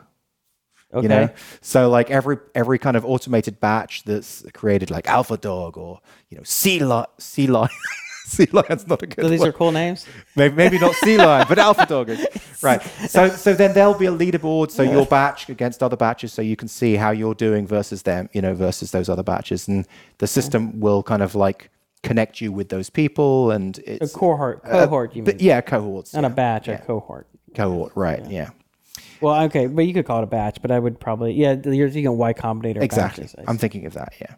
[0.93, 1.03] Okay.
[1.03, 1.29] you know
[1.61, 6.35] so like every every kind of automated batch that's created like alpha dog or you
[6.35, 7.69] know sea lion sea lion
[8.25, 9.49] sea lion's not a good so these word.
[9.49, 10.05] are cool names.
[10.35, 12.25] maybe, maybe not sea lion but alpha dog is
[12.61, 16.41] right so so then there'll be a leaderboard so your batch against other batches so
[16.41, 19.87] you can see how you're doing versus them you know versus those other batches and
[20.19, 21.69] the system will kind of like
[22.03, 24.63] connect you with those people and A it's cohort.
[24.63, 25.15] Cohort.
[25.15, 25.25] you mean?
[25.25, 26.27] but yeah cohorts Not yeah.
[26.27, 26.67] a batch.
[26.67, 27.27] A cohort.
[27.55, 28.49] cohort right yeah.
[29.21, 30.63] Well, okay, but you could call it a batch.
[30.63, 31.55] But I would probably yeah.
[31.63, 33.25] You're thinking Y Combinator Exactly.
[33.25, 33.35] batches.
[33.47, 34.13] I'm thinking of that.
[34.19, 34.33] Yeah.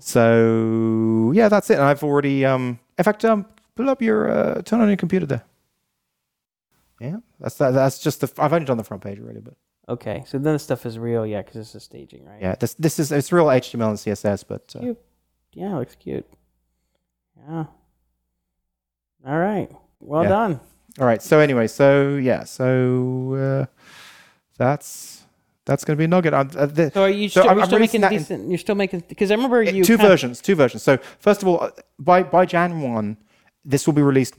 [0.00, 1.74] So yeah, that's it.
[1.74, 3.46] And I've already, um, in fact, um,
[3.76, 5.44] pull up your, uh, turn on your computer there.
[7.00, 8.42] Yeah, that's that, that's just the.
[8.42, 9.54] I've only done the front page already, but
[9.88, 12.42] Okay, so then the stuff is real, yeah, because this is staging, right?
[12.42, 14.98] yeah, this this is it's real HTML and CSS, but uh, Cute.
[15.52, 16.26] Yeah, looks cute.
[17.48, 17.64] Yeah.
[19.26, 19.70] All right.
[20.00, 20.28] Well Yeah.
[20.28, 20.60] done.
[20.98, 21.22] all right.
[21.22, 23.66] So anyway, so yeah, so uh,
[24.58, 25.17] that's
[25.68, 26.32] that's going to be a nugget.
[26.34, 28.48] Uh, the, So are you So still, I'm- you're I'm still making that in- decent?
[28.48, 30.82] You're still making because I remember you two versions, two versions.
[30.82, 33.18] So first of all, uh, by by Jan one,
[33.64, 34.34] this will be released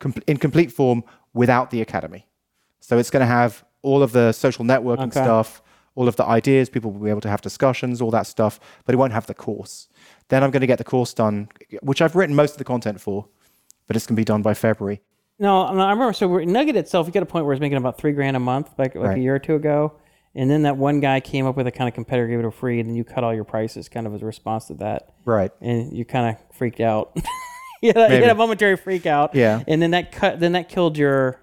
[0.00, 1.04] com- in complete form
[1.34, 2.26] without the academy.
[2.80, 5.22] So it's going to have all of the social networking Okay.
[5.22, 5.62] stuff,
[5.94, 6.68] all of the ideas.
[6.70, 9.34] People will be able to have discussions, all that stuff, but it won't have the
[9.34, 9.88] course.
[10.28, 11.48] Then I'm going to get the course done,
[11.82, 13.26] which I've written most of the content for,
[13.86, 15.02] but it's going to be done by February.
[15.38, 16.12] No, no, I remember.
[16.12, 18.68] So Nugget itself, you got a point where it's making about three grand a month,
[18.78, 19.18] like like Right.
[19.18, 19.92] a year or two ago,
[20.34, 22.50] and then that one guy came up with a kind of competitor, gave it a
[22.50, 25.12] free, and then you cut all your prices, kind of as a response to that,
[25.24, 25.50] Right.
[25.60, 27.12] and you kind of freaked out.
[27.82, 29.62] you, had, you had a momentary freak out, Yeah.
[29.66, 31.40] and then that cut, then that killed your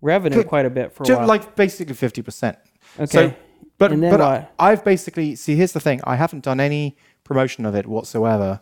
[0.00, 1.26] revenue Could- quite a bit for a while.
[1.26, 2.56] like basically 50%.
[2.98, 3.34] okay, So,
[3.78, 4.20] but but?
[4.58, 5.54] I, have basically see.
[5.56, 8.60] Here's the thing: I haven't done any promotion of it whatsoever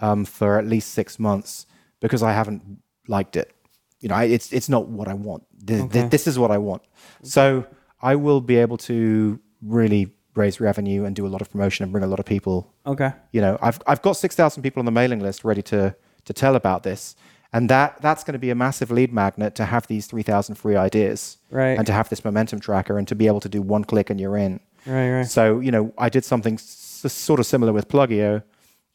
[0.00, 1.66] um, for at least six months
[2.00, 2.62] because I haven't
[3.06, 3.52] liked it.
[4.00, 5.42] You know, I, it's it's not what I want.
[5.66, 6.08] Th- th- Okay.
[6.08, 6.80] this is what I want.
[7.22, 7.66] So
[8.10, 11.92] I will be able to really raise revenue and do a lot of promotion and
[11.92, 12.56] bring a lot of people
[12.92, 15.94] okay, you know i've, I've got 6000 people on the mailing list ready to,
[16.28, 17.14] to tell about this
[17.52, 20.74] and that, that's going to be a massive lead magnet to have these 3000 free
[20.76, 21.78] ideas Right.
[21.78, 24.20] and to have this momentum tracker and to be able to do one click and
[24.20, 27.86] you're in right, right, so you know i did something s- sort of similar with
[27.88, 28.42] plugio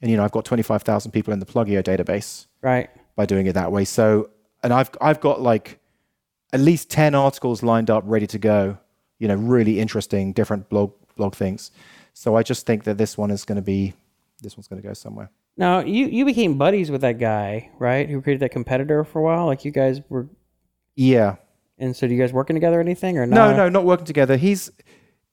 [0.02, 2.90] and you know i've got 25000 people in the plugio database right.
[3.16, 3.86] by doing it that way.
[3.86, 4.30] So,
[4.64, 5.80] and I've I've got like
[6.52, 8.78] at least ten articles lined up, ready to go.
[9.20, 11.72] You know, really interesting, different blog blog things.
[12.14, 13.94] So I just think that this one is going to be
[14.42, 15.30] this one's going to go somewhere.
[15.58, 18.10] Now you you became buddies with that guy, right?
[18.10, 19.46] Who created that competitor for a while.
[19.46, 20.28] Like you guys were,
[20.96, 21.36] Yeah.
[21.78, 23.58] and so do you guys working together or anything or No, not?
[23.58, 24.38] no, not working together.
[24.38, 24.72] He's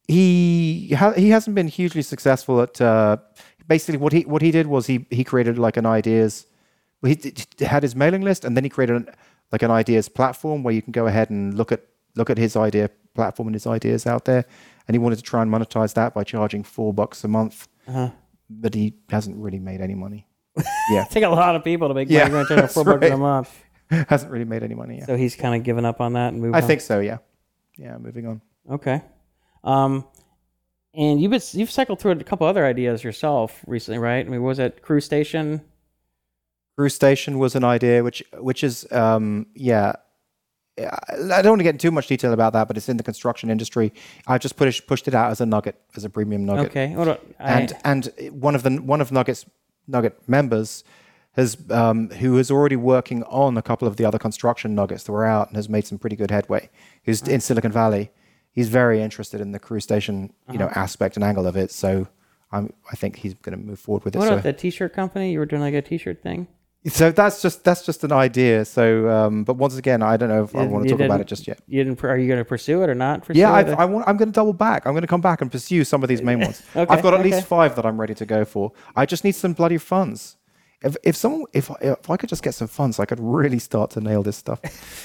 [0.08, 3.16] he ha- he hasn't been hugely successful at uh,
[3.66, 6.46] basically what he what he did was he he created like an ideas.
[7.02, 7.34] Well, he,
[7.64, 9.08] had his mailing list, and then he created an,
[9.52, 11.82] like an ideas platform where you can go ahead and look at
[12.14, 14.44] look at his idea platform and his ideas out there.
[14.86, 18.10] And he wanted to try and monetize that by charging four bucks a month, Uh-huh.
[18.48, 20.26] but he hasn't really made any money.
[20.92, 22.30] Yeah, Take a lot of people to make Yeah, money.
[22.34, 23.50] You're gonna charge four that's bucks a month.
[24.08, 24.98] hasn't really made any money.
[24.98, 26.66] Yeah, So he's kind of given up on that and moved I on.
[26.66, 27.00] think so.
[27.00, 27.18] Yeah,
[27.76, 27.98] yeah.
[27.98, 28.40] Moving on.
[28.70, 29.02] Okay.
[29.64, 30.04] Um,
[30.94, 34.24] and you've been, you've cycled through a couple other ideas yourself recently, right?
[34.24, 35.60] I mean, was it Crew Station?
[36.78, 39.92] Crew Station was an idea, which which is um, yeah.
[40.78, 43.02] I don't want to get into too much detail about that, but it's in the
[43.02, 43.92] construction industry.
[44.26, 46.66] I've just pushed pushed it out as a nugget, as a premium nugget.
[46.66, 46.94] Okay.
[46.94, 49.46] What I, And and one of the one of Nuggets
[49.86, 50.84] Nugget members
[51.32, 55.12] has um, who is already working on a couple of the other construction nuggets that
[55.12, 56.68] were out and has made some pretty good headway.
[57.04, 58.10] Who's in Silicon Valley.
[58.50, 61.70] He's very interested in the crew station, you know, aspect and angle of it.
[61.70, 62.08] So
[62.52, 64.18] I'm I think he's going to move forward with it.
[64.18, 65.32] what So about the T-shirt company?
[65.32, 66.48] You were doing like a T-shirt thing.
[66.88, 68.64] So that's just that's just an idea.
[68.64, 71.26] So, um, but once again, I don't know if I want to talk about it
[71.26, 71.58] just yet.
[71.66, 72.02] You didn't.
[72.04, 73.24] Are you going to pursue it or not?
[73.24, 73.68] Pursue Yeah, it?
[73.68, 74.86] I've, I want, I'm going to double back.
[74.86, 76.62] I'm going to come back and pursue some of these main ones.
[76.76, 77.30] Okay, I've got at okay.
[77.30, 78.72] least five that I'm ready to go for.
[78.94, 80.36] I just need some bloody funds.
[80.82, 83.58] If if someone if I- if I could just get some funds, I could really
[83.58, 84.60] start to nail this stuff.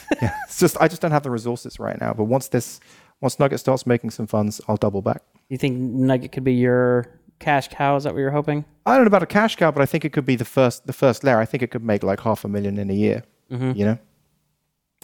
[0.22, 2.14] yeah, it's just I just don't have the resources right now.
[2.14, 2.80] But once this
[3.22, 5.22] once Nugget starts making some funds, I'll double back.
[5.48, 7.06] you think Nugget could be your
[7.42, 7.96] cash cow?
[7.98, 8.64] Is that what you're hoping?
[8.86, 10.88] I don't know about a cash cow, but I think it could be the first
[10.88, 11.40] the first layer.
[11.40, 13.24] I think it could make like half a million in a year.
[13.52, 13.72] Mm-hmm.
[13.78, 14.00] You know.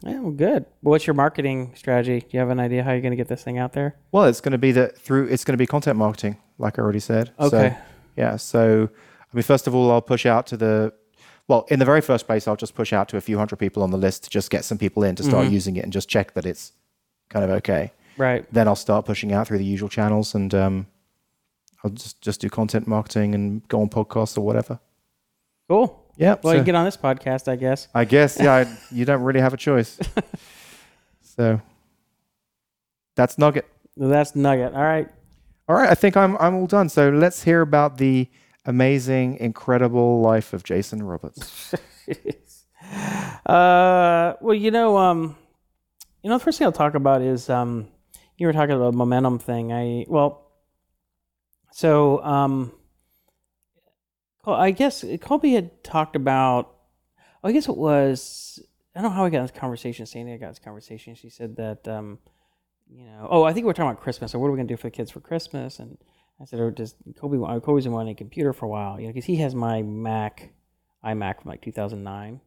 [0.03, 0.65] Yeah, well, good.
[0.83, 2.19] Well, what's your marketing strategy?
[2.21, 3.95] Do you have an idea how you're going to get this thing out there?
[4.11, 6.83] Well, it's going to be that through it's going to be content marketing, like I
[6.83, 7.31] already said.
[7.39, 7.75] So, Okay.
[8.15, 8.35] yeah.
[8.35, 10.93] So, I mean, first of all, I'll push out to the,
[11.47, 13.81] well, in the very first place, I'll just push out to a few hundred people
[13.81, 16.07] on the list to just get some people in to start using it and just
[16.07, 16.73] check that it's
[17.29, 17.91] kind of okay.
[18.17, 18.45] Right.
[18.53, 20.87] Then I'll start pushing out through the usual channels and um,
[21.83, 24.79] I'll just just do content marketing and go on podcasts or whatever.
[25.69, 26.03] Cool.
[26.17, 26.35] Yeah.
[26.41, 27.87] Well, so you get on this podcast, I guess.
[27.93, 29.99] I guess yeah, I, you don't really have a choice.
[31.21, 31.61] so
[33.15, 33.67] that's Nugget.
[33.95, 34.73] That's Nugget.
[34.73, 35.09] All right.
[35.69, 36.89] All right, I think I'm I'm all done.
[36.89, 38.29] So let's hear about the
[38.65, 41.73] amazing, incredible life of Jason Roberts.
[43.45, 45.35] Uh, well, you know, um,
[46.21, 47.87] you know, the first thing I'll talk about is um,
[48.37, 49.71] you were talking about momentum thing.
[49.71, 50.46] I well,
[51.77, 52.71] so um,
[54.47, 56.73] I guess Colby had talked about.
[57.43, 58.59] I guess it was.
[58.95, 60.07] I don't know how we got this conversation.
[60.07, 61.13] Sandy got this conversation.
[61.13, 62.17] She said that, um,
[62.89, 64.31] you know, oh, I think we're talking about Christmas.
[64.31, 65.77] So what are we gonna do for the kids for Christmas?
[65.77, 65.99] And
[66.41, 67.37] I said, oh, does Colby.
[67.37, 70.53] Colby's been wanting a computer for a while, you know, because he has my Mac,
[71.05, 72.41] iMac from like 2009.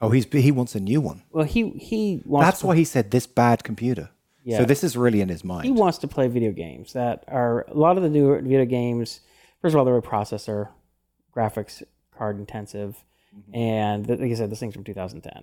[0.00, 1.24] Oh, he's he wants a new one.
[1.32, 2.46] Well, he he wants.
[2.46, 4.10] That's why he said this bad computer.
[4.44, 4.58] Yeah.
[4.58, 5.64] So this is really in his mind.
[5.64, 9.20] he wants to play video games that are a lot of the newer video games.
[9.60, 10.68] First of all, they're a processor,
[11.36, 11.82] graphics
[12.16, 13.04] card intensive,
[13.36, 13.54] Mm-hmm.
[13.54, 15.32] and like I said, this thing's from 2010.
[15.36, 15.40] I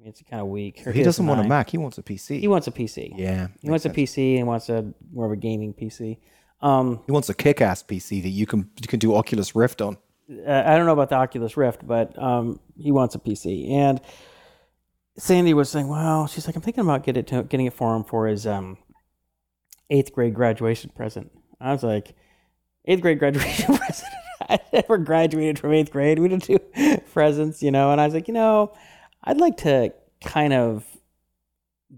[0.00, 0.84] mean, it's kind of weak.
[0.86, 1.68] Or he doesn't want a Mac.
[1.70, 2.40] He wants a PC.
[2.40, 3.12] He wants a PC.
[3.16, 3.48] yeah.
[3.60, 6.16] He wants a PC and wants a more of a gaming PC.
[6.62, 9.98] Um, He wants a kick-ass PC that you can you can do Oculus Rift on.
[10.30, 13.70] uh, I don't know about the Oculus Rift, but um, he wants a PC.
[13.70, 14.00] And
[15.18, 17.94] Sandy was saying, "Well, she's like, I'm thinking about get it to, getting it for
[17.94, 18.78] him for his um,
[19.90, 22.14] eighth grade graduation present." I was like,
[22.84, 24.12] eighth grade graduation present.
[24.48, 26.18] I never graduated from eighth grade.
[26.18, 26.58] We didn't do
[27.12, 27.90] presents, you know.
[27.90, 28.72] And I was like, you know,
[29.24, 29.92] I'd like to
[30.24, 30.86] kind of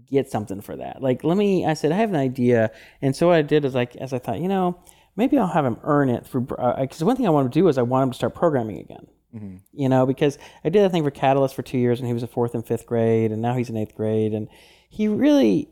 [0.07, 1.01] get something for that.
[1.01, 1.65] Like, let me.
[1.65, 4.19] I said, I have an idea, and so what I did is like, as I
[4.19, 4.79] thought, you know,
[5.15, 6.41] maybe I'll have him earn it through.
[6.41, 9.07] Because one thing I want to do is I want him to start programming again.
[9.35, 9.57] Mm-hmm.
[9.73, 12.23] You know, because I did that thing for Catalyst for two years, and he was
[12.23, 14.49] in fourth and fifth grade, and now he's in eighth grade, and
[14.89, 15.69] he really,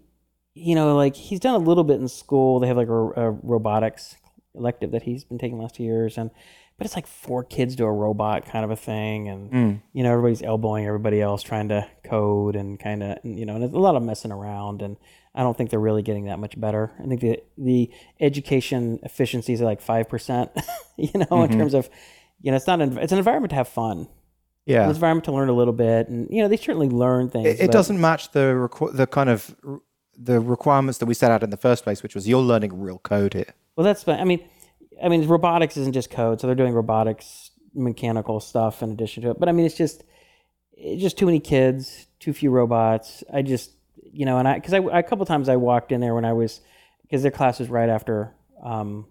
[0.53, 2.59] you know, like he's done a little bit in school.
[2.59, 4.15] They have like a, a robotics
[4.55, 6.31] elective that he's been taking the last two years, and
[6.77, 9.81] but it's like four kids do a robot kind of a thing, and mm.
[9.91, 13.63] you know everybody's elbowing everybody else trying to code and kind of you know, and
[13.65, 14.95] it's a lot of messing around, and
[15.35, 16.91] I don't think they're really getting that much better.
[16.97, 17.91] I think the the
[18.21, 20.51] education efficiencies are like five percent,
[20.97, 21.59] you know, in mm-hmm.
[21.59, 21.89] terms of
[22.41, 24.07] you know, it's not an, it's an environment to have fun.
[24.65, 24.81] Yeah.
[24.81, 27.47] It's an environment to learn a little bit, and you know, they certainly learn things.
[27.47, 29.81] It, it doesn't match the requ- the kind of r-
[30.17, 32.99] the requirements that we set out in the first place, which was you're learning real
[32.99, 33.53] code here.
[33.75, 34.19] Well, that's fine.
[34.19, 34.47] I mean,
[35.01, 39.31] I mean, robotics isn't just code, so they're doing robotics, mechanical stuff in addition to
[39.31, 39.39] it.
[39.39, 40.03] But I mean, it's just
[40.73, 43.23] it's just too many kids, too few robots.
[43.33, 46.13] I just, you know, and I, because I, a couple times I walked in there
[46.15, 46.61] when I was,
[47.01, 48.33] because their class was right after
[48.63, 49.07] um,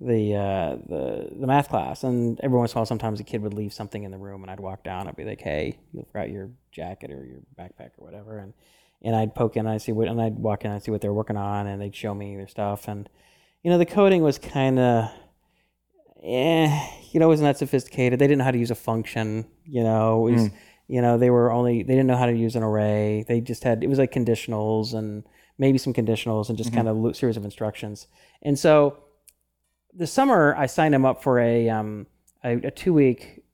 [0.00, 3.42] the, uh, the the math class, and every once in a while, sometimes a kid
[3.42, 6.06] would leave something in the room, and I'd walk down, I'd be like, "Hey, you
[6.10, 8.54] forgot your jacket or your backpack or whatever," and
[9.02, 10.90] and I'd poke in, and I'd see what, and I'd walk in, and I'd see
[10.90, 13.08] what they're working on, and they'd show me their stuff, and
[13.62, 15.10] you know, the coding was kind of,
[16.22, 18.18] eh, you know, wasn't that sophisticated.
[18.18, 20.52] They didn't know how to use a function, you know, it was, Mm.
[20.88, 23.24] you know, they were only, they didn't know how to use an array.
[23.28, 25.24] They just had, it was like conditionals and
[25.58, 28.06] maybe some conditionals and just kind of a series of instructions.
[28.42, 28.96] And so
[29.94, 32.06] the summer I signed him up for a, um,
[32.44, 33.44] a, a two week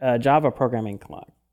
[0.00, 0.98] uh, Java programming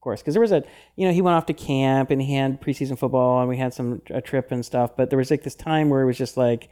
[0.07, 0.21] course.
[0.21, 0.63] Because there was a
[0.95, 3.73] you know he went off to camp and he had preseason football and we had
[3.73, 6.37] some a trip and stuff but there was like this time where it was just
[6.37, 6.69] like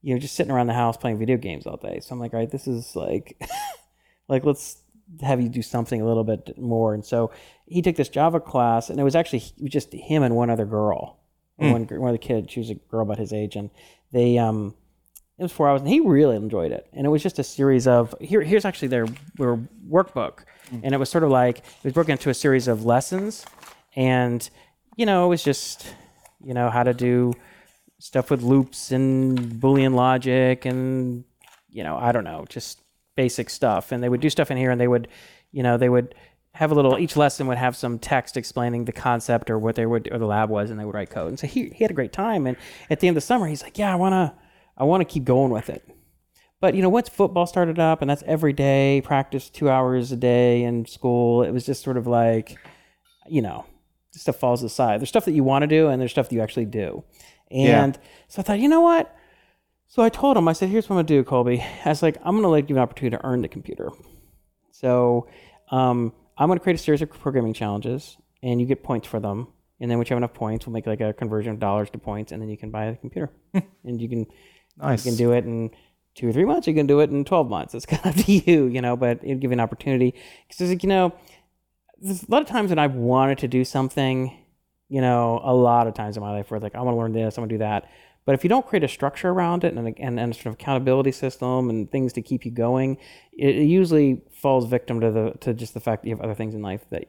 [0.00, 2.00] you know just sitting around the house playing video games all day.
[2.00, 3.38] So i'm like all right this is like
[4.28, 4.82] like let's
[5.20, 6.94] have you do something a little bit more.
[6.94, 7.30] And so
[7.66, 11.18] he took this java class and it was actually just him and one other girl.
[11.56, 13.68] One, gr- one of the kids she was a girl about his age and
[14.12, 14.74] they um
[15.38, 16.88] it was four hours and he really enjoyed it.
[16.92, 19.56] And it was just a series of here here's actually their, their
[19.88, 20.40] workbook.
[20.70, 20.80] Hmm.
[20.82, 23.46] And it was sort of like it was broken into a series of lessons.
[23.94, 24.48] And
[24.96, 25.94] you know it was just
[26.44, 27.32] you know how to do
[28.00, 31.24] stuff with loops and boolean logic and
[31.68, 32.80] you know i don't know just
[33.18, 33.90] basic stuff.
[33.90, 35.08] And they would do stuff in here and they would
[35.50, 36.14] you know they would
[36.52, 39.86] have a little each lesson would have some text explaining the concept or what they
[39.86, 41.28] would or the lab was and they would write code.
[41.28, 42.46] And so he, he had a great time.
[42.46, 42.56] And
[42.90, 44.32] at the end of the summer he's like yeah i want to
[44.78, 45.86] i want to keep going with it
[46.60, 50.16] but you know, once football started up, and that's every day practice, two hours a
[50.16, 52.56] day in school, it was just sort of like,
[53.28, 53.64] you know,
[54.10, 55.00] stuff falls aside.
[55.00, 57.04] There's stuff that you want to do, and there's stuff that you actually do.
[57.50, 59.14] And so I thought, you know what?
[59.86, 61.64] So I told him, I said, here's what I'm gonna do, Colby.
[61.84, 63.90] I was like, I'm gonna like give you an opportunity to earn the computer.
[64.72, 65.28] So
[65.70, 69.46] um, I'm gonna create a series of programming challenges, and you get points for them.
[69.80, 71.98] And then once you have enough points, we'll make like a conversion of dollars to
[71.98, 73.30] points, and then you can buy the computer,
[73.84, 74.26] and you can
[74.80, 75.04] Nice.
[75.04, 75.70] you can do it in
[76.14, 76.66] two or three months.
[76.66, 77.74] You can do it in 12 months.
[77.74, 80.14] It's kind of up to you, you know, but it'll give you an opportunity.
[80.46, 81.14] Because, like, you know,
[82.00, 84.36] there's a lot of times when I've wanted to do something,
[84.88, 86.98] you know, a lot of times in my life where it's like, I want to
[86.98, 87.88] learn this, I want to do that.
[88.24, 90.52] But if you don't create a structure around it and, and, and a sort of
[90.54, 92.98] accountability system and things to keep you going,
[93.32, 96.34] it, it usually falls victim to the to just the fact that you have other
[96.34, 97.06] things in life that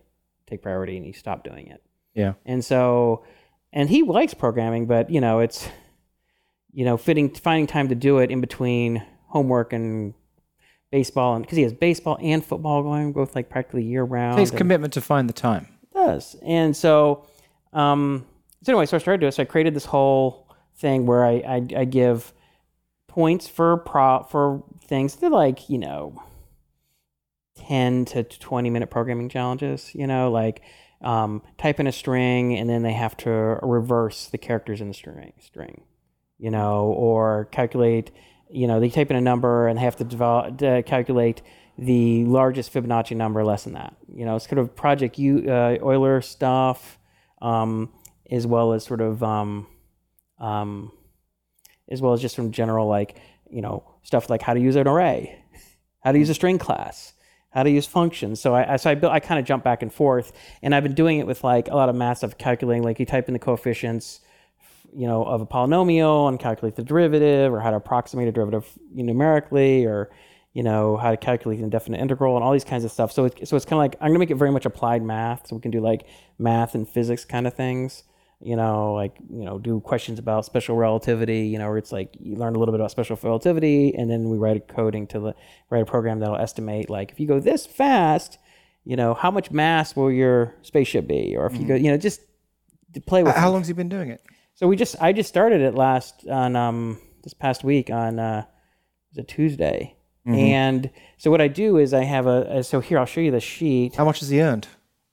[0.47, 1.83] take priority and you stop doing it.
[2.13, 2.33] Yeah.
[2.45, 3.25] And so,
[3.73, 5.67] and he likes programming, but you know, it's,
[6.73, 10.13] you know, fitting, finding time to do it in between homework and
[10.91, 11.35] baseball.
[11.35, 14.37] And because he has baseball and football going both like practically year round.
[14.37, 15.67] Takes and- commitment to find the time.
[15.93, 16.35] does.
[16.43, 17.25] And so,
[17.73, 18.25] um,
[18.63, 19.31] so anyway, so I started doing.
[19.31, 20.47] So I created this whole
[20.77, 22.33] thing where I I, I give
[23.07, 25.15] points for pro for things.
[25.15, 26.21] They're like you know,
[27.55, 29.91] ten to twenty minute programming challenges.
[29.93, 30.61] You know, like
[31.01, 34.93] um, type in a string and then they have to reverse the characters in the
[34.93, 35.31] string.
[35.39, 35.83] String,
[36.39, 38.11] you know, or calculate.
[38.49, 41.43] You know, they type in a number and they have to develop, uh, calculate
[41.77, 43.95] the largest Fibonacci number less than that.
[44.13, 46.97] You know, it's kind of Project U, uh, Euler stuff,
[47.41, 47.91] um,
[48.31, 49.67] as well as sort of, um,
[50.39, 50.91] um,
[51.89, 53.19] as well as just some general like,
[53.49, 55.43] you know, stuff like how to use an array,
[56.03, 57.13] how to use a string class,
[57.51, 58.41] how to use functions.
[58.41, 60.31] So I, so I built, I kind of jump back and forth,
[60.61, 62.83] and I've been doing it with like a lot of math of calculating.
[62.83, 64.21] Like you type in the coefficients,
[64.95, 68.67] you know, of a polynomial and calculate the derivative, or how to approximate a derivative
[68.93, 70.09] numerically, or
[70.53, 73.11] you know how to calculate an indefinite integral and all these kinds of stuff.
[73.11, 75.47] So it, so it's kind of like I'm gonna make it very much applied math,
[75.47, 78.03] so we can do like math and physics kind of things.
[78.41, 81.47] You know, like you know, do questions about special relativity.
[81.47, 84.29] You know, where it's like you learn a little bit about special relativity, and then
[84.29, 85.35] we write a coding to the,
[85.69, 88.37] write a program that'll estimate like if you go this fast,
[88.85, 91.67] you know, how much mass will your spaceship be, or if you mm-hmm.
[91.67, 92.21] go, you know, just
[92.93, 93.35] to play with.
[93.35, 94.21] How long's he been doing it?
[94.59, 98.43] So we just I just started it last on um this past week on uh
[98.45, 99.95] it was a Tuesday.
[100.25, 103.39] And so what I do is I have a, so here I'll show you the
[103.39, 103.95] sheet.
[103.95, 104.67] How much has he earned?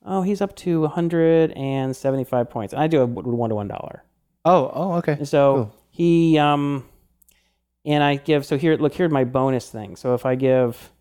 [0.04, 2.74] Oh, he's up to 175 points.
[2.74, 4.02] And I do a one to one dollar.
[4.44, 5.12] Oh, oh, okay.
[5.12, 5.74] And so Cool.
[5.90, 6.84] he um
[7.84, 9.94] and I give so here look here's my bonus thing.
[9.94, 10.92] So if I give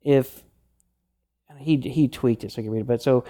[0.00, 0.42] if
[1.58, 3.24] he he tweaked it so I can read it, but so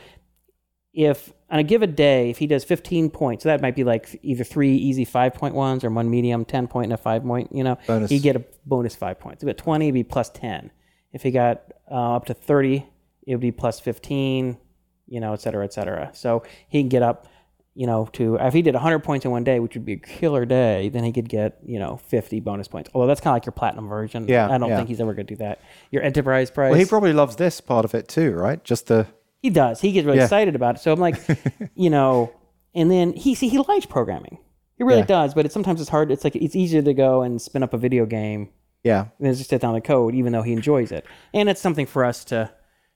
[0.93, 4.19] if on a given day, if he does 15 points, so that might be like
[4.25, 7.55] either three easy five point ones or one medium 10 point and a five point,
[7.55, 8.11] you know, Bonus.
[8.11, 9.41] he'd get a bonus five points.
[9.41, 10.73] If he got 20, it'd be plus 10.
[11.13, 12.85] If he got uh, up to 30,
[13.29, 14.59] it would be plus 15,
[15.07, 16.11] you know, et cetera, et cetera.
[16.13, 17.29] So he can get up,
[17.77, 19.99] you know, to, if he did 100 points in one day, which would be a
[19.99, 22.91] killer day, then he could get, you know, 50 bonus points.
[22.93, 24.27] Although that's kind of like your platinum version.
[24.27, 24.79] Yeah, I don't yeah.
[24.79, 25.61] think he's ever going to do that.
[25.93, 26.71] Your enterprise price.
[26.71, 28.65] Well, he probably loves this part of it too, right?
[28.65, 29.07] Just the
[29.45, 29.79] He does.
[29.79, 30.25] He gets really Yeah.
[30.25, 30.79] excited about it.
[30.81, 31.17] So I'm like,
[31.75, 32.33] you know,
[32.75, 34.39] and then he see he likes programming.
[34.79, 35.07] He really Yeah.
[35.21, 36.11] does, but it's sometimes it's hard.
[36.11, 38.49] It's like it's easier to go and spin up a video game
[38.85, 39.09] Yeah.
[39.21, 41.05] than just sit down the code, even though he enjoys it.
[41.35, 42.51] And it's something for us to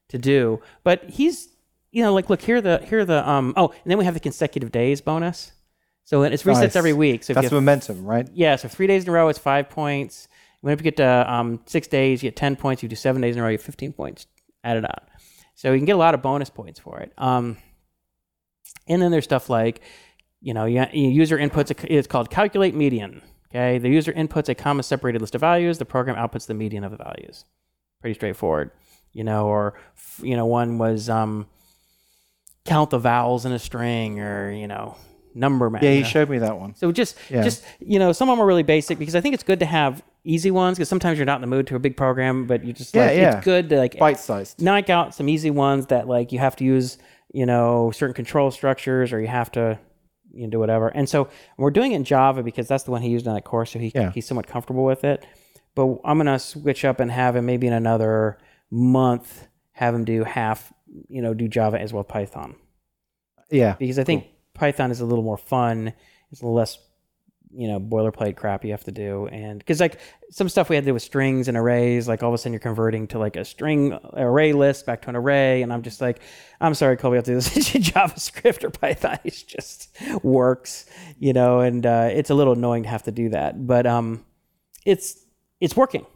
[0.09, 0.61] to do.
[0.85, 1.49] But he's
[1.93, 4.07] you know, like look here are the here are the um oh, and then we
[4.07, 5.53] have the consecutive days bonus.
[6.05, 6.77] So it's resets Nice.
[6.77, 7.25] every week.
[7.25, 8.27] So That's you momentum, right?
[8.33, 10.29] yeah, so three days in a row it's five points.
[10.63, 12.83] Whenever you get to um, six days, you get ten points.
[12.83, 14.27] You do seven days in a row, you get fifteen points
[14.65, 15.08] added out.
[15.59, 17.13] So you can get a lot of bonus points for it.
[17.19, 17.57] Um,
[18.87, 19.81] and then there's stuff like,
[20.41, 21.73] you know, you, user inputs.
[21.73, 23.23] A, it's called calculate median.
[23.51, 25.79] Okay, the user inputs a comma separated list of values.
[25.79, 27.45] The program outputs the median of the values.
[28.01, 28.71] Pretty straightforward,
[29.13, 29.49] you know.
[29.49, 29.75] Or
[30.23, 31.49] you know, one was um,
[32.65, 34.95] count the vowels in a string, or you know,
[35.35, 35.83] number match.
[35.83, 36.77] Yeah, he showed me that one.
[36.77, 37.43] So just, Yeah.
[37.43, 39.67] just you know, some of them are really basic because I think it's good to
[39.67, 42.65] have easy ones because sometimes you're not in the mood to a big program, but
[42.65, 43.37] you just Yeah, like yeah.
[43.37, 44.61] it's good to like Bite sized.
[44.63, 46.99] knock out some easy ones that like you have to use,
[47.33, 49.79] you know, certain control structures or you have to
[50.33, 50.89] you know, do whatever.
[50.89, 53.45] And so we're doing it in Java because that's the one he used on that
[53.45, 54.13] course, so he Yeah.
[54.13, 55.25] he's somewhat comfortable with it.
[55.75, 58.39] But I'm gonna switch up and have him maybe in another
[58.71, 60.73] month have him do half,
[61.09, 62.57] you know, do Java as well Python
[63.51, 63.77] Yeah.
[63.79, 65.93] because I think Python is a little more fun.
[66.31, 66.79] It's a little less,
[67.55, 69.99] you know, boilerplate crap you have to do, and because like
[70.31, 72.53] some stuff we had to do with strings and arrays, like all of a sudden
[72.53, 76.01] you're converting to like a string array list back to an array, and I'm just
[76.01, 76.21] like,
[76.61, 79.19] I'm sorry, Colby, I have to do this in JavaScript or Python.
[79.25, 80.87] It just works,
[81.19, 84.25] you know, and uh, it's a little annoying to have to do that, but um,
[84.85, 85.25] it's
[85.61, 86.07] it's working.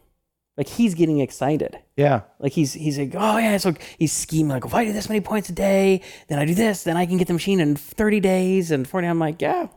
[0.56, 1.78] Like he's getting excited.
[1.96, 2.22] Yeah.
[2.38, 5.20] Like he's he's like, oh yeah, so he's scheming like if I do this many
[5.20, 8.20] points a day, then I do this, then I can get the machine in 30
[8.20, 9.06] days and 40.
[9.06, 9.68] I'm like, yeah,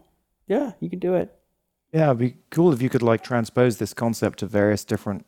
[0.48, 1.34] yeah, you can do it.
[1.96, 5.26] Yeah, it'd be cool if you could like transpose this concept to various different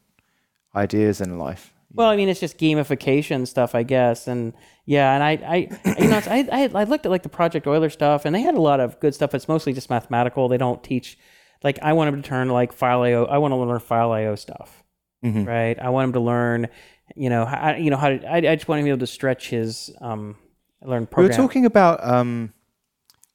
[0.76, 1.74] ideas in life.
[1.94, 4.54] Well, I mean, it's just gamification stuff, I guess, and
[4.86, 5.56] yeah, and I, I,
[6.02, 8.42] you know, it's, I, I, I looked at like the Project Euler stuff, and they
[8.42, 9.34] had a lot of good stuff.
[9.34, 10.50] It's mostly just mathematical.
[10.50, 11.18] They don't teach,
[11.64, 13.24] like, I want him to turn like file IO.
[13.26, 14.84] I want to learn file IO stuff,
[15.24, 15.48] Mhm.
[15.48, 15.80] right?
[15.80, 16.68] I want him to learn,
[17.16, 18.26] you know, how, you know how to.
[18.30, 20.36] I, I just want him to be able to stretch his, um,
[20.82, 21.38] learn We were program.
[21.38, 22.54] talking about um,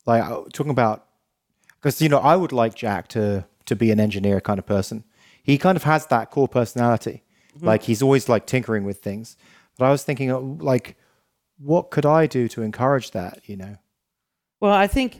[0.04, 1.06] like uh, talking about
[1.82, 5.04] because you know I would like Jack to to be an engineer kind of person.
[5.42, 7.22] He kind of has that core personality.
[7.56, 7.66] Mm-hmm.
[7.66, 9.36] Like he's always like tinkering with things.
[9.78, 10.96] But I was thinking, uh, like,
[11.58, 13.40] what could I do to encourage that?
[13.46, 13.76] You know?
[14.60, 15.18] Well, I think,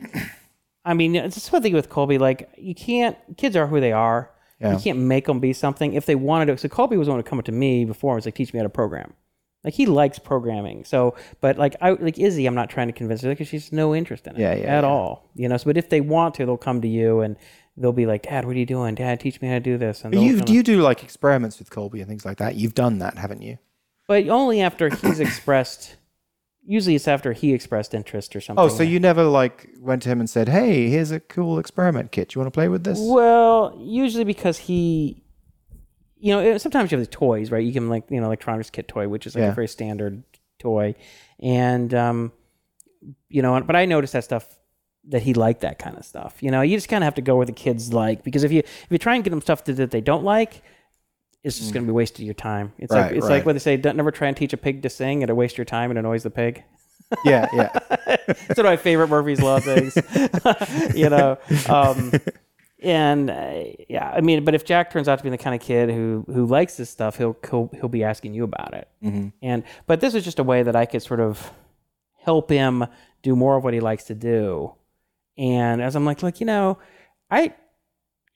[0.85, 2.17] I mean, it's just one thing with Colby.
[2.17, 3.17] Like, you can't.
[3.37, 4.29] Kids are who they are.
[4.59, 4.73] Yeah.
[4.73, 6.57] You can't make them be something if they wanted to.
[6.57, 8.53] So Colby was the one to come up to me before and was like, "Teach
[8.53, 9.13] me how to program."
[9.63, 10.83] Like he likes programming.
[10.85, 13.95] So, but like I like Izzy, I'm not trying to convince her because she's no
[13.95, 14.89] interest in it Yeah, yeah, at yeah.
[14.89, 15.29] all.
[15.35, 15.57] You know.
[15.57, 17.37] So, but if they want to, they'll come to you and
[17.77, 18.93] they'll be like, "Dad, what are you doing?
[18.95, 21.69] Dad, teach me how to do this." And you kinda- you do like experiments with
[21.69, 22.55] Colby and things like that?
[22.55, 23.57] You've done that, haven't you?
[24.05, 25.95] but only after he's expressed.
[26.65, 28.63] Usually, it's after he expressed interest or something.
[28.63, 32.11] Oh, so you never like went to him and said, "Hey, here's a cool experiment
[32.11, 32.35] kit.
[32.35, 35.22] You want to play with this?" Well, usually because he,
[36.23, 37.63] you know, sometimes you have the toys, right?
[37.63, 39.51] You can like, you know, electronics kit toy, which is like Yeah.
[39.51, 40.23] a very standard
[40.57, 40.95] toy,
[41.41, 42.31] and um,
[43.27, 44.47] you know, but I noticed that stuff
[45.09, 46.41] that he liked that kind of stuff.
[46.41, 48.53] You know, you just kind of have to go where the kids like because if
[48.53, 50.63] you if you try and get them stuff that, that they don't like.
[51.43, 52.71] It's just going to be wasted your time.
[52.77, 53.31] It's like it's right.
[53.33, 55.57] like what they say: don't never try and teach a pig to sing; it'll waste
[55.57, 56.63] your time and annoys the pig.
[57.25, 57.69] yeah, yeah.
[58.17, 59.97] it's one of my favorite Murphy's Law things.
[60.95, 62.13] you know, um,
[62.83, 65.61] and uh, yeah, I mean, but if Jack turns out to be the kind of
[65.61, 68.87] kid who who likes this stuff, he'll he'll, he'll be asking you about it.
[69.03, 69.29] Mm-hmm.
[69.41, 71.51] And but this is just a way that I could sort of
[72.23, 72.85] help him
[73.21, 74.73] do more of what he likes to do.
[75.37, 76.77] And as I'm like, look, you know,
[77.31, 77.53] I.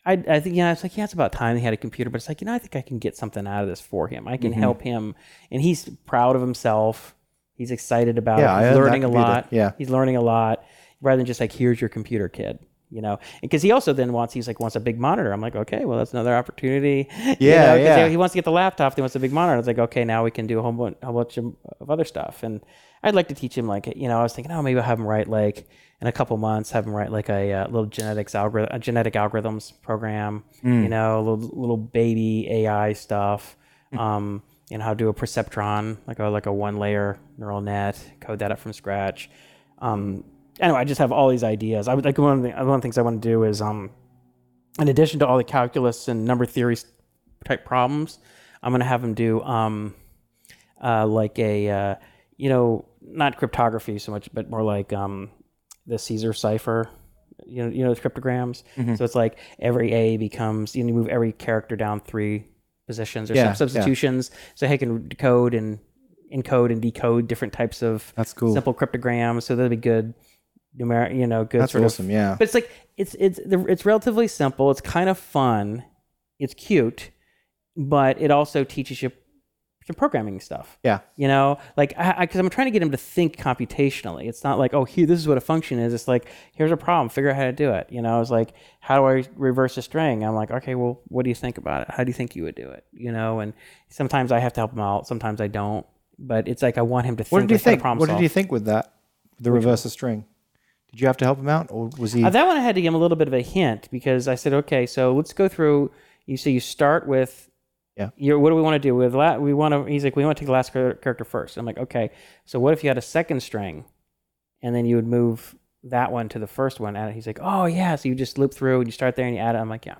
[0.06, 2.10] I, I think, you know, it's like, yeah, it's about time he had a computer,
[2.10, 4.08] but it's like, you know, I think I can get something out of this for
[4.08, 4.26] him.
[4.26, 4.62] I can Mm-hmm.
[4.62, 5.16] help him.
[5.52, 7.14] And he's proud of himself.
[7.56, 8.70] He's excited about Yeah, it.
[8.70, 9.48] He's learning a lot.
[9.52, 9.74] Yeah.
[9.78, 10.64] He's learning a lot
[11.02, 12.58] rather than just like, here's your computer, kid.
[12.90, 15.32] You know, because he also then wants he's like wants a big monitor.
[15.34, 17.10] I'm like, okay, well that's another opportunity.
[17.18, 18.08] You Yeah, yeah.
[18.08, 18.96] He wants to get the laptop.
[18.96, 19.60] He wants a big monitor.
[19.60, 21.56] It's like, okay, now we can do a whole bunch, of,
[21.88, 22.44] other stuff.
[22.44, 22.62] And
[23.04, 25.00] I'd like to teach him like, you know, I was thinking, oh, maybe I'll have
[25.00, 25.68] him write like
[26.00, 29.14] in a couple months, have him write like a uh, little genetics algorithm, a genetic
[29.16, 30.44] algorithms program.
[30.84, 33.58] You know, a little little baby AI stuff.
[33.98, 37.62] Um, you know, how to do a perceptron, like a like a one layer neural
[37.62, 39.30] net, code that up from scratch.
[39.80, 40.24] Um,
[40.60, 41.88] anyway, I just have all these ideas.
[41.88, 43.62] I would like one of the one of the things I want to do is
[43.62, 43.91] um,
[44.80, 46.78] in addition to all the calculus and number theory
[47.45, 48.20] type problems,
[48.62, 49.95] I'm going to have them do um,
[50.84, 51.95] uh, like a uh,
[52.36, 55.32] you know not cryptography so much, but more like um,
[55.86, 56.89] the Caesar cipher.
[57.45, 58.64] You know, you know the cryptograms.
[58.76, 58.95] Mm-hmm.
[58.95, 62.45] So it's like every A becomes you, know, you move every character down three
[62.88, 63.74] positions or Yeah, some yeah.
[63.74, 64.32] substitutions.
[64.55, 65.80] So he can decode and
[66.34, 68.53] encode and decode different types of cool.
[68.53, 69.45] simple cryptograms.
[69.45, 70.14] So that'd be good
[70.78, 72.09] numeric, you know, good That's awesome.
[72.09, 72.36] Yeah.
[72.38, 74.71] But it's like it's it's it's relatively simple.
[74.71, 75.84] It's kind of fun.
[76.39, 77.11] It's cute,
[77.75, 79.11] but it also teaches you
[79.88, 80.78] some programming stuff.
[80.84, 80.99] Yeah.
[81.15, 84.28] You know, like I because I'm trying to get him to think computationally.
[84.28, 85.93] It's not like oh here this is what a function is.
[85.93, 87.09] It's like here's a problem.
[87.09, 87.88] Figure out how to do it.
[87.89, 90.23] You know, it's like how do I reverse a string?
[90.23, 91.88] I'm like okay, well what do you think about it?
[91.89, 92.86] How do you think you would do it?
[92.91, 93.53] You know, and
[93.89, 95.07] sometimes I have to help him out.
[95.07, 95.86] Sometimes I don't.
[96.19, 97.32] But it's like I want him to think.
[97.32, 97.99] What did you like, think?
[97.99, 98.93] What did you think with that?
[99.39, 100.25] The reverse of string.
[100.92, 102.24] Did you have to help him out, or was he?
[102.24, 104.28] Uh, that one I had to give him a little bit of a hint because
[104.28, 105.92] I said, okay, so let's go through.
[106.26, 107.50] You say you start with,
[107.98, 108.10] Yeah.
[108.16, 109.84] Your, what do we want to do with la- We want to.
[109.92, 111.58] He's like, we want to take the last character first.
[111.58, 112.12] I'm like, okay.
[112.46, 113.86] So what if you had a second string,
[114.62, 116.96] and then you would move that one to the first one?
[116.96, 117.96] And he's like, oh yeah.
[117.96, 119.60] So you just loop through and you start there and you add it.
[119.60, 119.96] I'm like, yeah.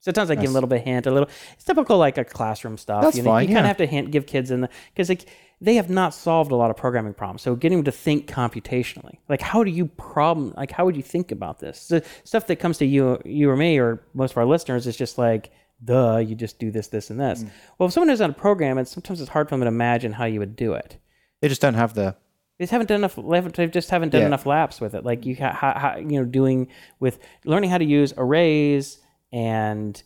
[0.00, 1.28] Sometimes I give him a little bit of hint, a little.
[1.54, 3.02] It's typical like a classroom stuff.
[3.02, 5.08] That's you know, fine, You kind of have to hint, give kids in the because
[5.08, 5.26] like
[5.60, 7.42] they have not solved a lot of programming problems.
[7.42, 11.02] So getting them to think computationally, like how do you problem, like how would you
[11.02, 11.88] think about this?
[11.88, 14.96] The stuff that comes to you, you or me, or most of our listeners is
[14.96, 15.50] just like,
[15.82, 17.42] duh, you just do this, this, and this.
[17.42, 17.50] Mm.
[17.78, 20.12] Well, if someone knows how to program it, sometimes it's hard for them to imagine
[20.12, 20.98] how you would do it.
[21.40, 22.16] they just don't have the.
[22.58, 23.16] They just haven't done enough.
[23.54, 24.26] they just haven't done Yeah.
[24.28, 25.04] enough laps with it.
[25.04, 26.68] Like you, ha, ha, you know, doing
[27.00, 28.98] with learning how to use arrays
[29.30, 30.02] and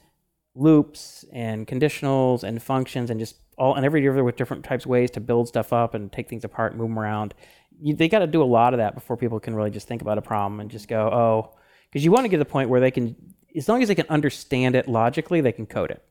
[0.55, 4.85] loops and conditionals and functions and just all and every year there with different types
[4.85, 7.35] of ways to build stuff up and take things apart, and move them around.
[7.81, 10.03] You, they got to do a lot of that before people can really just think
[10.03, 11.57] about a problem and just go, oh,
[11.91, 13.17] because you want to get to the point where they can,
[13.57, 16.03] as long as they can understand it logically, they can code it.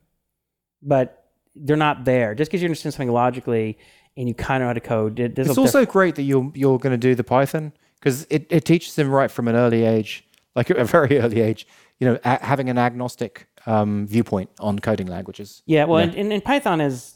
[0.82, 1.24] But
[1.54, 2.34] they're not there.
[2.34, 3.78] Just because you understand something logically
[4.16, 6.78] and you kind of know how to code, it, It's also great that you're you're
[6.78, 10.24] going to do the Python because it, it teaches them right from an early age,
[10.54, 11.66] like a very early age,
[11.98, 15.62] you know, a- having an agnostic um, viewpoint on coding languages.
[15.66, 16.12] Yeah, well, Yeah.
[16.20, 17.14] And, and, Python is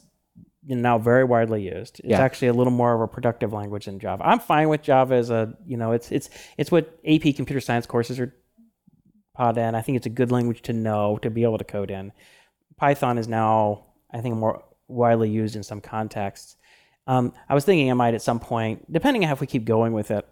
[0.67, 2.01] you know, now very widely used.
[2.01, 2.21] It's Yeah.
[2.21, 4.23] actually a little more of a productive language than Java.
[4.27, 7.87] I'm fine with Java as a, you know, it's it's it's what AP computer science
[7.87, 8.35] courses are
[9.37, 9.75] taught in.
[9.75, 12.13] I think it's a good language to know to be able to code in.
[12.77, 16.57] Python is now, I think, more widely used in some contexts.
[17.07, 19.65] Um, I was thinking I might at some point, depending on how if we keep
[19.65, 20.27] going with it,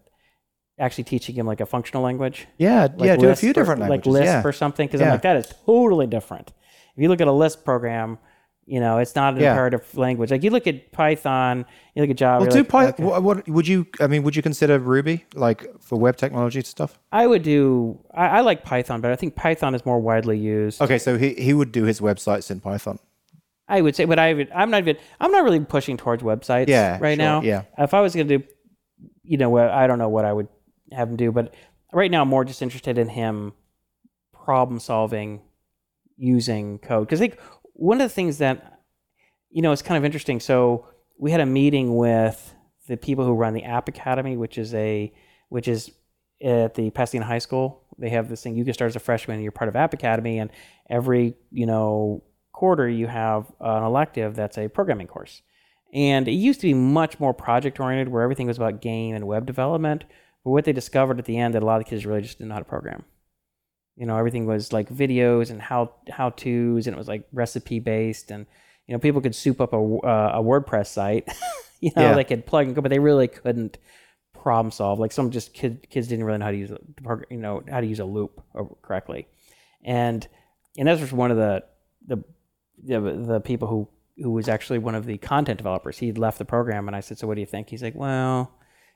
[0.78, 3.80] actually teaching him like a functional language Yeah, like yeah, do a few or- different
[3.80, 4.06] languages.
[4.06, 4.42] like Lisp yeah.
[4.44, 4.86] or something.
[4.86, 6.52] Because I'm like, that is totally different.
[6.96, 8.18] If you look at a Lisp program,
[8.64, 9.50] you know, it's not an Yeah.
[9.52, 10.30] imperative language.
[10.30, 12.44] Like you look at Python, you look at Java.
[12.44, 13.20] Well, do like, Py- okay.
[13.20, 13.86] what, would you?
[14.00, 16.98] I mean, would you consider Ruby like for web technology stuff?
[17.10, 17.98] I would do.
[18.14, 20.80] I, I like Python, but I think Python is more widely used.
[20.80, 22.98] Okay, so he he would do his websites in Python.
[23.68, 24.96] I would say, but I would, I'm not even.
[25.20, 26.68] I'm not really pushing towards websites.
[26.68, 27.42] Yeah, right sure, now.
[27.42, 27.62] yeah.
[27.78, 28.44] If I was going to do,
[29.24, 30.48] you know, I don't know what I would
[30.94, 31.54] have him do, but
[31.92, 33.52] right now I'm more just interested in him
[34.32, 35.40] problem solving
[36.16, 37.38] using code because think
[37.74, 38.80] one of the things that
[39.50, 40.40] you know is kind of interesting.
[40.40, 40.86] So
[41.18, 42.54] we had a meeting with
[42.88, 45.12] the people who run the App Academy, which is a
[45.48, 45.90] which is
[46.42, 47.82] at the Pasadena High School.
[47.98, 49.94] They have this thing you can start as a freshman and you're part of App
[49.94, 50.50] Academy, and
[50.90, 52.22] every you know
[52.52, 55.42] quarter you have an elective that's a programming course.
[55.92, 59.26] And it used to be much more project oriented, where everything was about game and
[59.26, 60.04] web development.
[60.44, 62.38] But what they discovered at the end that a lot of the kids really just
[62.38, 63.04] didn't know how to program.
[63.96, 67.78] You know, everything was like videos and how how tos, and it was like recipe
[67.78, 68.46] based, and
[68.86, 71.28] you know people could soup up a uh, a WordPress site.
[71.80, 72.14] you know, Yeah.
[72.14, 73.78] they could plug and go, but they really couldn't
[74.32, 74.98] problem solve.
[74.98, 76.78] Like some just kid, kids didn't really know how to use a
[77.30, 79.28] you know how to use a loop uh, correctly,
[79.84, 80.26] and
[80.78, 81.62] and that was one of the
[82.06, 82.24] the
[82.82, 85.98] the, the people who who was actually one of the content developers.
[85.98, 88.52] He left the program, and I said, "So what do you think?" He's like, "Well,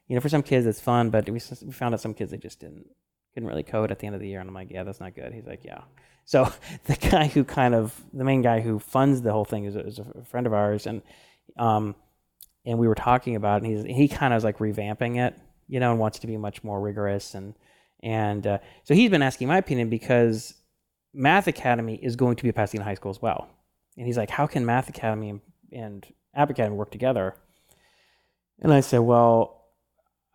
[0.08, 2.38] you know, for some kids it's fun, but we, we found out some kids they
[2.38, 2.86] just didn't
[3.34, 5.14] couldn't really code at the end of the year." And I'm like, "Yeah, that's not
[5.14, 5.82] good." He's like, "Yeah."
[6.24, 6.52] So
[6.84, 9.80] the guy who kind of the main guy who funds the whole thing is a,
[9.80, 11.02] is a friend of ours, and
[11.58, 11.94] um,
[12.64, 15.38] and we were talking about it, and he's he kind of is like revamping it,
[15.68, 17.54] you know, and wants to be much more rigorous and
[18.02, 20.54] and uh, so he's been asking my opinion because
[21.14, 23.48] Math Academy is going to be a Pasadena High School as well,
[23.96, 25.40] and he's like, how can Math Academy and,
[25.72, 27.34] and App Academy work together?
[28.60, 29.65] And I said, well,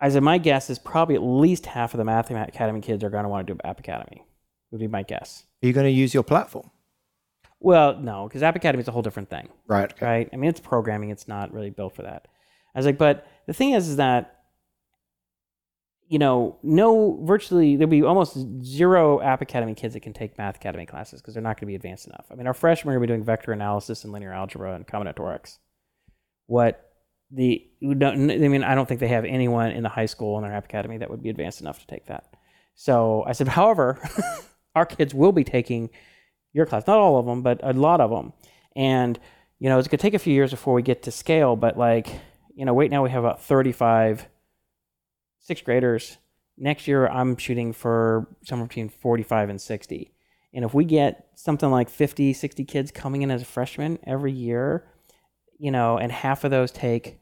[0.02, 3.08] I said my guess is probably at least half of the Math Academy kids are
[3.08, 4.26] going to want to do App Academy.
[4.72, 5.44] Would be my guess.
[5.62, 6.70] Are you going to use your platform?
[7.60, 9.48] Well, no, because App Academy is a whole different thing.
[9.68, 9.92] Right.
[9.92, 10.04] Okay.
[10.04, 10.28] right?
[10.32, 12.26] I mean, it's programming; it's not really built for that.
[12.74, 14.42] I was like, but the thing is, is that
[16.08, 20.56] you know, no, virtually there'll be almost zero App Academy kids that can take Math
[20.56, 22.26] Academy classes because they're not going to be advanced enough.
[22.30, 24.86] I mean, our freshmen are going to be doing vector analysis and linear algebra and
[24.86, 25.58] combinatorics.
[26.48, 26.91] What
[27.32, 30.52] the I mean, I don't think they have anyone in the high school in their
[30.52, 32.36] App Academy that would be advanced enough to take that.
[32.74, 33.98] So I said, however,
[34.74, 35.90] our kids will be taking
[36.52, 38.32] your class, not all of them, but a lot of them.
[38.76, 39.18] And
[39.58, 42.08] you know, it's gonna take a few years before we get to scale, but like,
[42.54, 44.28] you know, right now we have about 35
[45.40, 46.18] sixth graders.
[46.58, 50.12] Next year, I'm shooting for somewhere between 45 and 60.
[50.54, 54.32] And if we get something like 50, 60 kids coming in as a freshman every
[54.32, 54.86] year,
[55.58, 57.21] you know, and half of those take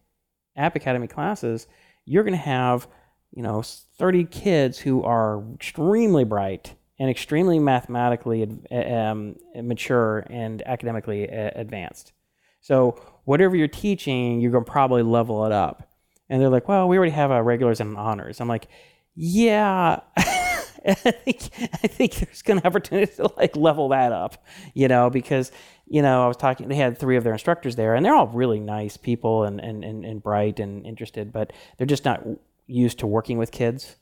[0.61, 1.67] App Academy classes,
[2.05, 2.87] you're going to have,
[3.33, 11.25] you know, 30 kids who are extremely bright and extremely mathematically um, mature and academically
[11.25, 12.13] advanced.
[12.61, 15.89] So whatever you're teaching, you're going to probably level it up.
[16.29, 18.41] And they're like, well, we already have a regulars and honors.
[18.41, 18.69] I'm like,
[19.15, 20.01] yeah.
[20.87, 21.51] I think
[21.83, 24.43] I think there's going to opportunity to like level that up,
[24.75, 25.53] you know, because
[25.87, 26.69] you know I was talking.
[26.69, 29.85] They had three of their instructors there, and they're all really nice people and and
[29.85, 32.23] and, and bright and interested, but they're just not
[32.67, 33.97] used to working with kids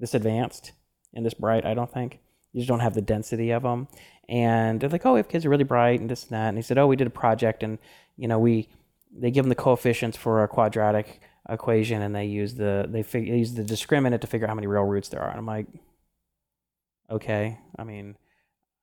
[0.00, 0.72] this advanced
[1.14, 1.64] and this bright.
[1.64, 2.20] I don't think
[2.52, 3.88] you just don't have the density of them.
[4.28, 6.48] And they're like, oh, we have kids are really bright and this and that.
[6.48, 7.78] And he said, oh, we did a project, and
[8.16, 8.68] you know we
[9.16, 13.30] they give them the coefficients for a quadratic equation, and they use the they, fig-
[13.30, 15.30] they use the discriminant to figure out how many real roots there are.
[15.30, 15.66] And I'm like
[17.10, 17.58] okay.
[17.78, 18.16] I mean,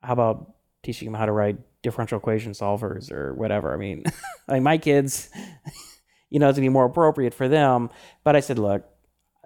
[0.02, 3.74] how about teaching them how to write differential equation solvers or whatever?
[3.74, 4.04] I mean,
[4.48, 5.30] like my kids,
[6.30, 7.90] you know, it's gonna be more appropriate for them.
[8.24, 8.86] But I said, look,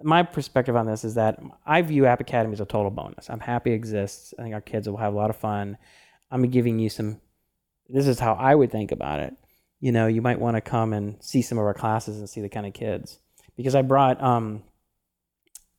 [0.02, 3.30] my perspective on this is that I view App Academy as a total bonus.
[3.30, 4.34] I'm happy it exists.
[4.38, 5.78] I think our kids will have a lot of fun.
[6.32, 7.20] I'm giving you some.
[7.88, 9.34] This is how I would think about it.
[9.80, 12.42] You know, you might want to come and see some of our classes and see
[12.42, 13.20] the kind of kids
[13.56, 14.64] because I brought um,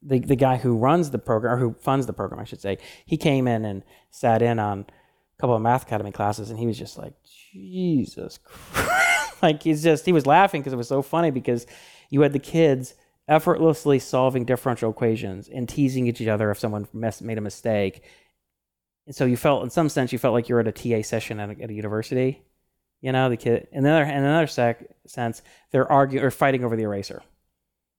[0.02, 2.78] the the guy who runs the program or who funds the program, I should say,
[3.04, 6.66] he came in and sat in on a couple of math academy classes, and he
[6.66, 7.14] was just like,
[7.52, 9.10] Jesus Christ.
[9.42, 11.66] like he's just he was laughing because it was so funny because
[12.08, 12.94] you had the kids
[13.28, 18.02] effortlessly solving differential equations and teasing each other if someone mess, made a mistake.
[19.06, 21.02] And so you felt, in some sense, you felt like you were at a TA
[21.02, 22.42] session at a, at a university.
[23.00, 23.68] You know, the kid.
[23.72, 27.22] In another, in another sec, sense, they're arguing or fighting over the eraser.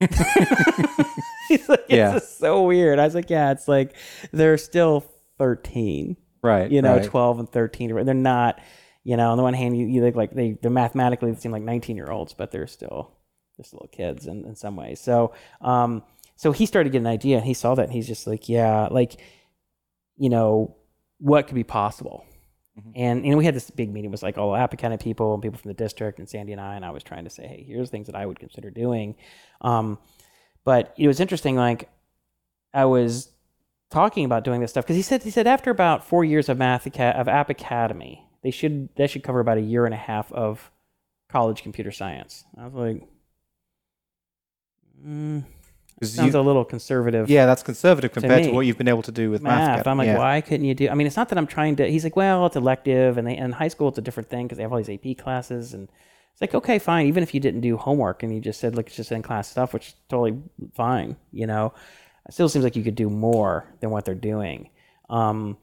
[1.48, 2.16] He's like, yeah.
[2.16, 2.98] it's so weird.
[2.98, 3.94] I was like, yeah, it's like
[4.32, 5.04] they're still
[5.38, 6.16] 13.
[6.42, 6.70] Right.
[6.70, 7.04] You know, right.
[7.04, 8.04] 12 and 13.
[8.04, 8.60] They're not,
[9.04, 11.52] you know, on the one hand, you, you look like they, they're mathematically, they seem
[11.52, 13.12] like 19 year olds, but they're still
[13.56, 15.00] just little kids in, in some ways.
[15.00, 16.02] So, um,
[16.36, 18.48] so he started to get an idea and he saw that and he's just like,
[18.48, 19.20] yeah, like,
[20.16, 20.76] you know,
[21.18, 22.24] what could be possible?
[22.78, 22.90] Mm-hmm.
[22.96, 24.10] And you know, we had this big meeting.
[24.10, 26.60] It was like all App Academy people and people from the district and Sandy and
[26.60, 26.74] I.
[26.74, 29.14] And I was trying to say, hey, here's things that I would consider doing.
[29.60, 29.98] Um,
[30.64, 31.56] but it was interesting.
[31.56, 31.88] Like
[32.72, 33.28] I was
[33.90, 36.58] talking about doing this stuff because he said he said after about four years of
[36.58, 40.32] math of App Academy, they should that should cover about a year and a half
[40.32, 40.70] of
[41.28, 42.44] college computer science.
[42.58, 43.02] I was like,
[45.04, 45.44] mm,
[46.02, 47.28] sounds you, a little conservative.
[47.30, 49.78] Yeah, that's conservative compared to, to, what you've been able to do with math.
[49.78, 49.86] math.
[49.86, 50.18] I'm like, yeah.
[50.18, 50.88] why couldn't you do?
[50.88, 51.90] I mean, it's not that I'm trying to.
[51.90, 54.56] He's like, well, it's elective, and they in high school it's a different thing because
[54.56, 55.88] they have all these AP classes, and
[56.32, 57.06] it's like, okay, fine.
[57.06, 59.48] Even if you didn't do homework and you just said, look, it's just in class
[59.48, 60.40] stuff, which is totally
[60.74, 61.16] fine.
[61.30, 61.74] You know,
[62.26, 64.70] it still seems like you could do more than what they're doing.
[65.10, 65.58] Um,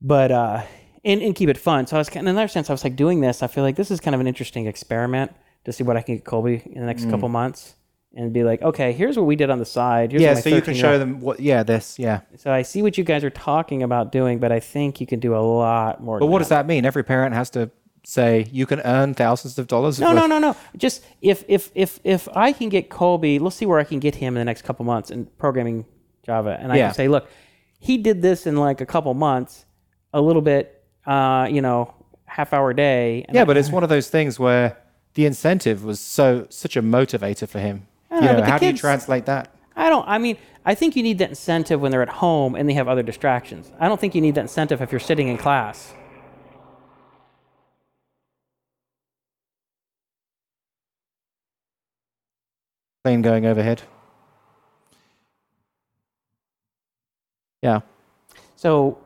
[0.00, 0.62] but uh,
[1.04, 1.86] and, and keep it fun.
[1.86, 3.42] So I was kind of, in another sense, I was like doing this.
[3.42, 5.32] I feel like this is kind of an interesting experiment
[5.64, 7.10] to see what I can get Colby in the next mm.
[7.10, 7.74] couple months
[8.14, 10.10] and be like, okay, here's what we did on the side.
[10.10, 11.40] Here's yeah, so you can show them what.
[11.40, 11.98] Yeah, this.
[11.98, 12.20] Yeah.
[12.36, 15.20] So I see what you guys are talking about doing, but I think you can
[15.20, 16.18] do a lot more.
[16.18, 16.44] But what that.
[16.44, 16.84] does that mean?
[16.84, 17.70] Every parent has to
[18.04, 20.00] say you can earn thousands of dollars.
[20.00, 20.56] No, no, no, no.
[20.76, 24.16] Just if if if if I can get Colby, let's see where I can get
[24.16, 25.86] him in the next couple months in programming
[26.24, 26.86] Java, and I yeah.
[26.88, 27.28] can say, look,
[27.78, 29.66] he did this in like a couple months,
[30.12, 31.94] a little bit, uh, you know,
[32.26, 33.24] half hour day.
[33.32, 34.76] yeah, I, but it's one of those things where
[35.14, 38.72] the incentive was so such a motivator for him you know, how kids, do you
[38.78, 39.54] translate that?
[39.76, 40.06] I don't.
[40.08, 42.88] I mean, I think you need that incentive when they're at home and they have
[42.88, 43.70] other distractions.
[43.78, 45.94] I don't think you need that incentive if you're sitting in class.
[53.08, 53.80] Plane going overhead.
[57.62, 57.80] Yeah.
[58.56, 58.98] So,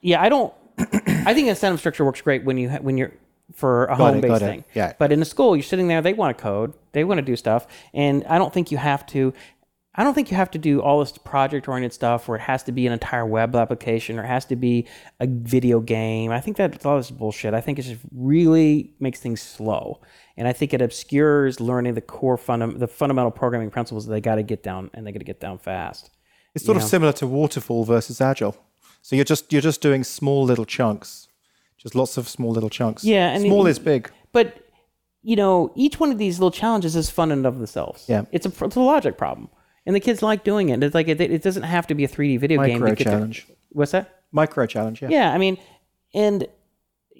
[0.00, 0.52] yeah, I don't.
[0.78, 3.12] I think incentive structure works great when you ha- when you're
[3.54, 4.64] for a home based thing.
[4.74, 4.94] Yeah.
[4.98, 7.36] But in a school, you're sitting there, they want to code, they want to do
[7.36, 7.68] stuff.
[7.94, 9.32] And I don't think you have to.
[10.00, 12.62] I don't think you have to do all this project oriented stuff where it has
[12.64, 14.86] to be an entire web application or it has to be
[15.20, 16.30] a video game.
[16.30, 17.52] I think that's all this bullshit.
[17.52, 20.00] I think it just really makes things slow.
[20.36, 24.20] And I think it obscures learning the core funda- the fundamental programming principles that they
[24.20, 26.10] got to get down and they got to get down fast.
[26.54, 26.88] It's sort of know?
[26.88, 28.56] similar to waterfall versus agile.
[29.02, 31.28] So you're just you're just doing small little chunks
[31.80, 33.04] just lots of small little chunks.
[33.04, 34.10] Yeah, and small it, is big.
[34.32, 34.66] But
[35.22, 38.04] you know, each one of these little challenges is fun in and of themselves.
[38.08, 39.48] Yeah, it's a it's a logic problem,
[39.86, 40.82] and the kids like doing it.
[40.82, 42.80] It's like it, it doesn't have to be a 3D video Micro game.
[42.80, 43.46] Micro challenge.
[43.70, 44.22] what's that?
[44.32, 45.02] Micro challenge.
[45.02, 45.08] Yeah.
[45.08, 45.58] Yeah, I mean,
[46.14, 46.46] and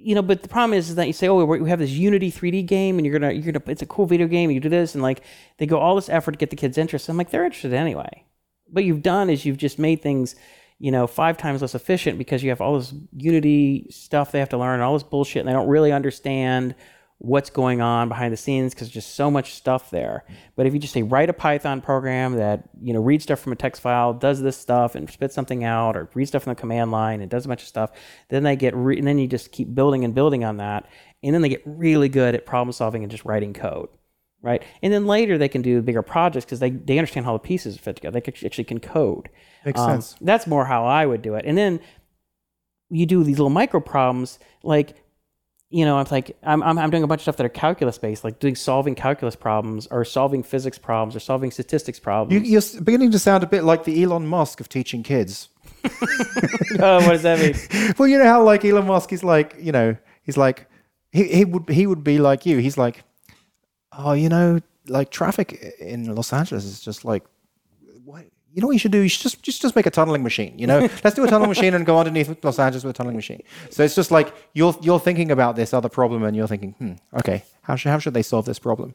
[0.03, 2.33] you know, but the problem is, is that you say, oh, we have this Unity
[2.33, 4.51] 3D game, and you're gonna, you're gonna, it's a cool video game.
[4.51, 5.23] You do this, and like
[5.59, 7.11] they go all this effort to get the kids interested.
[7.11, 8.25] I'm like, they're interested anyway.
[8.67, 10.37] What you've done is you've just made things,
[10.79, 14.49] you know, five times less efficient because you have all this Unity stuff they have
[14.51, 16.75] to learn, all this bullshit, and they don't really understand
[17.23, 20.25] what's going on behind the scenes because there's just so much stuff there.
[20.57, 23.53] But if you just say write a Python program that you know reads stuff from
[23.53, 26.61] a text file, does this stuff, and spits something out, or reads stuff from the
[26.61, 27.93] command line and does a bunch of stuff,
[28.31, 30.87] then they get re- and then you just keep building and building on that,
[31.23, 33.91] and then they get really good at problem solving and just writing code.
[34.43, 37.39] Right, and then later they can do bigger projects because they, they understand how the
[37.39, 38.19] pieces fit together.
[38.19, 39.29] They actually can code.
[39.67, 40.17] Makes um, sense.
[40.23, 41.45] That's more how I would do it.
[41.45, 41.81] And then
[42.89, 44.95] you do these little micro problems like
[45.71, 47.97] you know, I'm like, I'm, I'm, I'm doing a bunch of stuff that are calculus
[47.97, 52.49] based, like doing solving calculus problems or solving physics problems or solving statistics problems.
[52.49, 55.49] You, are beginning to sound a bit like the Elon Musk of teaching kids.
[55.85, 57.95] oh, what does that mean?
[57.99, 60.67] well, you know how like Elon Musk is like, you know, he's like,
[61.13, 62.59] he, he would he would be like you.
[62.59, 63.05] He's like,
[63.97, 67.25] oh, you know, like traffic in Los Angeles is just like?
[68.53, 68.99] You know what you should do?
[68.99, 70.59] You should just just, just make a tunneling machine.
[70.59, 73.17] You know, let's do a tunneling machine and go underneath Los Angeles with a tunneling
[73.17, 73.43] machine.
[73.71, 76.93] So it's just like you're you're thinking about this other problem and you're thinking, hmm,
[77.19, 78.95] okay, how should how should they solve this problem?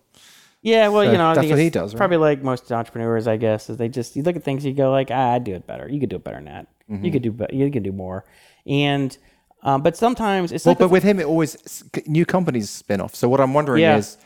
[0.62, 1.98] Yeah, well, So you know, I that's what he does, right?
[2.00, 4.90] Probably like most entrepreneurs, I guess, is they just you look at things, you go
[4.90, 5.88] like, ah, I'd do it better.
[5.88, 6.68] You could do it better than that.
[6.90, 7.06] Mm-hmm.
[7.06, 8.26] You could do, be- you could do more.
[8.66, 9.16] And
[9.62, 13.16] um, but sometimes it's Well, like but with him, it always new companies spin off.
[13.16, 13.98] So what I'm wondering Yeah.
[13.98, 14.18] is,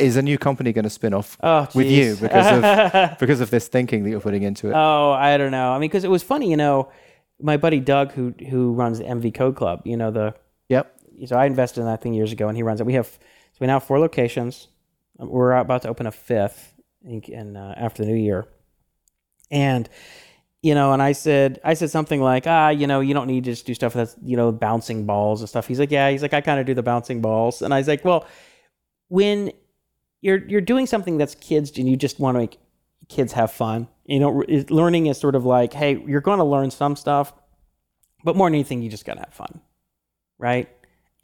[0.00, 3.50] is a new company going to spin off Oh, with you because of because of
[3.50, 4.74] this thinking that you're putting into it?
[4.74, 5.72] Oh, I don't know.
[5.72, 6.90] I mean, because it was funny, you know,
[7.40, 10.34] my buddy Doug, who who runs the MV Code Club, you know, the
[10.68, 10.98] yep.
[11.26, 12.86] so I invested in that thing years ago, and he runs it.
[12.86, 14.68] We have so we now have four locations.
[15.18, 16.74] We're about to open a fifth
[17.04, 18.46] in, in uh, after the new year,
[19.50, 19.88] and
[20.62, 23.44] you know, and I said I said something like, ah, you know, you don't need
[23.44, 25.66] to just do stuff that's you know bouncing balls and stuff.
[25.66, 27.88] He's like, yeah, he's like, I kind of do the bouncing balls, and I was
[27.88, 28.26] like, well,
[29.08, 29.52] when
[30.20, 32.58] you're you're doing something that's kids and you just want to make
[33.08, 33.88] kids have fun.
[34.04, 37.32] You know, learning is sort of like, hey, you're going to learn some stuff,
[38.24, 39.60] but more than anything, you just got to have fun,
[40.38, 40.68] right?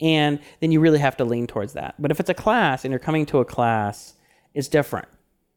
[0.01, 1.95] And then you really have to lean towards that.
[1.99, 4.13] But if it's a class and you're coming to a class,
[4.53, 5.07] it's different.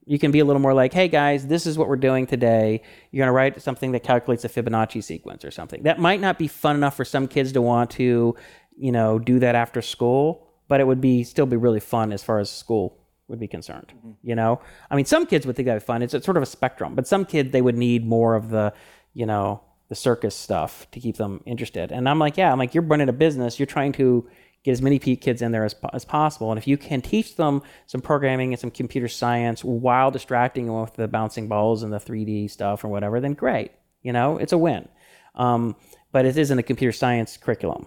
[0.07, 2.83] You can be a little more like, hey guys, this is what we're doing today.
[3.11, 5.83] You're going to write something that calculates a Fibonacci sequence or something.
[5.83, 8.35] That might not be fun enough for some kids to want to,
[8.77, 12.23] you know, do that after school, but it would be still be really fun as
[12.23, 12.98] far as school
[13.29, 13.93] would be concerned.
[14.23, 14.61] You know,
[14.91, 16.03] I mean, some kids would think that'd be fun.
[16.03, 18.73] It's, it's sort of a spectrum, but some kids they would need more of the,
[19.15, 21.93] you know, the circus stuff to keep them interested.
[21.93, 23.59] And I'm like, yeah, I'm like, you're running a business.
[23.59, 24.29] You're trying to
[24.65, 26.51] get as many kids in there as, as possible.
[26.51, 30.81] And if you can teach them some programming and some computer science while distracting them
[30.81, 33.71] with the bouncing balls and the 3D stuff or whatever, then great.
[34.03, 34.89] You know, it's a win.
[35.35, 35.77] Um,
[36.13, 37.87] but it isn't a computer science curriculum,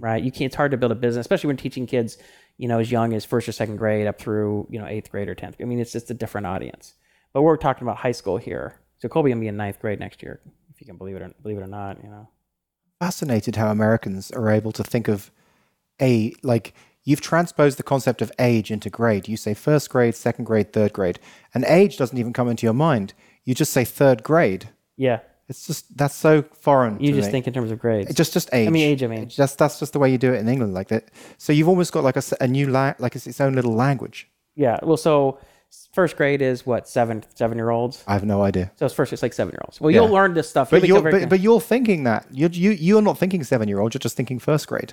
[0.00, 0.22] right?
[0.22, 0.46] You can't.
[0.46, 2.18] It's hard to build a business, especially when teaching kids,
[2.58, 5.28] you know, as young as first or second grade up through you know eighth grade
[5.28, 5.56] or tenth.
[5.60, 6.94] I mean, it's just a different audience.
[7.32, 8.80] But we're talking about high school here.
[8.98, 10.40] So Colby will be in ninth grade next year,
[10.74, 12.02] if you can believe it or believe it or not.
[12.02, 12.28] You know.
[13.00, 15.30] Fascinated how Americans are able to think of
[16.00, 16.74] a like
[17.04, 19.28] you've transposed the concept of age into grade.
[19.28, 21.20] You say first grade, second grade, third grade,
[21.54, 23.14] and age doesn't even come into your mind.
[23.44, 24.70] You just say third grade.
[24.96, 25.20] Yeah.
[25.48, 27.00] It's just that's so foreign.
[27.00, 27.32] You just me.
[27.32, 28.14] think in terms of grades.
[28.14, 28.68] just just age.
[28.68, 29.28] I mean, age, I mean.
[29.30, 31.08] Just that's just the way you do it in England, like that.
[31.38, 34.28] So you've almost got like a new la- like it's its own little language.
[34.56, 34.78] yeah.
[34.82, 35.38] Well, so
[35.92, 38.04] first grade is what seven seven year olds.
[38.06, 38.70] I have no idea.
[38.76, 39.80] So it's first it's like seven year olds.
[39.80, 40.68] Well, you'll learn this stuff.
[40.70, 43.78] But You'll you're but, but you're thinking that you're you you're not thinking seven year
[43.80, 43.94] old.
[43.94, 44.92] You're just thinking first grade.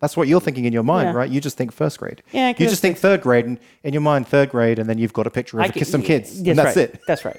[0.00, 1.14] That's what you're thinking in your mind, Yeah.
[1.14, 1.30] right?
[1.30, 2.22] You just think first grade.
[2.32, 5.12] Yeah, You just think third grade, and in your mind, third grade, and then you've
[5.12, 6.90] got a picture of I a- some kids, That's and that's right.
[6.94, 7.00] it.
[7.06, 7.36] That's right.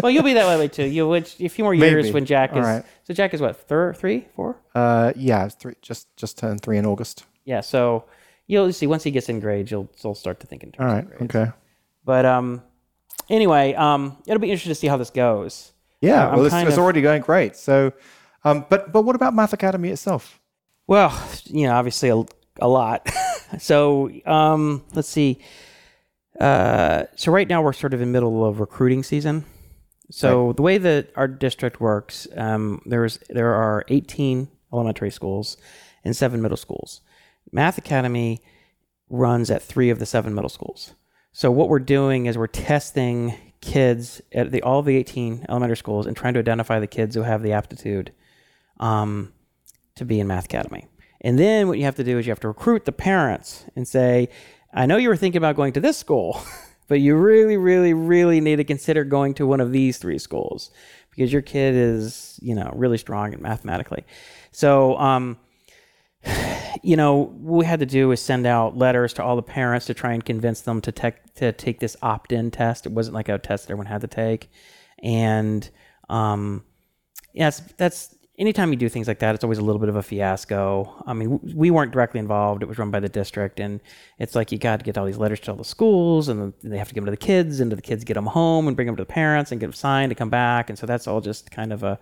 [0.00, 0.84] Well, you'll be that way too.
[0.84, 2.14] You which a few more years Maybe.
[2.14, 2.64] when Jack All is.
[2.64, 2.84] right.
[3.04, 4.56] So Jack is what thir- three, four?
[4.74, 7.24] Uh, yeah, three, just just turned three in August.
[7.44, 7.60] Yeah.
[7.60, 8.04] So
[8.46, 11.04] you'll see once he gets in grades, you'll you'll start to think in terms right,
[11.04, 11.34] of grades.
[11.36, 11.52] okay.
[12.04, 12.62] But um,
[13.28, 15.72] anyway, um, it'll be interesting to see how this goes.
[16.00, 17.54] Yeah, I'm well, it's, it's of- already going great.
[17.56, 17.92] So,
[18.44, 20.40] um, but but what about Math Academy itself?
[20.86, 21.12] Well,
[21.44, 22.24] you know, obviously a,
[22.60, 23.08] a lot.
[23.58, 25.38] so um, let's see.
[26.40, 29.44] Uh, so right now we're sort of in middle of recruiting season.
[30.12, 35.56] So the way that our district works, um, there's there are 18 elementary schools
[36.04, 37.00] and seven middle schools.
[37.50, 38.42] Math Academy
[39.08, 40.94] runs at three of the seven middle schools.
[41.32, 46.06] So what we're doing is we're testing kids at the all the 18 elementary schools
[46.06, 48.12] and trying to identify the kids who have the aptitude
[48.80, 49.32] um,
[49.94, 50.88] to be in Math Academy.
[51.22, 53.86] And then what you have to do is you have to recruit the parents and
[53.88, 54.28] say,
[54.74, 56.42] I know you were thinking about going to this school,
[56.88, 60.70] but you really, really, really need to consider going to one of these three schools
[61.10, 64.04] because your kid is, you know, really strong in mathematically.
[64.50, 65.38] So, um,
[66.82, 69.86] you know, what we had to do is send out letters to all the parents
[69.86, 72.86] to try and convince them to take to take this opt-in test.
[72.86, 74.50] It wasn't like a test everyone had to take,
[75.02, 75.68] and
[76.08, 76.64] um,
[77.32, 80.02] yes, that's anytime you do things like that, it's always a little bit of a
[80.02, 81.02] fiasco.
[81.06, 83.80] I mean, we weren't directly involved; it was run by the district, and
[84.18, 86.78] it's like you got to get all these letters to all the schools, and they
[86.78, 88.86] have to give them to the kids, and the kids get them home and bring
[88.86, 91.20] them to the parents and get them signed to come back, and so that's all
[91.20, 91.98] just kind of a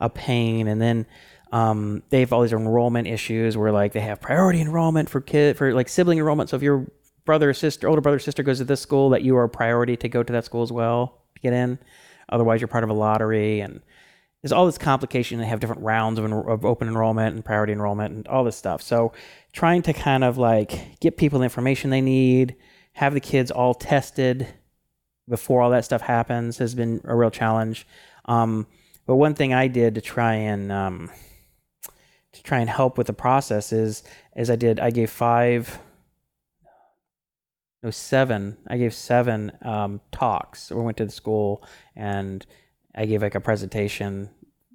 [0.00, 1.06] a pain, and then
[1.52, 5.56] um, they have all these enrollment issues where like they have priority enrollment for kid
[5.56, 6.50] for like sibling enrollment.
[6.50, 6.86] So if your
[7.24, 9.48] brother or sister, older brother or sister goes to this school, that you are a
[9.48, 11.78] priority to go to that school as well to get in.
[12.28, 13.82] Otherwise, you're part of a lottery, and
[14.44, 15.38] there's all this complication.
[15.38, 18.82] They have different rounds of, of open enrollment and priority enrollment and all this stuff.
[18.82, 19.14] So
[19.54, 22.54] trying to kind of like get people the information they need,
[22.92, 24.46] have the kids all tested
[25.26, 27.86] before all that stuff happens has been a real challenge.
[28.26, 28.66] Um,
[29.06, 31.10] but one thing I did to try and um,
[32.32, 34.02] to try and help with the process is
[34.36, 35.78] as I did I gave five
[37.82, 41.66] no seven I gave seven um, talks we went to the school
[41.96, 42.44] and
[42.94, 44.30] I gave like a presentation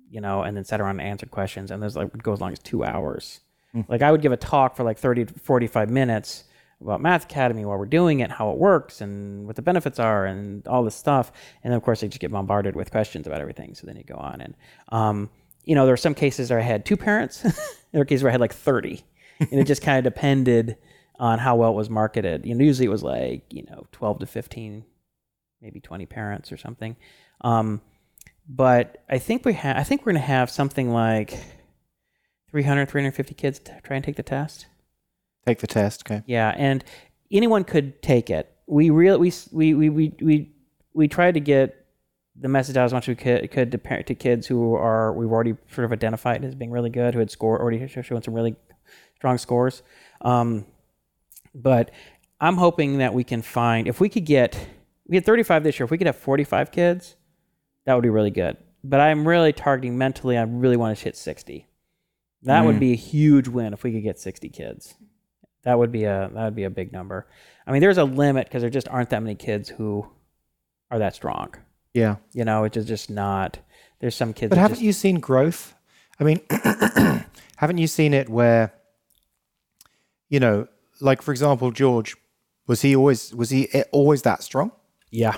[0.10, 2.42] you know and then sat around and answered questions and there's like it goes as
[2.42, 3.42] long as two hours
[3.88, 6.46] like I would give a talk for like 30 to 45 minutes
[6.82, 10.26] about Math Academy while we're doing it, how it works, and what the benefits are,
[10.26, 11.32] and all this stuff.
[11.64, 13.76] And then, of course, they just get bombarded with questions about everything.
[13.76, 14.42] So then you go on.
[14.42, 14.56] And,
[14.90, 15.30] um,
[15.66, 17.42] you know, there were some cases where I had two parents,
[17.92, 19.04] there were cases where I had like 30.
[19.40, 20.78] and it just kind of depended
[21.20, 22.46] on how well it was marketed.
[22.46, 24.86] You know, usually it was like, you know, 12 to 15,
[25.62, 26.96] maybe 20 parents or something.
[27.42, 27.82] Um,
[28.50, 31.38] but I think we have, I think we're going to have something like
[32.50, 34.66] 300, 350 kids t- try and take the test.
[35.46, 36.04] Take the test.
[36.06, 36.24] Okay.
[36.26, 36.84] Yeah, and
[37.32, 38.52] anyone could take it.
[38.66, 40.52] We really we we we we we,
[40.94, 41.86] we tried to get
[42.36, 45.14] the message out as much as we could, could to, par- to kids who are
[45.14, 48.34] we've already sort of identified as being really good, who had scored already shown some
[48.34, 48.56] really
[49.16, 49.84] strong scores.
[50.22, 50.66] Um,
[51.54, 51.92] but
[52.42, 54.58] I'm hoping that we can find if we could get
[55.08, 55.86] we had 35 this year.
[55.86, 57.16] If we could have 45 kids,
[57.90, 58.56] that would be really good.
[58.84, 60.38] But I'm really targeting mentally.
[60.38, 61.68] I really want to hit 60.
[62.44, 64.94] That would be a huge win if we could get 60 kids.
[65.64, 67.28] That would be a that would be a big number.
[67.66, 70.08] I mean, there's a limit because there just aren't that many kids who
[70.92, 71.56] are that strong.
[71.96, 72.18] Yeah.
[72.32, 73.58] You know, it's just not.
[74.02, 74.52] There's some kids.
[74.52, 75.74] But haven't just, you seen growth?
[76.20, 76.42] I mean,
[77.56, 78.72] haven't you seen it where,
[80.30, 80.68] you know,
[81.02, 82.16] like for example, George,
[82.68, 84.74] was he always was he eh, always that strong?
[85.10, 85.38] Yeah.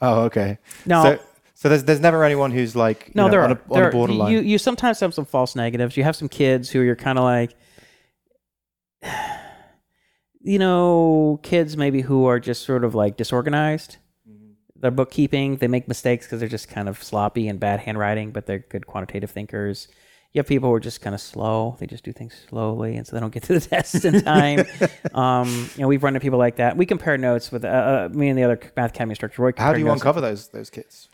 [0.00, 0.56] Oh, okay.
[0.86, 1.02] No.
[1.02, 1.18] So,
[1.60, 3.54] so there's there's never anyone who's like No, know, there on are.
[3.54, 4.32] a, on there a borderline.
[4.32, 5.94] You you sometimes have some false negatives.
[5.94, 7.54] You have some kids who you're kind of like,
[10.40, 13.98] you know, kids maybe who are just sort of like disorganized.
[14.26, 14.52] Mm-hmm.
[14.76, 18.46] Their bookkeeping, they make mistakes because they're just kind of sloppy and bad handwriting, but
[18.46, 19.88] they're good quantitative thinkers.
[20.32, 23.06] You have people who are just kind of slow; they just do things slowly, and
[23.06, 24.64] so they don't get to the test in time.
[25.14, 26.78] um, you know, we've run into people like that.
[26.78, 29.42] We compare notes with uh, uh, me and the other math academy instructor.
[29.42, 30.00] Roy How do you notes.
[30.00, 31.09] uncover those those kids?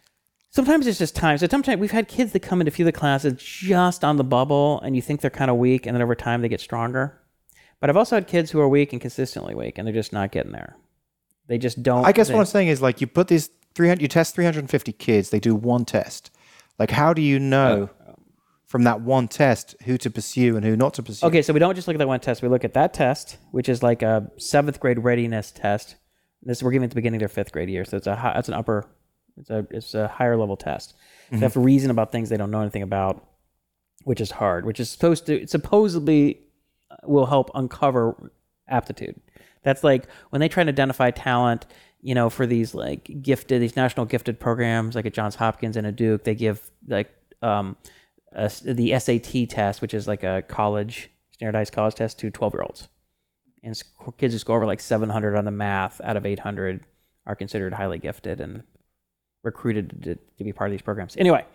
[0.57, 1.37] Sometimes it's just time.
[1.37, 4.17] So sometimes we've had kids that come into a few of the classes just on
[4.17, 6.63] the bubble, and you think they're kind of weak, and then over time they get
[6.63, 7.21] stronger.
[7.79, 10.33] But I've also had kids who are weak and consistently weak, and they're just not
[10.33, 10.75] getting there.
[11.47, 12.07] They just don't.
[12.07, 14.93] I guess they- what I'm saying is like you put these 300, you test 350
[14.93, 16.31] kids, they do one test.
[16.79, 18.13] Like, how do you know uh,
[18.65, 21.27] from that one test who to pursue and who not to pursue?
[21.27, 22.41] Okay, so we don't just look at that one test.
[22.41, 25.97] We look at that test, which is like a seventh grade readiness test.
[26.43, 28.39] This we're giving at the beginning of their fifth grade year, so it's a hi-
[28.39, 28.87] it's an upper,
[29.39, 30.95] it's a it's a higher level test.
[31.31, 33.27] So they have to reason about things they don't know anything about,
[34.05, 34.65] which is hard.
[34.65, 36.41] Which is supposed to supposedly
[36.91, 38.33] uh, will help uncover
[38.69, 39.21] aptitude.
[39.63, 41.67] That's like when they try to identify talent,
[42.01, 45.87] you know, for these like gifted, these national gifted programs, like at Johns Hopkins and
[45.87, 47.11] at Duke, they give like
[47.43, 47.77] um,
[48.33, 52.63] a the SAT test, which is like a college standardized college test to 12 year
[52.63, 52.89] olds.
[53.63, 53.83] And
[54.17, 56.85] kids who score over like 700 on the math out of 800
[57.27, 58.63] are considered highly gifted and
[59.47, 61.17] recruited to, to be part of these programs.
[61.17, 61.47] Anyway,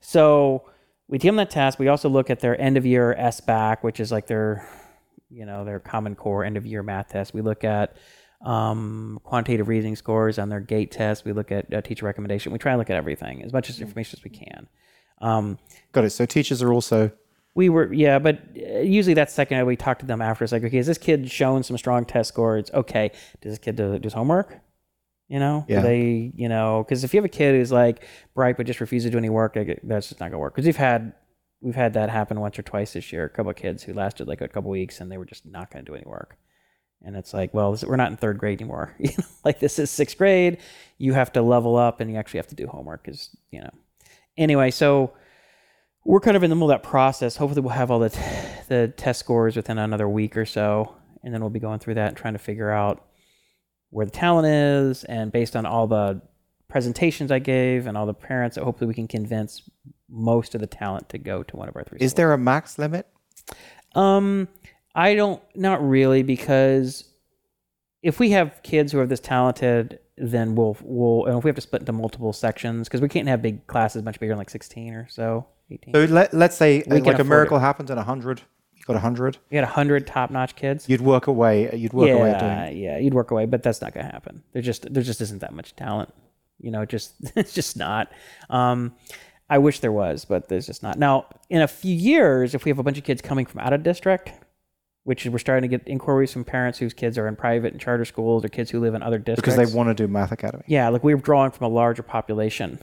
[0.00, 0.64] so
[1.08, 1.78] we give them that test.
[1.78, 4.66] We also look at their end of year SBAC, which is like their,
[5.28, 7.34] you know, their Common Core end of year math test.
[7.34, 7.96] We look at
[8.42, 11.26] um, quantitative reasoning scores on their GATE test.
[11.26, 12.52] We look at uh, teacher recommendation.
[12.52, 14.68] We try and look at everything as much as information as we can.
[15.20, 15.58] Um,
[15.92, 16.10] Got it.
[16.10, 17.10] So teachers are also
[17.54, 20.62] we were yeah but uh, usually that's second we talk to them after it's like
[20.62, 23.10] okay is this kid showing some strong test scores okay
[23.40, 24.60] does this kid do, do his homework
[25.30, 25.64] you know?
[25.68, 25.80] Yeah.
[25.80, 28.04] they you know because if you have a kid who's like
[28.34, 30.54] bright but just refuses to do any work that's just not gonna work.
[30.54, 31.14] Because we've had
[31.62, 33.24] we've had that happen once or twice this year.
[33.24, 35.70] A couple of kids who lasted like a couple weeks and they were just not
[35.70, 36.36] gonna do any work.
[37.02, 38.94] And it's like well this, we're not in third grade anymore.
[38.98, 40.58] You know like this is sixth grade.
[40.98, 43.70] You have to level up and you actually have to do homework because you know.
[44.36, 45.12] Anyway so
[46.04, 47.36] we're kind of in the middle of that process.
[47.36, 48.20] Hopefully, we'll have all the t-
[48.68, 52.08] the test scores within another week or so, and then we'll be going through that
[52.08, 53.04] and trying to figure out
[53.90, 56.20] where the talent is, and based on all the
[56.68, 59.68] presentations I gave and all the parents, hopefully we can convince
[60.08, 61.98] most of the talent to go to one of our three.
[62.00, 62.16] Is schools.
[62.16, 63.06] there a max limit?
[63.94, 64.48] Um,
[64.94, 67.04] I don't, not really, because
[68.02, 71.54] if we have kids who are this talented, then we'll we'll and if we have
[71.54, 74.50] to split into multiple sections because we can't have big classes much bigger than like
[74.50, 75.94] sixteen or so, eighteen.
[75.94, 78.42] So let, let's say We like a miracle happens and 100,
[78.90, 80.88] you got 100, you got hundred top-notch kids.
[80.88, 83.80] you'd work away, you'd work away at doing yeah, yeah, you'd work away, but that's
[83.80, 84.42] not gonna happen.
[84.52, 86.12] There just there just isn't that much talent.
[86.58, 88.12] You know, just it's just not.
[88.48, 88.94] Um,
[89.48, 90.98] I wish there was, but there's just not.
[90.98, 93.72] Now, in a few years, if we have a bunch of kids coming from out
[93.72, 94.30] of district,
[95.04, 98.04] which we're starting to get inquiries from parents whose kids are in private and charter
[98.04, 100.62] schools or kids who live in other districts because they want to do Math Academy.
[100.66, 102.78] Yeah, like we're drawing from a larger population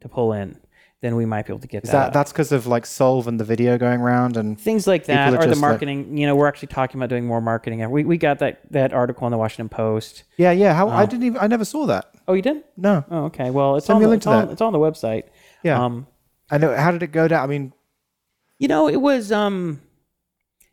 [0.00, 0.60] to pull in,
[1.02, 1.92] then we might be able to get that.
[1.92, 5.34] that that's because of like Solve and the video going around and things like that,
[5.34, 6.16] or the just like- marketing.
[6.16, 7.88] you know, we're actually talking about doing more marketing.
[7.90, 10.24] We we got that that article in the Washington Post.
[10.38, 10.74] yeah, yeah.
[10.74, 11.06] How I Oh.
[11.06, 12.14] didn't even I never saw that.
[12.28, 12.64] Oh, you didn't?
[12.76, 13.50] No, Oh, okay.
[13.50, 15.24] Well, it's Send on the, it's, on, it's on the website.
[15.62, 15.82] yeah.
[15.82, 16.06] Um,
[16.50, 16.74] I know.
[16.74, 17.44] How did it go down?
[17.44, 17.72] I mean,
[18.58, 19.80] you know, it was um,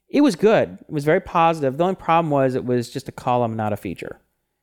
[0.09, 0.77] it was good.
[0.81, 1.77] It was very positive.
[1.77, 4.21] The only problem was it was just a column, not a feature,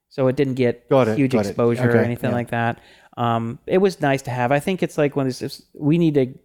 [0.08, 2.36] so it didn't get it, huge exposure or anything yeah.
[2.36, 2.78] like that.
[3.16, 4.52] Um, it was nice to have.
[4.52, 6.38] I think it's like when this is, we need to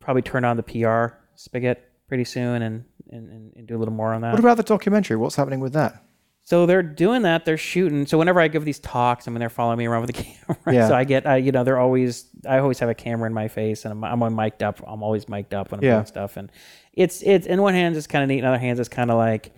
[0.00, 3.94] probably turn on the PR spigot pretty soon and and, and, and do a little
[3.94, 4.32] more on that.
[4.32, 5.16] what about the documentary?
[5.16, 6.04] What's happening with that?
[6.42, 7.44] So they're doing that.
[7.46, 8.06] They're shooting.
[8.06, 10.74] So whenever I give these talks, I mean, they're following me around with a camera.
[10.74, 10.88] Yeah.
[10.88, 13.48] So I get, I, you know, they're always, I always have a camera in my
[13.48, 14.80] face, and I'm, I'm on mic'd up.
[14.86, 15.94] I'm always mic'd up when I'm Yeah.
[15.96, 16.50] doing stuff, and
[16.92, 17.46] it's, it's.
[17.46, 18.38] In one hand, it's kind of neat.
[18.40, 19.52] In other hands, it's kind of like,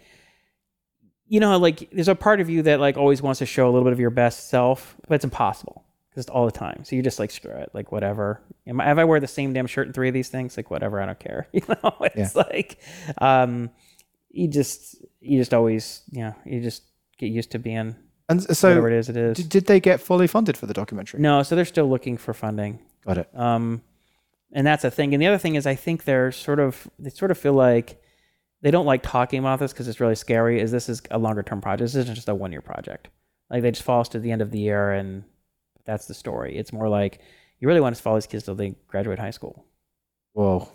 [1.27, 3.71] you know, like there's a part of you that like always wants to show a
[3.71, 6.85] little bit of your best self, but it's impossible because all the time.
[6.85, 8.43] So you're just like, screw it, like whatever.
[8.67, 10.71] Am I, have I wear the same damn shirt in three of these things, like
[10.71, 11.47] whatever, I don't care.
[11.53, 12.79] You know, it's like,
[13.19, 13.71] um,
[14.31, 16.83] you just, you just always, you know, you just
[17.19, 17.97] get used to being
[18.29, 19.09] And so whatever it is.
[19.09, 19.37] It is.
[19.37, 21.21] did, did they get fully funded for the documentary?
[21.21, 22.81] no, so they're still looking for funding.
[23.07, 23.29] Got it.
[23.35, 23.83] Um,
[24.53, 25.15] and that's a thing.
[25.15, 28.03] And the other thing is, I think they're sort of, they sort of feel like
[28.63, 30.61] they don't like talking about this because it's really scary.
[30.61, 31.93] Is this is a longer term project?
[31.93, 33.09] This isn't just a one year project.
[33.49, 35.25] Like they just fall to the end of the year and
[35.91, 36.57] that's the story.
[36.57, 37.21] It's more like
[37.59, 39.65] you really want to follow these kids till they graduate high school.
[40.33, 40.69] Whoa,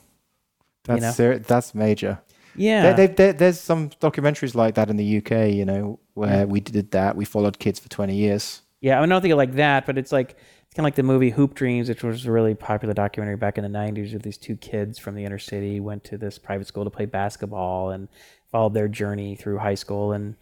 [0.83, 1.11] that's know?
[1.11, 2.19] ser- that's major.
[2.55, 2.83] Yeah.
[2.83, 5.53] There, there, there, there's some documentaries like that in the UK.
[5.53, 7.15] You know, where we did that.
[7.15, 8.61] We followed kids for 20 years.
[8.81, 10.95] Yeah, I, mean, I don't think like that, but it's like it's kind of like
[10.95, 14.19] the movie Hoop Dreams, which was a really popular documentary back in the '90s, where
[14.19, 17.89] these two kids from the inner city went to this private school to play basketball
[17.91, 18.09] and
[18.51, 20.35] followed their journey through high school and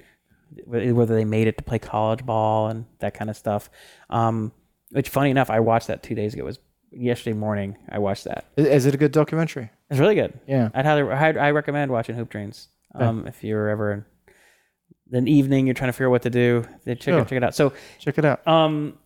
[0.66, 3.70] whether they made it to play college ball and that kind of stuff.
[4.10, 4.52] Um,
[4.94, 6.44] which, funny enough, I watched that two days ago.
[6.44, 6.60] It was
[6.91, 7.78] yesterday morning.
[7.90, 8.45] I watched that.
[8.56, 9.70] Is, Is it a good documentary?
[9.90, 10.40] It's really good.
[10.48, 10.70] Yeah.
[10.74, 12.68] I'd highly, I'd, I recommend watching Hoop Dreams.
[12.95, 14.06] Um, if you're ever in
[15.18, 17.20] an evening, you're trying to figure out what to do, then check, Sure.
[17.20, 17.56] it, check it out.
[17.56, 18.48] So Check it out.
[18.48, 18.98] um,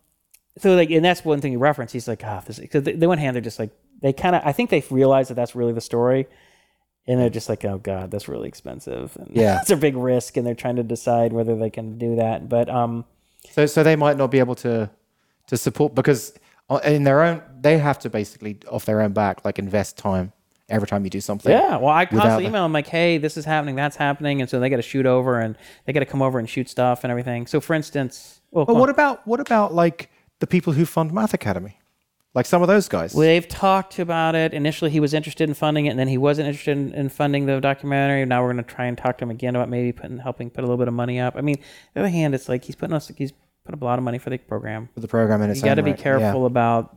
[0.58, 1.92] so like, and that's one thing you reference.
[1.92, 3.70] He's like, ah, this because they, they one hand they're just like
[4.02, 4.42] they kind of.
[4.46, 6.28] I think they realize that that's really the story,
[7.08, 9.16] and they're just like, oh god, that's really expensive.
[9.18, 9.60] And Yeah.
[9.62, 12.50] it's a big risk, and they're trying to decide whether they can do that.
[12.50, 13.06] But um,
[13.52, 14.90] So, so they might not be able to
[15.48, 16.34] to support because
[16.70, 20.32] uh, in their own they have to basically off their own back like invest time
[20.70, 21.52] every time you do something.
[21.52, 24.50] yeah, well, I constantly the- email them like, hey, this is happening, that's happening, and
[24.50, 25.56] so they got to shoot over and
[25.86, 27.48] they got to come over and shoot stuff and everything.
[27.48, 30.10] So for instance, well, But what about what about like
[30.40, 31.80] the people who fund Math Academy,
[32.34, 33.14] like some of those guys?
[33.14, 34.54] Well, they've talked about it.
[34.54, 37.46] Initially, he was interested in funding it, and then he wasn't interested in, in funding
[37.46, 38.26] the documentary.
[38.26, 40.64] Now we're going to try and talk to him again about maybe putting, helping put
[40.64, 41.36] a little bit of money up.
[41.38, 41.64] I mean, on
[41.94, 43.32] the other hand, it's like he's putting us, he's
[43.68, 44.90] put up a lot of money for the program.
[44.94, 46.00] for the program in its You got to own be right.
[46.00, 46.96] careful about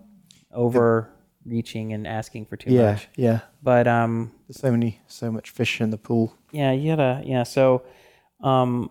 [0.53, 3.09] overreaching and asking for too Yeah, much.
[3.17, 3.31] yeah.
[3.33, 3.41] yeah.
[3.63, 6.35] But um, There's so many, so much fish in the pool.
[6.53, 7.43] yeah, you gotta, yeah.
[7.43, 7.83] So,
[8.43, 8.91] um,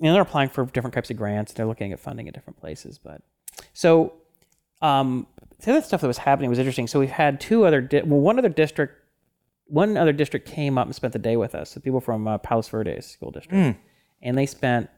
[0.00, 1.52] you know, they're applying for different types of grants.
[1.52, 2.98] They're looking at funding at different places.
[2.98, 3.22] But
[3.72, 4.14] so,
[4.80, 5.26] um,
[5.60, 6.86] the other stuff that was happening was interesting.
[6.86, 8.94] So we've had two other, di- well, one other district,
[9.66, 11.74] one other district came up and spent the day with us.
[11.74, 13.76] The people from uh, Palos Verdes School District,
[14.22, 14.88] and they spent,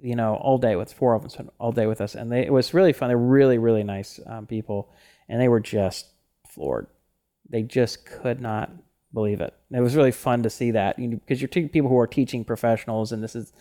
[0.00, 2.44] you know, all day with four of them spent all day with us, and they
[2.46, 3.08] it was really fun.
[3.08, 4.92] They're really, really nice um, people,
[5.28, 6.06] and they were just
[6.48, 6.86] floored.
[7.48, 8.70] They just could not
[9.12, 9.54] believe it.
[9.70, 13.12] It was really fun to see that because you're two people who are teaching professionals,
[13.12, 13.52] and this is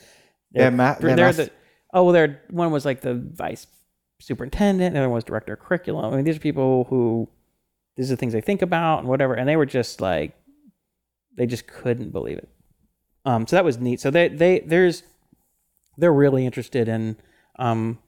[0.52, 1.52] They're ma- they're they're mas- the
[1.94, 3.68] oh well, they're one was like the vice
[4.20, 6.14] superintendent, the other one was director of curriculum.
[6.14, 7.30] I mean, these are people who
[7.95, 10.36] these are the things they think about and whatever, and they were just like
[11.38, 12.49] they just couldn't believe it.
[13.26, 13.99] Um, so that was neat.
[13.99, 15.03] So they they there's
[15.97, 17.17] they're really interested in
[17.57, 17.99] um,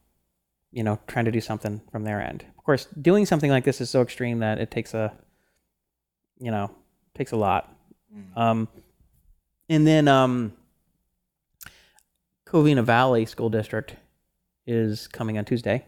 [0.72, 2.45] you know trying to do something from their end.
[2.57, 5.14] Of course, doing something like this is so extreme that it takes a
[6.39, 6.72] you know,
[7.15, 7.73] takes a lot.
[8.35, 8.68] Um,
[9.69, 10.53] and then um,
[12.45, 13.95] Covina Valley School District
[14.65, 15.85] is coming on Tuesday.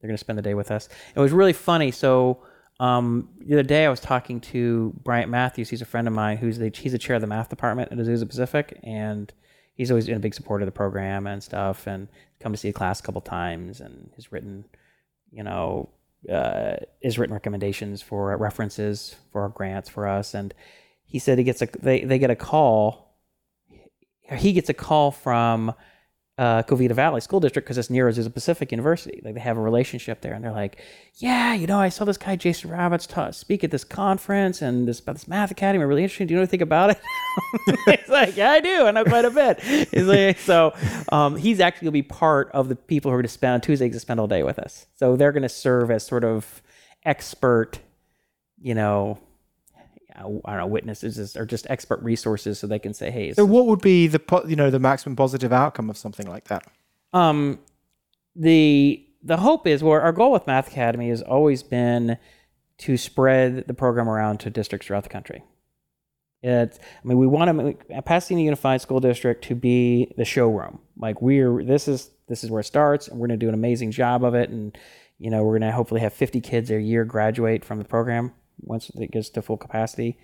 [0.00, 0.88] They're going to spend the day with us.
[1.14, 1.90] It was really funny.
[1.90, 2.38] So
[2.80, 5.68] um, the other day I was talking to Bryant Mathews.
[5.68, 7.98] He's a friend of mine who's the he's the chair of the math department at
[7.98, 9.32] Azusa Pacific, and
[9.78, 12.08] he's always been a big supporter of the program and stuff, and
[12.40, 14.66] come to see a class a couple times, and has written,
[15.30, 15.88] you know,
[16.30, 20.52] uh, has written recommendations for references for our grants for us, and
[21.06, 23.16] he said he gets a they they get a call.
[24.36, 25.72] He gets a call from
[26.38, 29.20] uh, Valley School District because it's near Azusa Pacific University.
[29.24, 30.80] Like they have a relationship there, and they're like,
[31.16, 34.86] "Yeah, you know, I saw this guy Jason Roberts ta- speak at this conference and
[34.86, 35.84] this about this math academy.
[35.84, 36.28] Really interesting.
[36.28, 37.00] Do you know anything about it?"
[37.86, 38.86] he's like, "Yeah, I do.
[38.86, 40.74] And I know quite a bit." He's like, so
[41.10, 43.88] um, he's actually gonna be part of the people who are to spend on Tuesday
[43.88, 44.86] to spend all day with us.
[44.94, 46.62] So they're to serve as sort of
[47.04, 47.80] expert,
[48.60, 49.18] you know.
[50.16, 53.66] I don't know, witnesses or just expert resources, so they can say, "Hey, So, what
[53.66, 56.64] would be the po- you know the maximum positive outcome of something like that?
[57.14, 57.58] um
[58.36, 62.18] the the hope is well our goal with math academy has always been
[62.78, 65.42] to spread the program around to districts throughout the country.
[66.42, 70.78] It's i mean we want to make pasadena unified school district to be the showroom.
[70.96, 73.54] Like we're this is this is where it starts and we're going to do an
[73.54, 74.76] amazing job of it and
[75.18, 78.32] you know we're going to hopefully have 50 kids a year graduate from the program
[78.60, 80.18] once it gets to full capacity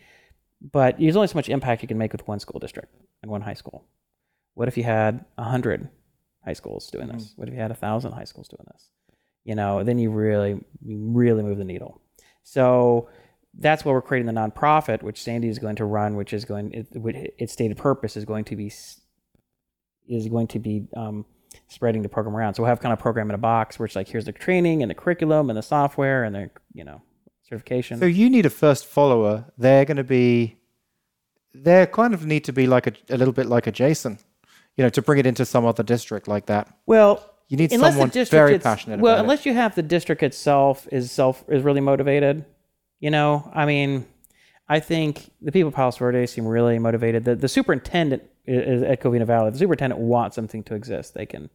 [0.73, 3.43] but there's only so much impact you can make with one school district and one
[3.43, 3.87] high school
[4.55, 5.89] what if you had 100
[6.45, 7.33] high schools doing this?
[7.37, 8.89] What if you had a thousand high schools doing this?
[9.45, 12.01] You know, then you really, you really move the needle.
[12.43, 13.09] So
[13.59, 16.73] that's why we're creating the nonprofit, which Sandy is going to run, which is going,
[16.73, 18.73] it, its stated purpose is going to be,
[20.09, 21.25] is going to be um,
[21.69, 22.55] spreading the program around.
[22.55, 24.83] So we'll have kind of program in a box where it's like, here's the training
[24.83, 27.03] and the curriculum and the software and the, you know,
[27.55, 27.99] certification.
[27.99, 29.45] So you need a first follower.
[29.59, 30.57] They're going to be,
[31.55, 34.19] they kind of need to be like a, a little bit like a Jason,
[34.77, 36.69] you know, to bring it into some other district like that.
[36.87, 39.25] Well, You need unless someone the district very passionate Well, about it.
[39.25, 42.45] unless you have the district itself is self is really motivated.
[43.01, 44.07] You know, I mean,
[44.69, 47.25] I think the people of Palos Verdes seem really motivated.
[47.25, 49.51] The the superintendent is, at Covina Valley.
[49.51, 51.13] The superintendent wants something to exist.
[51.15, 51.51] They can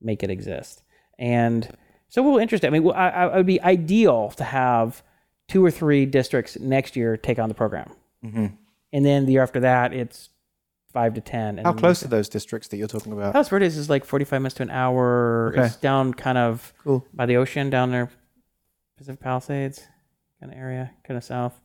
[0.00, 0.82] make it exist,
[1.18, 1.68] and
[2.08, 2.66] so we're interested.
[2.66, 5.02] I mean, I, I, it would be ideal to have
[5.52, 7.90] two or three districts next year take on the program,
[8.22, 10.28] and then the year after that, it's
[10.92, 11.58] five to ten.
[11.58, 11.66] And Mm-hmm.
[11.66, 13.32] How close are those districts that you're talking about?
[13.32, 15.52] Palos Verdes is like 45 minutes to an hour.
[15.54, 15.66] Okay.
[15.66, 17.04] It's down kind of Cool.
[17.14, 18.10] by the ocean down there,
[18.98, 19.82] Pacific Palisades
[20.40, 21.58] kind of area, kind of south.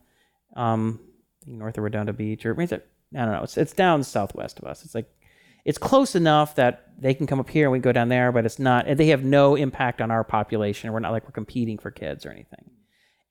[0.55, 0.99] Um,
[1.45, 2.83] north of Redondo Beach, or maybe it's,
[3.15, 3.43] I don't know.
[3.43, 4.83] It's it's down southwest of us.
[4.85, 5.09] It's like
[5.65, 8.31] it's close enough that they can come up here and we can go down there,
[8.31, 8.85] but it's not.
[8.97, 10.91] They have no impact on our population.
[10.93, 12.69] We're not like we're competing for kids or anything.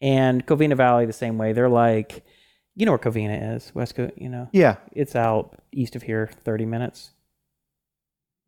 [0.01, 1.53] And Covina Valley the same way.
[1.53, 2.25] They're like,
[2.75, 4.11] you know where Covina is, West Co.
[4.17, 4.77] You know, Yeah.
[4.93, 7.11] it's out east of here 30 minutes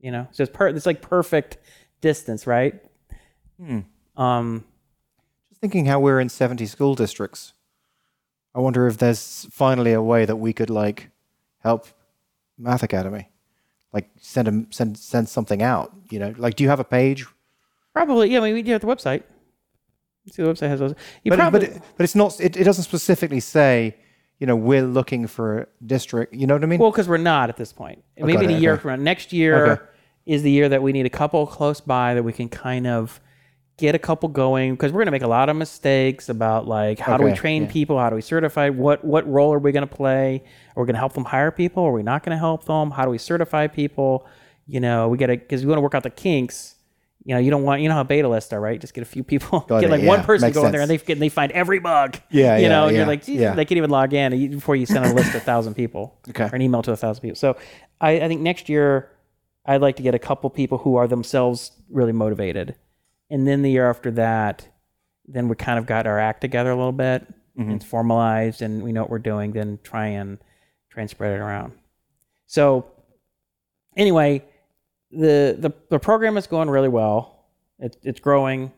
[0.00, 1.58] you know so it's per it's like perfect
[2.00, 2.80] distance right
[3.60, 3.80] Hmm.
[4.16, 4.64] um
[5.48, 7.52] Just thinking how we're in 70 school districts.
[8.54, 11.10] I wonder if there's finally a way that we could like
[11.58, 11.88] help
[12.56, 13.30] Math Academy,
[13.92, 15.92] like send a, send send something out.
[16.10, 17.26] You know, like do you have a page?
[17.92, 19.24] probably yeah i mean we do have the website
[20.28, 20.94] see the website has those
[21.24, 22.40] you But, probably but, it, but it's not.
[22.40, 23.96] It, it doesn't specifically say.
[24.40, 26.32] You know, we're looking for a district.
[26.32, 26.78] You know what I mean?
[26.78, 28.82] well because we're not at this point maybe in a year okay.
[28.82, 29.82] from now next year Okay.
[30.26, 33.20] is the year that we need a couple close by that we can kind of
[33.78, 36.98] get a couple going because we're going to make a lot of mistakes about like
[36.98, 37.70] how do we train yeah.
[37.70, 40.42] people how do we certify what what role are we going to play
[40.76, 42.90] are we going to help them hire people are we not going to help them
[42.90, 44.26] how do we certify people
[44.66, 46.74] you know we got to because we want to work out the kinks
[47.24, 49.05] you know you don't want you know how beta lists are right just get a
[49.05, 50.27] few people Got get it, like one yeah.
[50.27, 52.62] person Makes go in there and they get, and they find every bug Yeah, you
[52.62, 53.55] yeah, know and you're like yeah.
[53.55, 56.45] they can't even log in before you send a list of a thousand people Okay.
[56.45, 57.57] or an email to a thousand people so
[58.01, 59.11] I, I think next year
[59.66, 62.74] I'd like to get a couple people who are themselves really motivated.
[63.28, 64.66] And then the year after that,
[65.27, 67.23] then we kind of got our act together a little bit.
[67.28, 67.62] Mm-hmm.
[67.62, 70.39] and It's formalized and we know what we're doing, then try and
[70.89, 71.73] try and spread it around.
[72.47, 72.86] So
[73.95, 74.43] anyway,
[75.10, 77.47] the the, the program is going really well.
[77.78, 78.72] It's it's growing.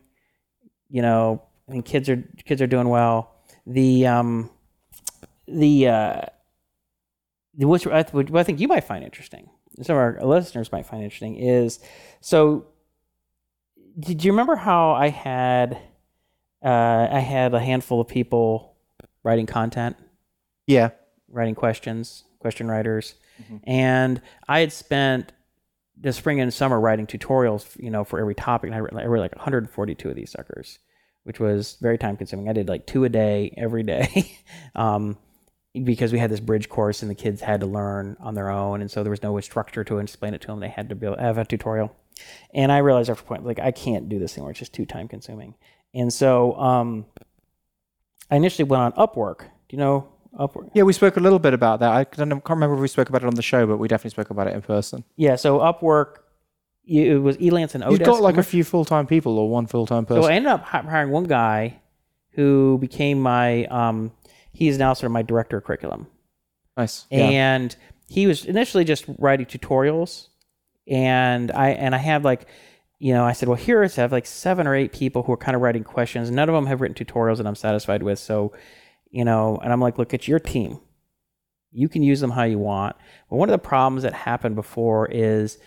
[0.89, 3.33] You know, I think kids are kids are doing well.
[3.65, 4.49] The um
[5.47, 6.21] the uh
[7.55, 9.49] the- which I, th- what I think you might find interesting,
[9.81, 11.79] some of our listeners might find interesting, is
[12.21, 12.65] so.
[13.99, 15.73] Did you remember how I had,
[16.63, 18.77] uh, I had a handful of people
[19.21, 19.97] writing content,
[20.65, 20.91] yeah.
[21.27, 23.15] writing questions, question writers,
[23.65, 25.33] and I had spent
[26.01, 29.05] the spring and summer writing tutorials, you know, for every topic, and I wrote, I
[29.05, 30.79] wrote like 142 of these suckers.
[31.23, 32.49] which was very time consuming.
[32.49, 34.35] I did like two a day every day.
[34.75, 35.17] um,
[35.83, 38.81] because we had this bridge course and the kids had to learn on their own,
[38.81, 40.59] and so there was no structure to explain it to them.
[40.59, 41.95] They had to to have a tutorial,
[42.53, 44.51] and I realized after a point like I can't do this anymore.
[44.51, 45.55] It's just too time consuming,
[45.93, 47.05] and so um,
[48.29, 49.39] I initially went on Upwork.
[49.39, 50.69] Do you know Upwork?
[50.73, 51.91] Yeah, we spoke a little bit about that.
[51.91, 54.11] I don't can't remember if we spoke about it on the show, but we definitely
[54.11, 55.03] spoke about it in person.
[55.17, 56.17] Yeah, so Upwork,
[56.83, 57.91] you- it was Elance and Odesk.
[57.91, 60.23] You've got like a few full time people or one full time person.
[60.23, 60.29] So.
[60.29, 61.79] I ended up hiring one guy
[62.31, 63.65] who became my.
[63.65, 64.11] Um,
[64.53, 66.07] he is now sort of my director of curriculum.
[66.77, 67.05] nice.
[67.09, 67.25] Yeah.
[67.25, 67.75] and
[68.09, 70.27] he was initially just writing tutorials
[70.87, 72.45] and i and i had like
[72.99, 75.37] you know i said well here i have like seven or eight people who are
[75.37, 78.51] kind of writing questions none of them have written tutorials that i'm satisfied with so
[79.11, 80.79] you know and i'm like look it's your team.
[81.71, 82.95] You can use them how you want.
[83.29, 85.57] But one of the problems that happened before is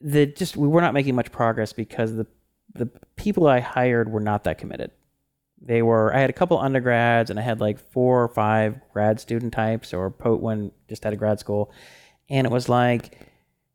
[0.00, 2.26] that just we were not making much progress because the
[2.74, 4.90] the people i hired were not that committed.
[5.60, 9.20] They were i had a couple undergrads and i had like four or five grad
[9.20, 11.72] student types or po- one just out of grad school.
[12.28, 13.18] And it was like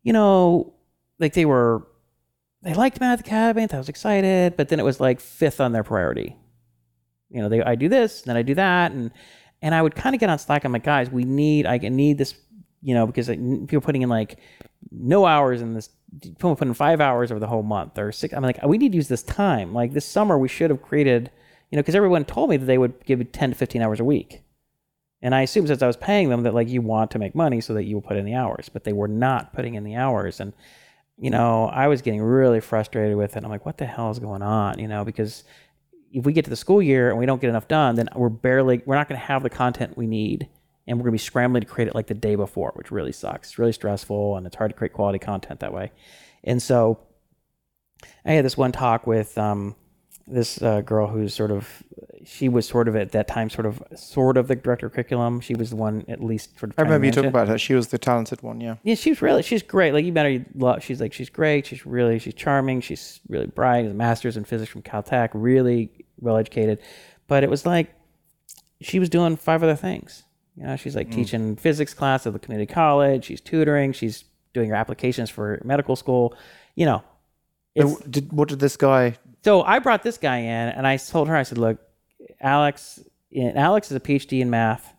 [0.02, 0.74] you know
[1.18, 1.86] like they were
[2.62, 5.82] they liked math academy i was excited but then it was like fifth on their
[5.82, 6.36] priority
[7.32, 9.10] you know they i do this then i do that and
[9.62, 12.18] and i would kind of get on slack i'm like guys we need i need
[12.18, 12.34] this
[12.82, 14.38] you know because people putting in like
[14.90, 15.88] no hours in this
[16.20, 18.96] people putting five hours over the whole month or six i'm like we need to
[18.96, 19.72] use this time.
[19.72, 21.30] Like this summer we should have created
[21.70, 24.04] you know because everyone told me that they would give 10 to 15 hours a
[24.04, 24.42] week.
[25.22, 27.60] And i assumed since i was paying them that like you want to make money
[27.60, 29.96] so that you will put in the hours but they were not putting in the
[29.96, 30.40] hours.
[30.40, 30.52] And
[31.18, 34.18] you know i was getting really frustrated with it i'm like what the hell is
[34.18, 34.78] going on?
[34.78, 35.44] You know because
[36.12, 38.28] if we get to the school year and we don't get enough done then we're
[38.28, 40.48] barely we're not going to have the content we need
[40.86, 43.12] and we're going to be scrambling to create it like the day before which really
[43.12, 43.50] sucks.
[43.50, 45.92] It's really stressful and it's hard to create quality content that way.
[46.44, 47.00] And so
[48.24, 49.76] i had this one talk with um,
[50.26, 51.82] this uh, girl who's sort of
[52.24, 55.40] she was sort of at that time sort of sort of the director of curriculum
[55.40, 57.28] she was the one at least sort of I remember you talking it.
[57.28, 57.58] about her.
[57.58, 58.76] She was the talented one, yeah.
[58.84, 59.92] Yeah, she's really she's great.
[59.92, 60.82] Like you met her, you love.
[60.82, 61.66] She's like she's great.
[61.66, 62.80] She's really she's charming.
[62.80, 63.84] She's really bright.
[63.84, 65.30] Has a master's in physics from Caltech.
[65.34, 65.90] Really
[66.20, 66.78] well educated.
[67.26, 67.92] But it was like
[68.80, 70.24] she was doing five other things.
[70.56, 73.24] You know, she's like teaching physics class at the community college.
[73.24, 73.92] She's tutoring.
[73.92, 76.36] She's doing her applications for medical school.
[76.74, 77.04] You know,
[77.74, 79.16] did, what did this guy?
[79.44, 81.78] So I brought this guy in and I told her, I said, look,
[82.40, 83.00] Alex,
[83.34, 84.94] and Alex is a PhD in math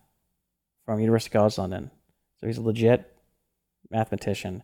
[0.84, 1.90] from University College London.
[2.40, 3.10] So he's a legit
[3.90, 4.62] mathematician.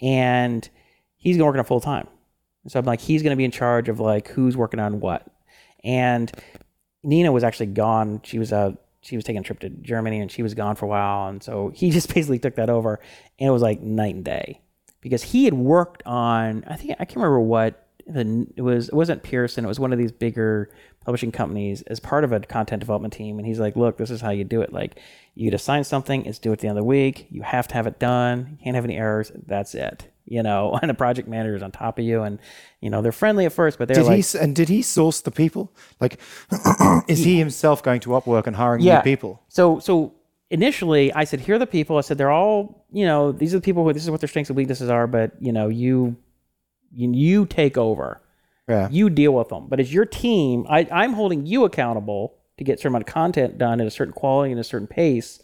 [0.00, 0.68] And
[1.16, 2.08] he's going to work on it full time.
[2.68, 5.26] So I'm like, he's going to be in charge of like who's working on what.
[5.84, 6.30] And
[7.02, 8.20] Nina was actually gone.
[8.24, 8.80] She was out.
[9.02, 11.28] She was taking a trip to Germany and she was gone for a while.
[11.28, 13.00] And so he just basically took that over.
[13.38, 14.60] And it was like night and day
[15.00, 18.88] because he had worked on, I think, I can't remember what the, it was.
[18.88, 19.64] It wasn't Pearson.
[19.64, 20.70] It was one of these bigger
[21.04, 23.38] publishing companies as part of a content development team.
[23.38, 24.72] And he's like, look, this is how you do it.
[24.72, 24.98] Like
[25.34, 27.26] you'd assign something, it's due at the end of the week.
[27.30, 28.48] You have to have it done.
[28.50, 29.32] You can't have any errors.
[29.46, 30.06] That's it.
[30.26, 32.38] You know, and the project manager is on top of you, and
[32.80, 35.20] you know they're friendly at first, but they're Did like, he and did he source
[35.20, 35.72] the people?
[35.98, 36.20] Like,
[37.08, 38.98] is he himself going to Upwork and hiring yeah.
[38.98, 39.42] new people?
[39.48, 40.14] So so
[40.50, 41.96] initially, I said, here are the people.
[41.96, 44.28] I said they're all, you know, these are the people who this is what their
[44.28, 45.08] strengths and weaknesses are.
[45.08, 46.16] But you know, you
[46.92, 48.20] you, you take over.
[48.68, 48.88] Yeah.
[48.90, 49.66] You deal with them.
[49.68, 53.58] But as your team, I, I'm holding you accountable to get certain amount of content
[53.58, 55.40] done at a certain quality and a certain pace.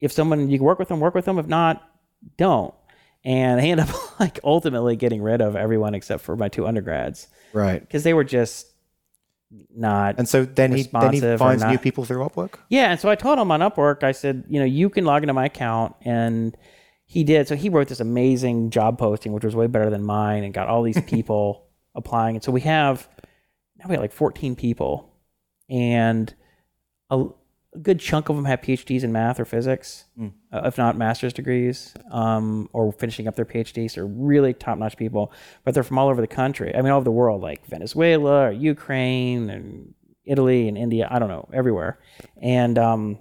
[0.00, 1.38] If someone you can work with them, work with them.
[1.38, 1.88] If not,
[2.36, 2.74] don't.
[3.24, 3.88] And I end up
[4.20, 7.80] like ultimately getting rid of everyone except for my two undergrads Right.
[7.80, 8.66] because they were just
[9.76, 12.54] not And so then he then he finds new people through Upwork.
[12.70, 15.22] yeah, and so I told him on Upwork, I said, you know, you can log
[15.22, 16.56] into my account, and
[17.12, 17.46] he did.
[17.46, 20.68] So he wrote this amazing job posting, which was way better than mine, and got
[20.68, 22.36] all these people applying.
[22.36, 23.06] And so we have
[23.76, 25.12] now we have like 14 people,
[25.68, 26.34] and
[27.10, 27.26] a,
[27.74, 30.06] a good chunk of them have PhDs in math or physics,
[30.54, 33.90] uh, if not master's degrees, um, or finishing up their PhDs.
[33.90, 35.32] So really top-notch people,
[35.64, 36.74] but they're from all over the country.
[36.74, 39.92] I mean, all over the world, like Venezuela or Ukraine and
[40.24, 41.08] Italy and India.
[41.10, 41.98] I don't know, everywhere.
[42.40, 43.18] And um,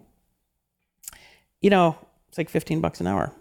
[1.59, 1.97] you know,
[2.29, 3.33] it's like 15 bucks an hour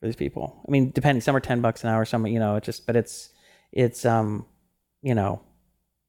[0.00, 0.62] for these people.
[0.66, 2.96] I mean, depending, some are 10 bucks an hour, some, you know, it just, but
[2.96, 3.30] it's,
[3.72, 4.46] it's, um,
[5.02, 5.40] you know,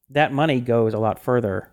[0.09, 1.71] that money goes a lot further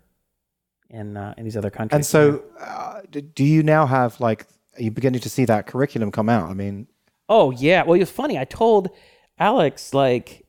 [0.90, 1.96] in, uh, in these other countries.
[1.96, 4.46] And so, uh, do you now have like?
[4.78, 6.50] Are you beginning to see that curriculum come out?
[6.50, 6.86] I mean,
[7.28, 7.82] Oh yeah.
[7.82, 8.38] Well, it was funny.
[8.38, 8.90] I told
[9.38, 10.46] Alex like,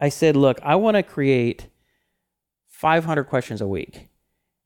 [0.00, 1.68] I said, look, I want to create
[2.68, 4.08] 500 questions a week.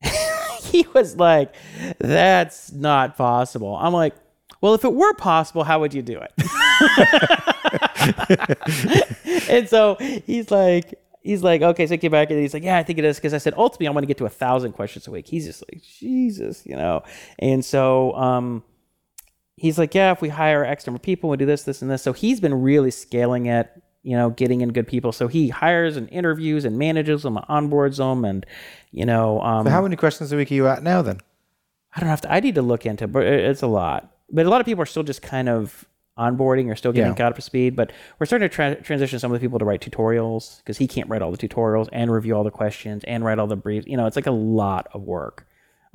[0.61, 1.53] he was like,
[1.99, 3.75] that's not possible.
[3.75, 4.15] I'm like,
[4.61, 6.33] well, if it were possible, how would you do it?
[9.49, 12.77] and so he's like, he's like, okay, so I came back and he's like, yeah,
[12.77, 14.73] I think it is because I said ultimately I want to get to a thousand
[14.73, 15.27] questions a week.
[15.27, 17.03] He's just like, Jesus, you know.
[17.39, 18.63] And so um,
[19.57, 21.91] he's like, yeah, if we hire X number of people, we do this, this, and
[21.91, 22.01] this.
[22.01, 23.69] So he's been really scaling it,
[24.03, 25.11] you know, getting in good people.
[25.11, 28.45] So he hires and interviews and manages them, onboards them, and
[28.91, 31.19] you know, um, So how many questions a week are you at now then?
[31.95, 32.31] I don't have to.
[32.31, 34.11] I need to look into, it, but it's a lot.
[34.29, 35.85] But a lot of people are still just kind of
[36.17, 37.15] onboarding or still getting Yeah.
[37.17, 37.75] caught up to speed.
[37.75, 40.87] But we're starting to tra- transition some of the people to write tutorials because he
[40.87, 43.85] can't write all the tutorials and review all the questions and write all the briefs.
[43.87, 45.47] You know, it's like a lot of work.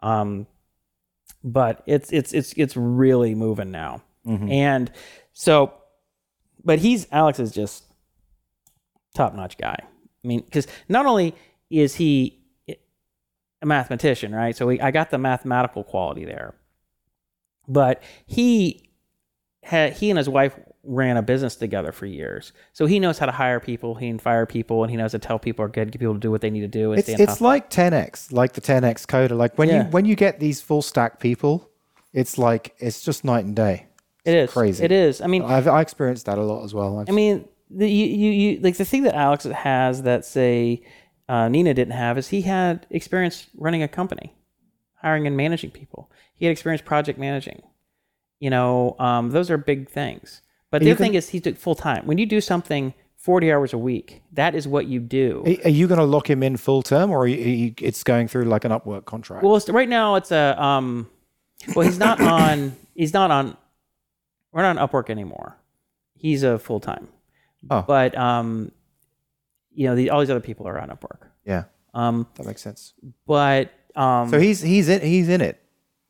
[0.02, 0.46] Um,
[1.44, 4.02] but it's it's it's it's really moving now,
[4.50, 4.90] and
[5.32, 5.72] so,
[6.64, 7.84] but he's Alex is just
[9.14, 9.76] top notch guy.
[10.24, 11.34] I mean, because not only
[11.68, 12.38] is he
[13.60, 14.54] a mathematician, right?
[14.56, 16.54] So we, I got the mathematical quality there,
[17.68, 18.88] but he
[19.62, 23.26] had he and his wife ran a business together for years, so he knows how
[23.26, 25.68] to hire people, he can fire people, and he knows how to tell people are
[25.68, 26.92] good, get people to do what they need to do.
[26.92, 29.36] It's it's like 10x, like the 10x coder.
[29.36, 29.84] Like when Yeah.
[29.84, 31.70] you when you get these full stack people,
[32.12, 33.86] it's like it's just night and day.
[34.24, 34.82] it is crazy.
[34.84, 35.20] It is.
[35.20, 36.98] I mean, I've I experienced that a lot as well.
[36.98, 40.82] I've- I mean, the, you, you, you, like the thing that Alex has that say
[41.28, 44.34] uh, Nina didn't have is he had experience running a company,
[45.02, 46.10] hiring and managing people.
[46.34, 47.62] He had experience project managing.
[48.40, 50.42] You know, um, those are big things.
[50.70, 52.06] But the other thing is he's full time.
[52.06, 55.44] When you do something 40 hours a week, that is what you do.
[55.64, 58.44] Are- you going to lock him in full term, or are you, it's going through
[58.44, 59.44] like an Upwork contract?
[59.44, 61.08] Well, right now it's a um,
[61.76, 62.74] well, he's not on.
[62.94, 63.56] He's not on.
[64.50, 65.56] We're not on Upwork anymore.
[66.14, 67.08] He's a full time.
[67.70, 67.84] Oh.
[67.86, 68.72] But um,
[69.74, 71.28] you know, the, all these other people are on Upwork.
[71.44, 71.64] yeah,
[71.94, 72.94] Um, that makes sense.
[73.26, 75.60] but um, So he's he's in he's in it.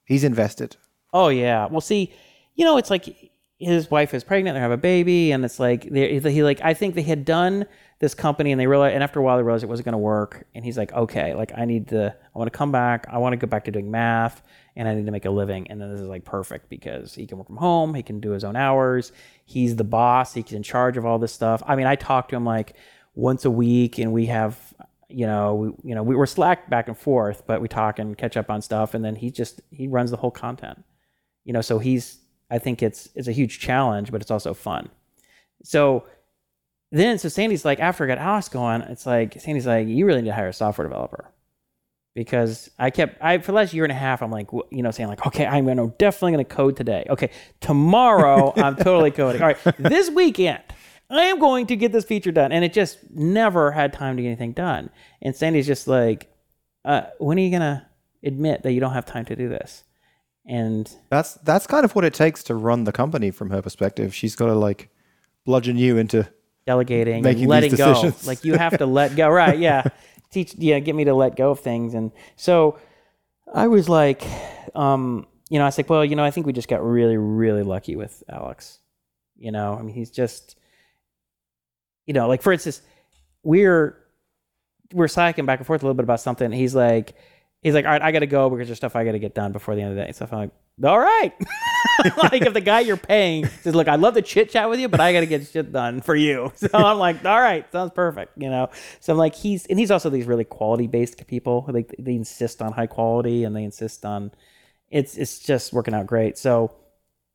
[0.05, 0.77] He's invested.
[1.13, 1.67] oh yeah.
[1.67, 2.13] Well, see,
[2.55, 4.57] you know, it's like his wife is pregnant.
[4.57, 7.67] They have a baby, and it's like they, he like I think they had done
[8.01, 9.99] this company, and they realized, and after a while they realized it wasn't going to
[9.99, 10.45] work.
[10.55, 13.07] And he's like, okay, like I need to, I want to come back.
[13.09, 14.43] I want to go back to doing math,
[14.75, 15.69] and I need to make a living.
[15.71, 17.95] And then this is like perfect because he can work from home.
[17.95, 19.13] He can do his own hours.
[19.45, 20.35] He's the boss.
[20.35, 21.63] He's in charge of all this stuff.
[21.65, 22.75] I mean, I talk to him like
[23.15, 24.59] once a week, and we have.
[25.13, 28.17] You know, we, you know, we were slack back and forth, but we talk and
[28.17, 30.83] catch up on stuff, and then he just he runs the whole content.
[31.45, 32.19] You know so he's
[32.51, 34.89] i think it's it's a huge challenge but it's also fun.
[35.65, 36.05] So
[36.93, 40.21] then so sandy's like after i got alex going it's like sandy's like you really
[40.21, 41.29] need to hire a software developer.
[42.15, 44.91] Because i kept i for the last year and a half i'm like you know
[44.91, 47.07] saying like okay i'm gonna definitely gonna code today.
[47.09, 47.31] Okay
[47.61, 49.43] tomorrow i'm totally coding.
[49.43, 50.63] All right this weekend
[51.19, 54.23] i am going to get this feature done and it just never had time to
[54.23, 54.91] get anything done
[55.21, 56.29] and sandy's just like
[56.85, 57.87] uh, when are you gonna
[58.25, 59.85] admit that you don't have time to do this
[60.45, 64.15] and That's that's kind of what it takes to run the company from her perspective.
[64.15, 64.89] She's got to like
[65.45, 66.29] bludgeon you into
[66.67, 68.13] delegating Making and letting go.
[68.25, 69.29] Like you have to let go.
[69.33, 69.59] Right.
[69.59, 69.85] Yeah.
[70.31, 71.95] Teach, yeah, get me to let go of things.
[71.95, 72.79] And so
[73.53, 74.25] I was like,
[74.75, 77.19] um, you know, I was like, well, you know, I think we just got really,
[77.19, 78.79] really lucky with Alex.
[79.37, 80.57] You know, I mean, he's just,
[82.07, 82.83] you know, like for instance,
[83.43, 83.99] we're,
[84.93, 86.53] we're slacking back and forth a little bit about something.
[86.53, 87.15] He's like,
[87.63, 89.35] he's like, all right, I got to go because there's stuff I got to get
[89.35, 90.13] done before the end of the day.
[90.13, 90.51] So I'm like,
[90.85, 91.33] all right.
[92.23, 94.89] like if the guy you're paying says, look, I'd love to chit chat with you,
[94.89, 96.53] but I got to get shit done for you.
[96.63, 98.33] So I'm like, all right, sounds perfect.
[98.37, 98.71] You know?
[99.01, 101.65] So I'm like, he's, and he's also these really quality based people.
[101.69, 104.31] Like they insist on high quality and they insist on,
[104.91, 106.39] it's, it's just working out great.
[106.39, 106.73] So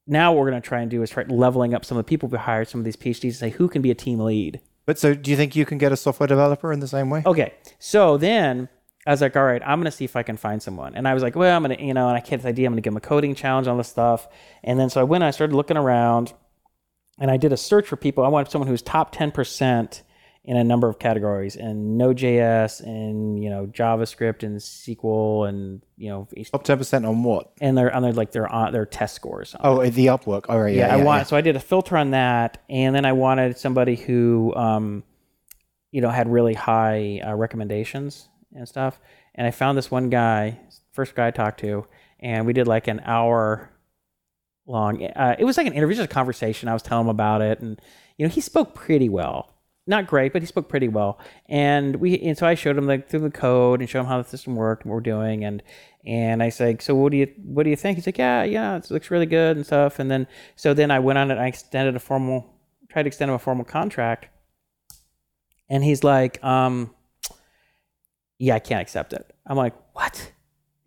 [0.08, 2.10] now what we're going to try and do is try leveling up some of the
[2.10, 4.60] people we hired, some of these PhDs, and say who can be a team lead.
[4.86, 7.24] But so, do you think you can get a software developer in the same way?
[7.26, 7.54] Okay.
[7.78, 8.70] So then
[9.06, 10.96] I was like, all right, I'm going to see if I can find someone.
[10.96, 12.68] And I was like, well, I'm going to, you know, and I had this idea,
[12.68, 14.28] I'm going to give him a coding challenge, all this stuff.
[14.64, 16.34] And then so I went, I started looking around
[17.20, 18.24] and I did a search for people.
[18.26, 20.02] I wanted someone who's top 10%
[20.48, 26.10] in a number of categories and Node.js and, you know, JavaScript and SQL and, you
[26.10, 27.52] know, up ten percent on what?
[27.60, 29.58] and they're on their, like their, on their test scores.
[29.60, 30.46] Oh, the Upwork.
[30.48, 31.24] All right, yeah, yeah, I yeah, want yeah.
[31.26, 35.04] so I did a filter on that, and then I wanted somebody who, um,
[35.92, 39.02] you know, had really high uh, recommendations and stuff.
[39.36, 40.60] And I found this one guy,
[40.94, 41.86] first guy I talked to,
[42.22, 43.70] and we did like an hour
[44.66, 45.04] long.
[45.04, 46.70] Uh, it was like an interview, just a conversation.
[46.70, 47.82] I was telling him about it, and
[48.18, 49.54] you know, he spoke pretty well.
[49.90, 51.18] Not great, but he spoke pretty well.
[51.48, 54.22] And we, and so I showed him like through the code and showed him how
[54.22, 55.46] the system worked and what we're doing.
[55.46, 55.64] And
[56.06, 57.98] and I said, so what do you what do you think?
[57.98, 60.00] He's like, yeah, yeah, it looks really good and stuff.
[60.00, 60.28] And then
[60.58, 62.54] so then I went on and I extended a formal,
[62.90, 64.28] tried to extend him a formal contract.
[65.70, 66.94] And he's like, um,
[68.38, 69.34] yeah, I can't accept it.
[69.46, 70.32] I'm like, what?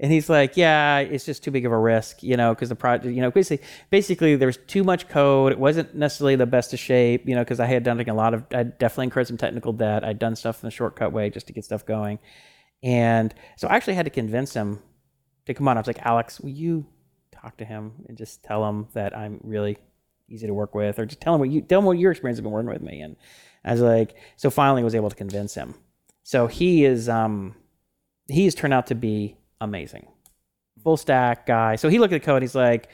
[0.02, 2.74] And he's like, yeah, it's just too big of a risk, you know, because the
[2.74, 5.52] project, you know, basically, basically there's too much code.
[5.52, 8.14] It wasn't necessarily the best of shape, you know, because I had done like a
[8.14, 10.02] lot of, I definitely incurred some technical debt.
[10.02, 12.18] I'd done stuff in the shortcut way just to get stuff going.
[12.82, 14.80] And so I actually had to convince him
[15.44, 15.76] to come on.
[15.76, 16.86] I was like, Alex, will you
[17.30, 19.76] talk to him and just tell him that I'm really
[20.30, 22.38] easy to work with, or just tell him what you tell him what your experience
[22.38, 23.00] has been working with me.
[23.00, 23.16] And
[23.64, 25.74] I was like, so finally was able to convince him.
[26.22, 27.54] So he is, um,
[28.28, 30.08] he has turned out to be amazing,
[30.82, 31.76] full stack guy.
[31.76, 32.42] So he looked at the code.
[32.42, 32.88] He's like,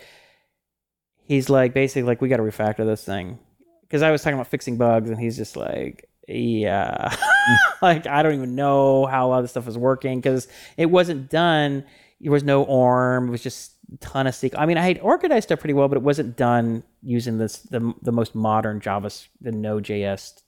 [1.25, 3.39] he's like basically like we got to refactor this thing
[3.83, 7.15] because I was talking about fixing bugs, and he's just like, yeah,
[7.83, 10.87] like I don't even know how a lot of this stuff is working because it
[10.87, 11.85] wasn't done.
[12.21, 13.29] There was no ORM.
[13.29, 14.59] It was just a ton of SQL.
[14.59, 17.95] I mean, I had organized stuff pretty well, but it wasn't done using this the
[18.03, 19.11] the most modern Java,
[19.41, 20.43] the Node.js,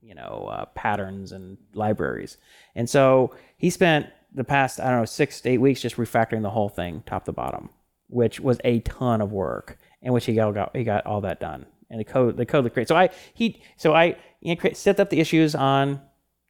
[0.00, 2.38] you know, uh, patterns and libraries.
[2.74, 6.42] And so he spent the past I don't know six to eight weeks just refactoring
[6.42, 7.70] the whole thing top to bottom,
[8.08, 11.66] which was a ton of work, in which he got, he got all that done.
[11.90, 12.88] And the code the code looked great.
[12.88, 16.00] So I he so I you know, set up the issues on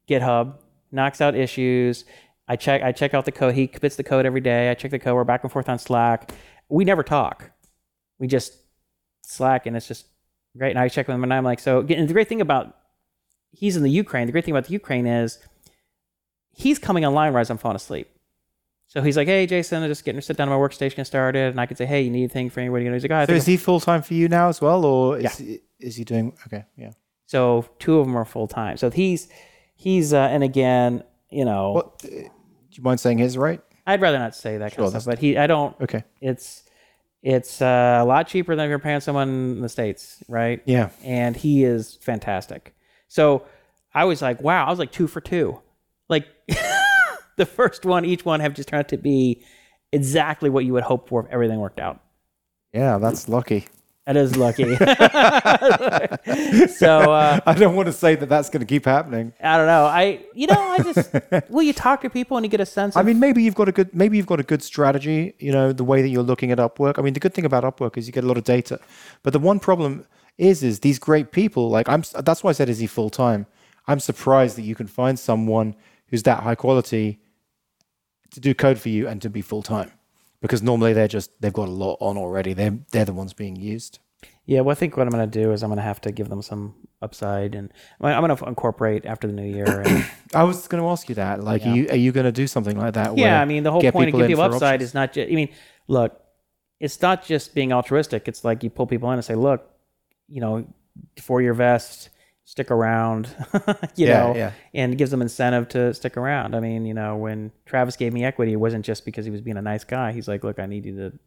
[0.08, 0.54] GitHub,
[0.90, 2.04] knocks out issues.
[2.48, 3.54] I check I check out the code.
[3.54, 4.70] He commits the code every day.
[4.70, 5.14] I check the code.
[5.14, 6.32] We're back and forth on Slack.
[6.68, 7.50] We never talk.
[8.18, 8.56] We just
[9.22, 10.06] Slack, and it's just
[10.56, 10.70] great.
[10.70, 11.80] And I check with him, and I'm like, so.
[11.80, 12.76] And the great thing about
[13.50, 14.26] he's in the Ukraine.
[14.26, 15.38] The great thing about the Ukraine is
[16.50, 18.08] he's coming online right as I'm falling asleep.
[18.86, 21.06] So he's like, "Hey, Jason, I'm just getting to sit down at my workstation and
[21.06, 23.16] started." And I could say, "Hey, you need anything for anybody?" And he's like, oh,
[23.16, 25.30] I So think is he full time for you now as well, or is, Yeah.
[25.46, 26.32] he, is he doing?
[26.46, 26.92] Okay, yeah.
[27.26, 28.78] So two of them are full time.
[28.78, 29.28] So he's
[29.76, 32.00] he's uh, and again, you know, What?
[32.04, 32.16] uh, Do
[32.70, 33.60] you mind saying his right?
[33.86, 35.04] I'd rather not say that kind Sure, of stuff.
[35.04, 35.78] But he, I don't.
[35.82, 36.04] Okay.
[36.22, 36.62] It's
[37.22, 40.62] it's uh, a lot cheaper than if you're paying someone in the states, right?
[40.64, 40.90] Yeah.
[41.04, 42.74] And he is fantastic.
[43.08, 43.44] So
[43.92, 45.60] I was like, wow, I was like two for two.
[46.08, 46.26] Like
[47.36, 49.44] the first one, each one have just turned out to be
[49.92, 52.00] exactly what you would hope for if everything worked out.
[52.72, 53.66] Yeah, that's lucky.
[54.06, 54.74] That is lucky.
[56.72, 59.34] so uh, I don't want to say that that's going to keep happening.
[59.38, 59.84] I don't know.
[59.84, 61.12] I you know I just
[61.50, 62.96] well you talk to people and you get a sense.
[62.96, 65.34] Of, I mean, maybe you've got a good, maybe you've got a good strategy.
[65.38, 66.98] You know, the way that you're looking at Upwork.
[66.98, 68.80] I mean, the good thing about Upwork is you get a lot of data,
[69.22, 70.06] but the one problem
[70.38, 71.68] is, is these great people.
[71.68, 73.46] Like I'm, that's why I said, is he full time?
[73.86, 75.74] I'm surprised that you can find someone
[76.08, 77.20] who's that high quality
[78.32, 79.92] to do code for you and to be full time,
[80.40, 82.52] because normally they're just they've got a lot on already.
[82.52, 83.98] They're they're the ones being used.
[84.46, 86.10] Yeah, well, I think what I'm going to do is I'm going to have to
[86.10, 87.70] give them some upside, and
[88.00, 89.82] I'm going to incorporate after the new year.
[89.82, 91.44] And, I was going to ask you that.
[91.44, 93.16] Like, are you are you going to do something like that?
[93.18, 94.90] yeah, I mean, the whole point of in people upside options?
[94.90, 95.30] is not just.
[95.30, 95.50] I mean,
[95.86, 96.18] look,
[96.80, 98.26] it's not just being altruistic.
[98.26, 99.70] It's like you pull people in and say, look,
[100.28, 100.66] you know,
[101.20, 102.10] for your vest,
[102.48, 103.28] stick around,
[103.96, 104.52] you Yeah, know, yeah.
[104.72, 106.56] and gives them incentive to stick around.
[106.56, 109.42] I mean, you know, when Travis gave me equity, it wasn't just because he was
[109.42, 110.12] being a nice guy.
[110.12, 111.18] He's like, look, I need you to,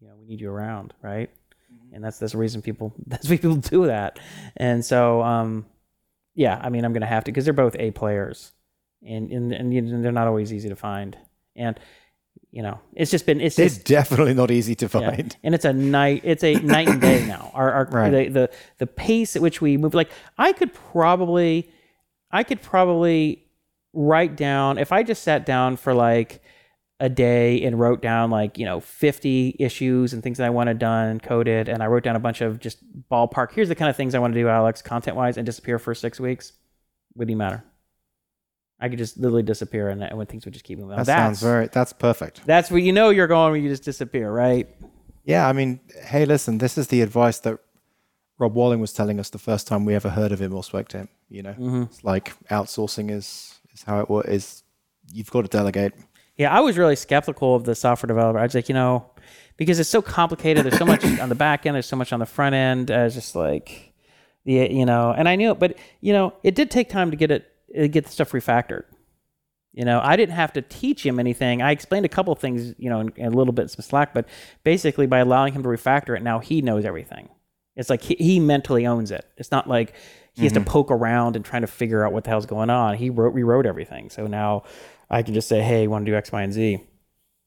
[0.00, 1.30] you know, we need you around, right?
[1.92, 4.18] And that's that's the reason people that's why people do that.
[4.56, 5.66] And so, um,
[6.34, 8.52] yeah, I mean, I'm gonna have to because they're both A players,
[9.06, 11.16] and and and you- they're not always easy to find.
[11.54, 11.78] And
[12.52, 15.10] you know, it's just been it's They're just definitely not easy to yeah.
[15.10, 15.36] find.
[15.42, 16.22] And it's a night.
[16.24, 17.50] It's a night and day now.
[17.54, 18.10] Our, our Right.
[18.10, 19.94] the, the the pace at which we move.
[19.94, 21.70] Like I could probably,
[22.30, 23.46] I could probably
[23.92, 26.42] write down if I just sat down for like
[27.00, 30.78] a day and wrote down like you know 50 issues and things that I wanted
[30.78, 32.78] done coded and I wrote down a bunch of just
[33.10, 35.78] ballpark here's the kind of things I want to do Alex content wise and disappear
[35.78, 36.52] for six weeks
[37.14, 37.64] wouldn't matter
[38.80, 41.08] I could just literally disappear and, and when things would just keep moving That that's,
[41.08, 41.68] sounds very.
[41.68, 42.46] That's perfect.
[42.46, 44.68] that's where you know you're going when you just disappear right
[45.24, 47.58] Yeah, I mean, hey, listen, this is the advice that
[48.38, 50.88] Rob Walling was telling us the first time we ever heard of him or spoke
[50.88, 51.08] to him.
[51.28, 51.82] You know, Mm-hmm.
[51.82, 54.62] it's like outsourcing is is how it is.
[55.12, 55.92] You've got to delegate.
[56.36, 58.38] Yeah, I was really skeptical of the software developer.
[58.38, 59.04] I was like, you know,
[59.58, 60.64] because it's so complicated.
[60.64, 61.74] There's so much on the back end.
[61.74, 62.90] There's so much on the front end.
[62.90, 63.92] Uh, it's just like,
[64.46, 67.16] the you know, and I knew it, but you know, it did take time to
[67.16, 68.84] get it, get the stuff refactored.
[69.72, 71.62] You know, I didn't have to teach him anything.
[71.62, 74.12] I explained a couple of things, you know, in, in a little bit some slack,
[74.12, 74.26] but
[74.64, 77.28] basically by allowing him to refactor it, now he knows everything.
[77.76, 79.24] It's like he, he mentally owns it.
[79.36, 79.94] It's not like
[80.34, 82.96] he has to poke around and trying to figure out what the hell's going on.
[82.96, 84.64] He wrote rewrote everything, so now
[85.08, 86.80] I can just say, "Hey, want to do X, Y, and Z?"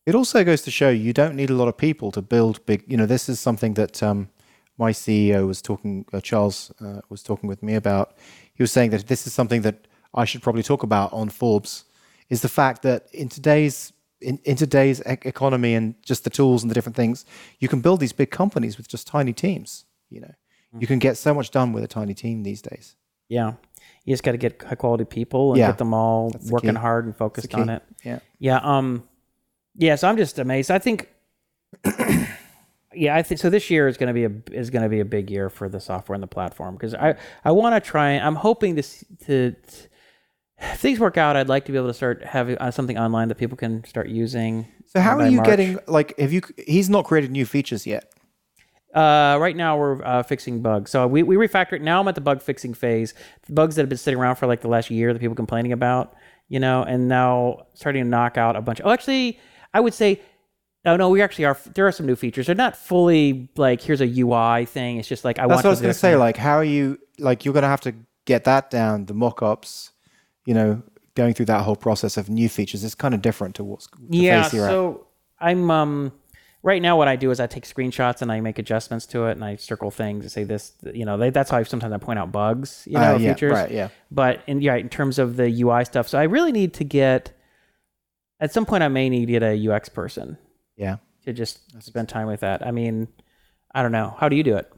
[0.06, 2.84] It also goes to show you don't need a lot of people to build big.
[2.88, 4.30] You know, this is something that um,
[4.78, 6.06] my CEO was talking.
[6.14, 8.16] Uh, Charles uh, was talking with me about.
[8.54, 11.86] He was saying that this is something that I should probably talk about on Forbes.
[12.30, 16.64] Is the fact that in today's in, in today's e- economy and just the tools
[16.64, 17.26] and the different things,
[17.60, 19.86] you can build these big companies with just tiny teams.
[20.10, 20.34] You know,
[20.80, 22.96] you can get so much done with a tiny team these days.
[23.30, 23.54] Yeah,
[24.06, 26.72] you just got to get high quality people and Yeah, get them all the working
[26.72, 26.76] key.
[26.80, 27.84] hard and focused on it.
[28.04, 28.20] Yeah.
[28.40, 28.58] Yeah.
[28.64, 29.04] Um.
[29.76, 30.70] Yeah, so I'm just amazed.
[30.72, 31.10] I think,
[32.94, 33.50] yeah, I think so.
[33.50, 35.68] This year is going to be a is going to be a big year for
[35.68, 38.12] the software and the platform because I I want to try.
[38.12, 38.84] I'm hoping to
[39.26, 39.56] to.
[40.64, 43.28] If things work out, I'd like to be able to start having uh, something online
[43.28, 44.68] that people can start using.
[44.86, 45.48] So how are you March.
[45.48, 46.18] getting like?
[46.18, 46.42] Have you?
[46.68, 48.14] He's not created new features yet.
[48.94, 50.92] Uh, right now we're uh, fixing bugs.
[50.92, 51.82] So we we refactor it.
[51.82, 53.14] Now I'm at the bug fixing phase.
[53.48, 55.72] The bugs that have been sitting around for like the last year that people complaining
[55.72, 56.16] about,
[56.48, 58.82] you know, and now starting to knock out a bunch.
[58.84, 59.40] oh, actually,
[59.74, 60.22] I would say,
[60.86, 61.58] oh no, we actually are.
[61.74, 62.46] There are some new features.
[62.46, 64.98] They're not fully like here's a UI thing.
[64.98, 65.66] It's just like I That's want.
[65.66, 66.16] what I was to say.
[66.16, 67.00] Like, how are you?
[67.18, 67.96] Like, you're going to have to
[68.26, 69.06] get that down.
[69.06, 69.92] The mock-ups,
[70.46, 70.82] you know,
[71.16, 74.18] going through that whole process of new features is kind of different to what's the
[74.18, 74.50] yeah.
[74.52, 74.70] you're at.
[74.72, 75.08] So
[75.40, 76.12] I'm um
[76.64, 79.32] right now what I do is I take screenshots and I make adjustments to it
[79.34, 80.74] and I circle things and say this.
[80.84, 82.84] You know, they, that's how I sometimes I point out bugs.
[82.88, 83.52] You know, Uh, yeah, features.
[83.52, 83.90] right, yeah.
[84.12, 87.32] but in yeah, in terms of the UI stuff, so I really need to get.
[88.40, 90.38] At some point, I may need to get a UX person
[90.76, 90.98] Yeah.
[91.24, 92.66] to just spend time with that.
[92.66, 93.08] I mean,
[93.74, 94.16] I don't know.
[94.20, 94.70] How do you do it?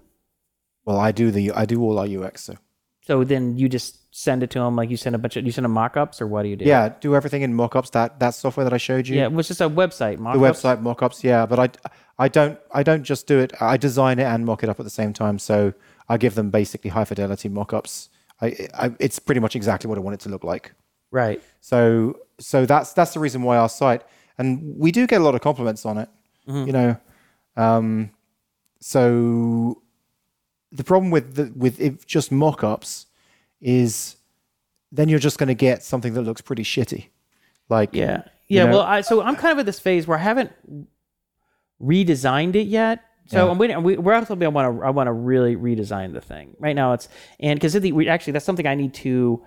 [0.86, 2.44] Well, I do the I do all our UX.
[2.44, 2.56] So
[3.02, 5.52] So then you just send it to them, like you send a bunch of you
[5.52, 6.64] send them mock-ups, or what do you do?
[6.64, 7.92] yeah, do everything in mockups.
[7.92, 9.18] That that software that I showed you.
[9.18, 9.26] yeah.
[9.26, 10.62] It was just a website the mock-ups.
[10.62, 11.22] website mockups.
[11.22, 11.70] Yeah, but I
[12.18, 13.52] I don't I don't just do it.
[13.62, 15.38] I design it and mock it up at the same time.
[15.38, 15.74] So
[16.08, 18.08] I give them basically high fidelity mockups.
[18.42, 20.72] I, I it's pretty much exactly what I want it to look like.
[21.12, 21.44] Right.
[21.60, 24.02] So so that's that's the reason why our site
[24.38, 26.10] and we do get a lot of compliments on it.
[26.48, 26.98] You know,
[27.58, 28.12] um,
[28.80, 29.82] so
[30.72, 33.08] the problem with the, with if just mock-ups
[33.62, 34.16] is
[34.92, 37.08] then you're just going to get something that looks pretty shitty.
[37.70, 38.24] Like Yeah.
[38.48, 38.66] Yeah.
[38.66, 40.52] know- well, I, so I'm kind of at this phase where I haven't
[41.82, 43.02] redesigned it yet.
[43.28, 43.52] So Yeah.
[43.52, 43.82] I'm waiting.
[43.84, 44.40] We, we're also.
[44.40, 44.86] I want to.
[44.86, 46.94] I want to really redesign the thing right now.
[46.94, 47.10] It's
[47.40, 49.44] and because we actually that's something I need to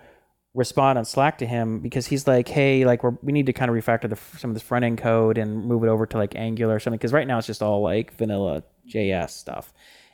[0.52, 3.70] respond on Slack to him because he's like, hey, like we're we need to kind
[3.70, 6.35] of refactor the some of this front end code and move it over to like
[6.35, 9.72] Angular or something because right now it's just all like vanilla JS stuff,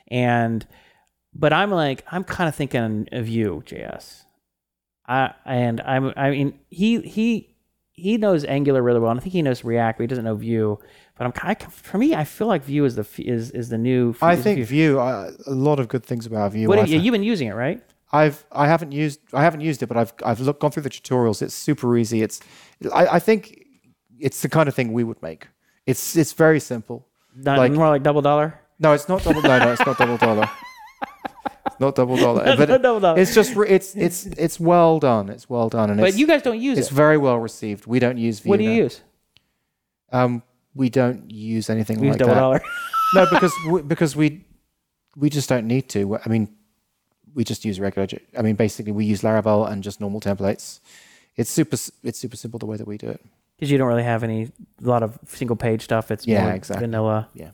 [0.09, 0.67] and
[1.35, 4.23] but I'm like I'm kind of thinking of Vue JS.
[5.07, 7.55] I and I'm I mean he he
[7.91, 10.35] he knows Angular really well and I think he knows React but he doesn't know
[10.35, 10.79] Vue.
[11.17, 14.15] But I'm kind for me I feel like Vue is the is is the new.
[14.21, 14.99] I think Vue.
[14.99, 16.67] Uh, a lot of good things about Vue.
[16.67, 17.81] What I have you, fi- you've been using it right?
[18.11, 20.89] I've I haven't used I haven't used it, but I've I've looked, gone through the
[20.89, 21.41] tutorials.
[21.41, 22.21] It's super easy.
[22.21, 22.39] It's
[22.93, 23.63] I, I think
[24.19, 25.47] it's the kind of thing we would make.
[25.85, 27.07] It's it's very simple.
[27.35, 28.59] Not, Like- more like double dollar.
[28.79, 29.41] No, it's not double.
[29.41, 30.49] no, no, it's not double dollar.
[31.79, 32.43] Not double dollar.
[32.57, 33.19] but double dollar.
[33.19, 35.29] it's just it's it's it's well done.
[35.29, 36.93] It's well done, and But you guys don't use it's it.
[36.93, 37.85] very well received.
[37.85, 38.49] We don't use Vue.
[38.49, 39.01] What do you use?
[40.11, 40.43] Um,
[40.73, 42.39] we don't use anything use like double that.
[42.39, 42.61] dollar.
[43.15, 44.45] no, because we, because we
[45.15, 46.17] we just don't need to.
[46.25, 46.49] I mean,
[47.33, 48.07] we just use regular.
[48.37, 50.79] I mean, basically, we use Laravel and just normal templates.
[51.35, 51.77] It's super.
[52.03, 53.21] It's super simple the way that we do it.
[53.57, 54.51] Because you don't really have any
[54.83, 56.11] a lot of single page stuff.
[56.11, 56.85] It's Yeah, exactly.
[56.87, 57.29] vanilla.
[57.33, 57.51] Yeah.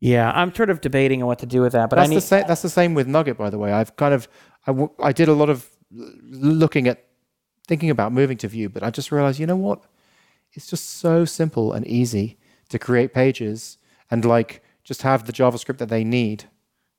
[0.00, 2.16] Yeah, I'm sort of debating on what to do with that, but that's I need.
[2.16, 2.44] the same.
[2.48, 3.72] That's the same with Nugget, by the way.
[3.72, 4.28] I've kind of
[4.66, 7.04] I, w- I did a lot of looking at
[7.68, 9.82] thinking about moving to Vue, but I just realized, you know what?
[10.52, 12.38] It's just so simple and easy
[12.70, 13.78] to create pages
[14.10, 16.44] and like just have the JavaScript that they need.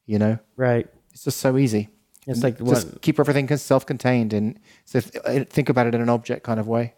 [0.06, 0.88] You know, right.
[1.11, 1.90] it's just so easy.
[2.28, 6.02] It's like what, just keep everything self-contained and so th- uh, think about it in
[6.02, 6.94] an object kind of way.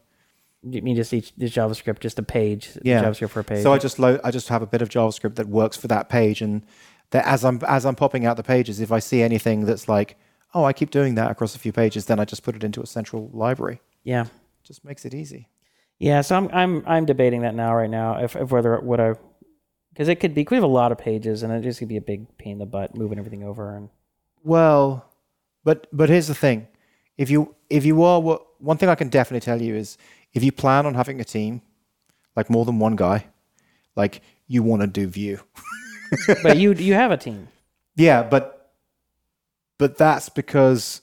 [0.64, 2.78] You mean just each this JavaScript, just a page.
[2.84, 3.04] Yeah.
[3.04, 3.64] JavaScript for a page.
[3.64, 6.10] So I just load, I just have a bit of JavaScript that works for that
[6.10, 6.64] page, and
[7.12, 10.18] that as I'm as I'm popping out the pages, if I see anything that's like,
[10.54, 12.82] oh, I keep doing that across a few pages, then I just put it into
[12.82, 13.82] a central library.
[14.04, 14.26] yeah.
[14.64, 15.50] Just makes it easy.
[16.00, 19.16] Yeah, so I'm I'm I'm debating that now right now if, if whether what I
[19.92, 21.98] because it could be we have a lot of pages and it just could be
[21.98, 23.90] a big pain in the butt moving everything over and
[24.42, 25.06] Well,
[25.66, 26.68] but but here's the thing:
[27.18, 29.98] if you if you are what one thing I can definitely tell you is
[30.34, 31.62] if you plan on having a team,
[32.36, 33.26] like more than one guy,
[33.96, 35.40] like you want to do Vue.
[36.44, 37.48] but you you have a team.
[37.96, 38.72] Yeah, but
[39.78, 41.02] but that's because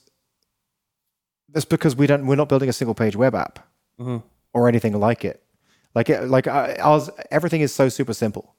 [1.48, 3.58] that's because we don't we're not building a single page web app
[3.98, 4.22] Mhm.
[4.54, 5.42] or anything like it.
[5.94, 8.54] Like it, like ours, everything is so super simple.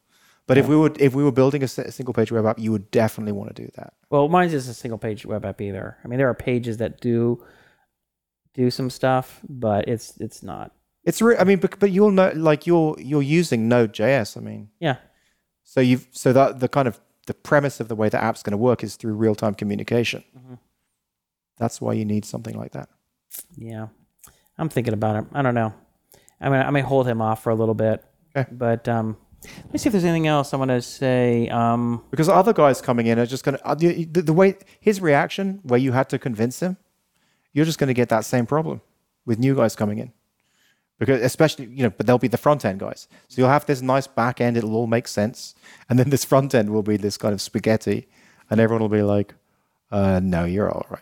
[0.48, 2.92] But if we would if we were building a single page web app, you would
[2.92, 3.94] definitely want to do that.
[4.10, 5.98] Well, mine's just a single page web app either.
[6.04, 7.42] I mean, there are pages that do
[8.54, 10.72] do some stuff, but it's it's not.
[11.04, 14.38] It's re- I mean, but, but you'll know like you're you're using Node.js.
[14.38, 14.98] I mean, Yeah.
[15.64, 18.52] so you've so that the kind of the premise of the way the app's going
[18.52, 20.24] to work is through real time communication.
[20.38, 20.58] Mhm.
[21.58, 22.90] That's why you need something like that.
[23.56, 23.88] Yeah.
[24.58, 25.26] I'm thinking about it.
[25.34, 25.74] I don't know.
[26.40, 28.04] I mean, I may hold him off for a little bit.
[28.36, 28.50] Okay.
[28.52, 31.48] But um, let me see if there's anything else I want to say.
[31.50, 35.02] Um, Because other guys coming in are just going to the, the, the way his
[35.02, 36.78] reaction, where you had to convince him,
[37.54, 38.82] you're just going to get that same problem
[39.26, 40.12] with new guys coming in,
[41.00, 43.08] because especially you know, but they'll be the front end guys.
[43.28, 45.56] So you'll have this nice back end; it'll all make sense,
[45.90, 48.08] and then this front end will be this kind of spaghetti,
[48.50, 49.34] and everyone will be like,
[49.92, 51.02] uh, "No, you're all right.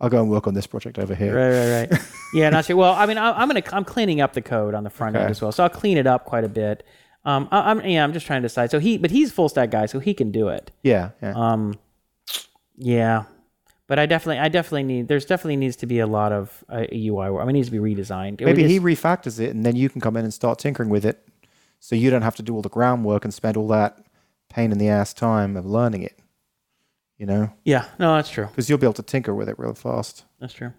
[0.00, 2.02] I'll go and work on this project over here." Right, right, right.
[2.34, 2.76] yeah, not sure.
[2.76, 5.30] Well, I mean, I, I'm gonna I'm cleaning up the code on the front end
[5.30, 6.84] as well, so I'll clean it up quite a bit.
[7.24, 8.70] Um, I, I'm yeah, I'm just trying to decide.
[8.70, 10.70] So he, but he's full stack guy, so he can do it.
[10.82, 11.32] Yeah, yeah.
[11.34, 11.74] Um,
[12.76, 13.24] yeah,
[13.86, 15.08] but I definitely, I definitely need.
[15.08, 17.42] There's definitely needs to be a lot of uh, UI work.
[17.42, 18.40] I mean, it needs to be redesigned.
[18.40, 21.04] Maybe We he refactors it, and then you can come in and start tinkering with
[21.04, 21.26] it,
[21.80, 23.98] so you don't have to do all the groundwork and spend all that
[24.48, 26.18] pain in the ass time of learning it.
[27.18, 28.46] You know, yeah, no, that's true.
[28.46, 30.24] because you'll be able to tinker with it real fast.
[30.38, 30.72] That's true.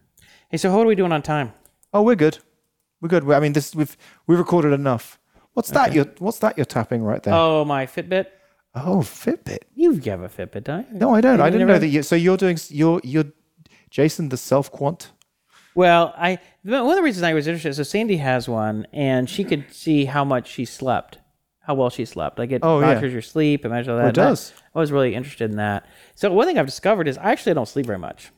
[0.49, 1.53] Hey, so what are we doing on time?
[1.93, 2.37] Oh, we're good.
[3.01, 3.29] We're good.
[3.29, 3.97] I mean, this we've
[4.27, 5.19] we've recorded enough.
[5.53, 5.93] What's that?
[5.93, 6.55] You're what's that?
[6.57, 7.33] You're tapping right there.
[7.33, 8.27] Oh, my Fitbit.
[8.85, 9.59] Oh, Fitbit.
[9.75, 10.99] You have got a Fitbit, don't you?
[10.99, 11.37] No, I don't.
[11.37, 11.87] You I didn't never- know that.
[11.87, 12.57] You, so you're doing.
[12.69, 13.25] You're you're
[13.89, 15.11] Jason the self quant.
[15.75, 17.75] Well, I one of the reasons I was interested.
[17.75, 21.19] So Sandy has one, and she could see how much she slept,
[21.61, 22.39] how well she slept.
[22.39, 22.99] Like it Oh, yeah.
[22.99, 24.01] your sleep, it measures all that.
[24.03, 24.53] Oh, it and that- does.
[24.75, 25.85] I was really interested in that.
[26.15, 28.31] So one thing I've discovered is I actually don't sleep very much.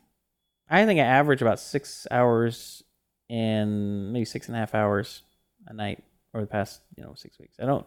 [0.69, 2.83] I think I average about six hours
[3.29, 5.23] and maybe six and a half hours
[5.67, 6.03] a night
[6.33, 7.55] over the past you know six weeks.
[7.59, 7.85] I don't.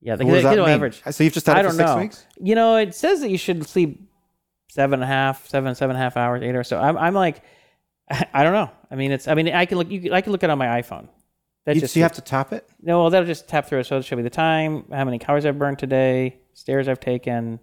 [0.00, 0.68] Yeah, What does that mean?
[0.68, 1.02] average.
[1.10, 1.96] So you've just had I it for don't six know.
[1.98, 2.26] weeks.
[2.40, 4.02] You know, it says that you should sleep
[4.68, 6.68] seven and a half, seven, seven and a half hours, eight hours.
[6.68, 7.42] So I'm, I'm like,
[8.32, 8.70] I don't know.
[8.90, 9.26] I mean, it's.
[9.26, 9.90] I mean, I can look.
[9.90, 11.08] You, can- I can look it on my iPhone.
[11.64, 12.68] That You, just so you have to tap it.
[12.80, 13.00] no.
[13.00, 13.80] Well, that'll just tap through.
[13.80, 13.86] it.
[13.86, 17.58] So it'll show me the time, how many calories I've burned today, stairs I've taken,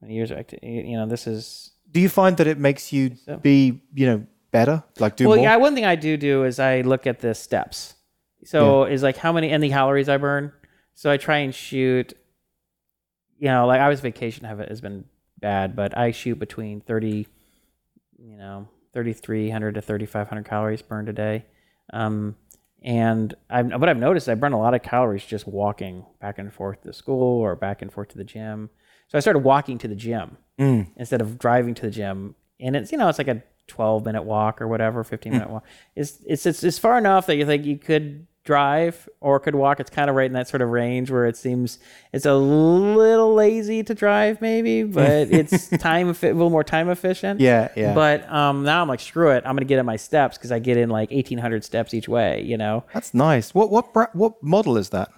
[0.00, 0.32] how many years.
[0.32, 1.72] I've t- You know, this is.
[1.90, 3.10] Do you find that it makes you
[3.42, 5.44] be you know better, like do well, more?
[5.44, 5.56] yeah.
[5.56, 7.94] One thing I do do is I look at the steps.
[8.44, 10.52] So is like how many and the calories I burn.
[10.94, 12.14] So I try and shoot.
[13.38, 15.04] You know, like I was vacation have has been
[15.38, 17.26] bad, but I shoot between thirty,
[18.18, 21.44] you know, thirty three hundred to thirty five hundred calories burned a day.
[21.92, 22.36] Um,
[22.82, 26.52] and I've, what I've noticed, I burn a lot of calories just walking back and
[26.52, 28.70] forth to school or back and forth to the gym.
[29.08, 30.86] So I started walking to the gym Mm.
[30.96, 32.36] instead of driving to the gym.
[32.60, 35.64] And it's you know it's like a twelve minute walk or whatever, fifteen minute walk.
[35.96, 39.80] It's, it's it's it's far enough that you think you could drive or could walk.
[39.80, 41.78] It's kind of right in that sort of range where it seems
[42.12, 47.40] it's a little lazy to drive, maybe, but it's time a little more time efficient.
[47.40, 47.94] Yeah, yeah.
[47.94, 49.44] But um, now I'm like, screw it.
[49.46, 52.42] I'm gonna get in my steps because I get in like 1,800 steps each way.
[52.42, 53.54] You know, That's nice.
[53.54, 55.10] What what bra- what model is that?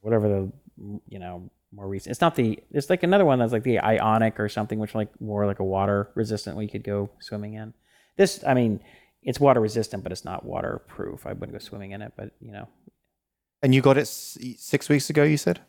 [0.00, 2.10] whatever the you know more recent.
[2.12, 2.58] It's not the.
[2.70, 5.64] It's like another one that's like the Ionic or something, which like more like a
[5.64, 6.56] water resistant.
[6.56, 7.74] We could go swimming in.
[8.16, 8.80] This, I mean,
[9.22, 11.26] it's water resistant, but it's not waterproof.
[11.26, 12.68] I wouldn't go swimming in it, but you know,
[13.62, 15.24] And you got it s- six weeks ago.
[15.24, 15.60] You said.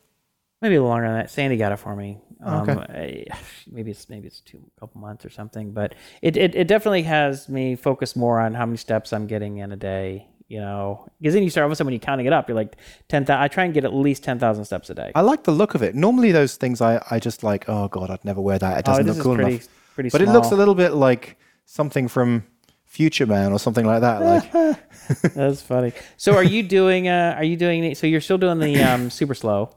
[0.62, 1.30] maybe a little longer than that.
[1.32, 2.20] Sandy got it for me.
[2.46, 3.26] Oh, Um, I-
[3.72, 7.50] maybe it's maybe it's two couple months or something, but it, it it definitely has
[7.50, 10.28] me focus more on how many steps I'm getting in a day.
[10.48, 12.50] You know, because then you start all of a sudden when you're counting it up,
[12.50, 12.76] you're like
[13.08, 13.44] ten thousand.
[13.44, 15.12] I try and get at least ten thousand steps a day.
[15.14, 15.94] I like the look of it.
[15.94, 17.70] Normally, those things I, I just like.
[17.70, 18.80] Oh god, I'd never wear that.
[18.80, 19.68] It Oh, doesn't this look cool pretty enough.
[19.94, 20.10] pretty.
[20.10, 22.46] But it looks a little bit like something from
[22.90, 24.20] Future Man or something like that.
[24.22, 24.80] Like
[25.36, 25.94] That's funny.
[26.18, 27.08] So are you doing?
[27.08, 27.94] Uh, are you doing?
[27.94, 29.70] So you're still doing the um, super slow?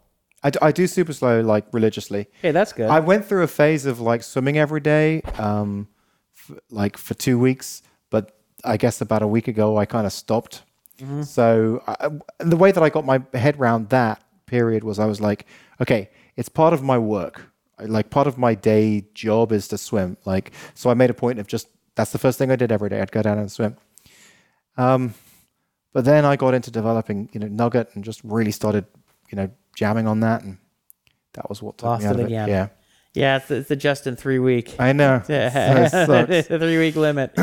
[0.42, 2.26] I, d- I do super slow like religiously.
[2.40, 2.88] Hey, that's good.
[2.88, 5.88] I went through a phase of like swimming every day, um,
[6.36, 7.82] f- like for two weeks.
[8.10, 8.34] But
[8.64, 10.62] I guess about a week ago, I kind of stopped.
[11.24, 15.20] So I, the way that I got my head around that period was I was
[15.20, 15.46] like,
[15.80, 17.42] okay, it's part of my work.
[17.80, 20.16] Like part of my day job is to swim.
[20.24, 22.88] Like so, I made a point of just that's the first thing I did every
[22.88, 23.00] day.
[23.00, 23.76] I'd go down and swim.
[24.76, 25.14] Um,
[25.92, 28.86] but then I got into developing, you know, Nugget and just really started,
[29.30, 30.58] you know, jamming on that, and
[31.34, 32.48] that was what took Lost me out it of again.
[32.48, 32.68] Yeah,
[33.14, 34.74] yeah, it's, it's the just in three week.
[34.78, 35.22] I know.
[35.28, 36.50] Yeah, So it sucks.
[36.50, 37.32] a three week limit.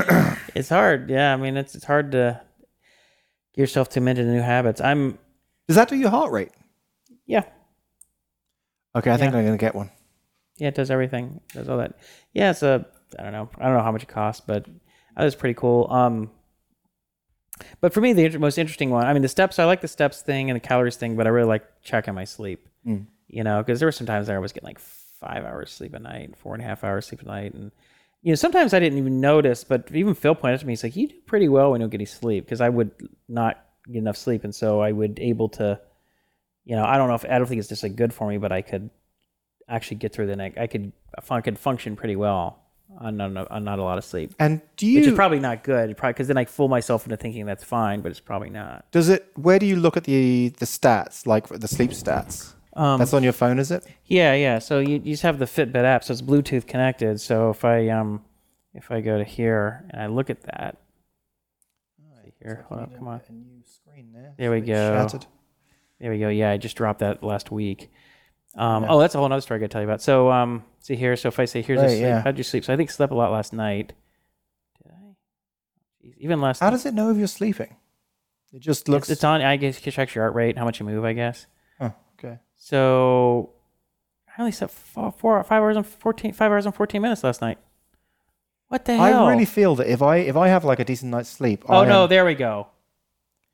[0.55, 1.09] it's hard.
[1.11, 2.41] Yeah, I mean, it's it's hard to
[3.53, 4.81] get yourself to into new habits.
[4.81, 5.19] I'm
[5.67, 6.51] Does that do your heart rate?
[7.27, 7.43] yeah
[8.95, 9.39] Okay, I think Yeah.
[9.39, 9.91] I'm gonna get one.
[10.57, 11.39] yeah it does everything.
[11.53, 11.99] It does all that.
[12.33, 12.87] Yeah, it's a
[13.17, 14.65] I don't know I don't know how much it costs, but
[15.15, 15.87] that was pretty cool.
[15.89, 16.31] Um,
[17.81, 19.05] but for me, the most interesting one.
[19.05, 19.59] I mean, the steps.
[19.59, 22.23] I like the steps thing and the calories thing, but I really like checking my
[22.23, 22.67] sleep.
[22.85, 23.07] Mm.
[23.27, 25.93] You know, because there were some times there I was getting like five hours sleep
[25.93, 27.71] a night, four and a half hours sleep a night, and
[28.21, 29.63] you know sometimes I didn't even notice.
[29.63, 31.91] But even Phil pointed to me, he's like, "You do pretty well when you don't
[31.91, 32.91] get any sleep," because I would
[33.27, 35.79] not get enough sleep, and so I would able to,
[36.65, 38.37] you know, I don't know if I don't think it's just like good for me,
[38.37, 38.89] but I could
[39.67, 40.57] actually get through the night.
[40.57, 40.91] I could
[41.29, 44.85] I could function pretty well on not, on not a lot of sleep, And do
[44.87, 45.15] which is you?
[45.15, 48.19] probably not good, probably because then I fool myself into thinking that's fine, but it's
[48.19, 48.85] probably not.
[48.91, 49.27] does it?
[49.35, 52.53] Where do you look at the the stats, like the sleep stats?
[52.73, 53.85] Um, That's on your phone, is it?
[54.05, 54.59] Yeah, yeah.
[54.59, 57.19] So you, you just have the Fitbit app, so it's Bluetooth connected.
[57.19, 58.23] So if I um
[58.73, 60.77] if I go to here and I look at that,
[62.41, 63.19] Here, hold up, come on.
[63.27, 64.33] A new screen there.
[64.37, 64.73] There we go.
[65.07, 65.25] Shattered.
[65.99, 66.29] There we go.
[66.29, 67.91] Yeah, I just dropped that last week.
[68.55, 68.89] Um, Yeah.
[68.91, 70.01] Oh, that's a whole other story I got to tell you about.
[70.01, 71.15] So, um, see here.
[71.15, 72.21] So if I say here's a sleep, yeah.
[72.21, 72.65] how'd you sleep?
[72.65, 73.93] So I think slept a lot last night.
[74.83, 76.13] Did I?
[76.17, 76.59] Even last.
[76.59, 76.71] How night.
[76.71, 77.75] does it know if you're sleeping?
[78.51, 79.09] It just It's, looks.
[79.09, 79.41] it's on.
[79.41, 81.05] I guess it tracks your heart rate, how much you move.
[81.05, 81.45] I guess.
[81.79, 82.39] Oh, okay.
[82.57, 83.51] So
[84.27, 87.41] I only slept four, four five hours and fourteen five hours and fourteen minutes last
[87.41, 87.59] night.
[88.69, 89.25] What the hell?
[89.25, 91.81] I really feel that if I if I have like a decent night's sleep, Oh
[91.81, 92.67] I no, am- there we go.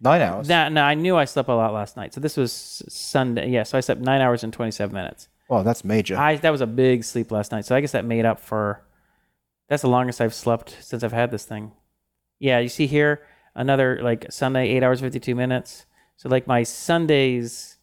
[0.01, 0.47] Nine hours.
[0.47, 2.13] That no, I knew I slept a lot last night.
[2.13, 2.51] So this was
[2.88, 3.49] Sunday.
[3.49, 5.27] Yeah, so I slept nine hours and twenty seven minutes.
[5.49, 6.17] oh, that's major.
[6.17, 7.65] I that was a big sleep last night.
[7.65, 8.81] So I guess that made up for.
[9.67, 11.72] That's the longest I've slept since I've had this thing.
[12.39, 15.85] Yeah, you see here another like Sunday eight hours fifty two minutes.
[16.17, 17.77] So like my Sundays.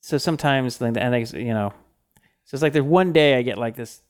[0.00, 1.72] So sometimes like and I, you know,
[2.44, 4.02] so it's like there's one day I get like this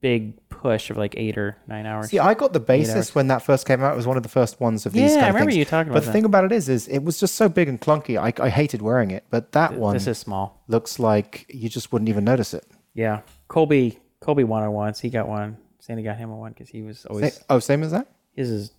[0.00, 2.10] big push of like eight or nine hours.
[2.10, 3.92] See, I got the basis when that first came out.
[3.92, 5.10] It was one of the first ones of these.
[5.12, 5.58] yeah, kind I remember things.
[5.58, 5.98] you talking about.
[5.98, 6.00] It.
[6.00, 6.12] But the that.
[6.12, 8.18] thing about it is, is it was just so big and clunky.
[8.18, 9.24] I, I hated wearing it.
[9.30, 10.62] But that one This is small.
[10.68, 12.66] looks like you just wouldn't even notice it.
[12.94, 13.98] Yeah, Colby.
[14.20, 15.00] Colby won it once.
[15.00, 15.56] He got one.
[15.78, 18.06] Sandy got him a one because he was always oh, same as that.
[18.34, 18.72] his is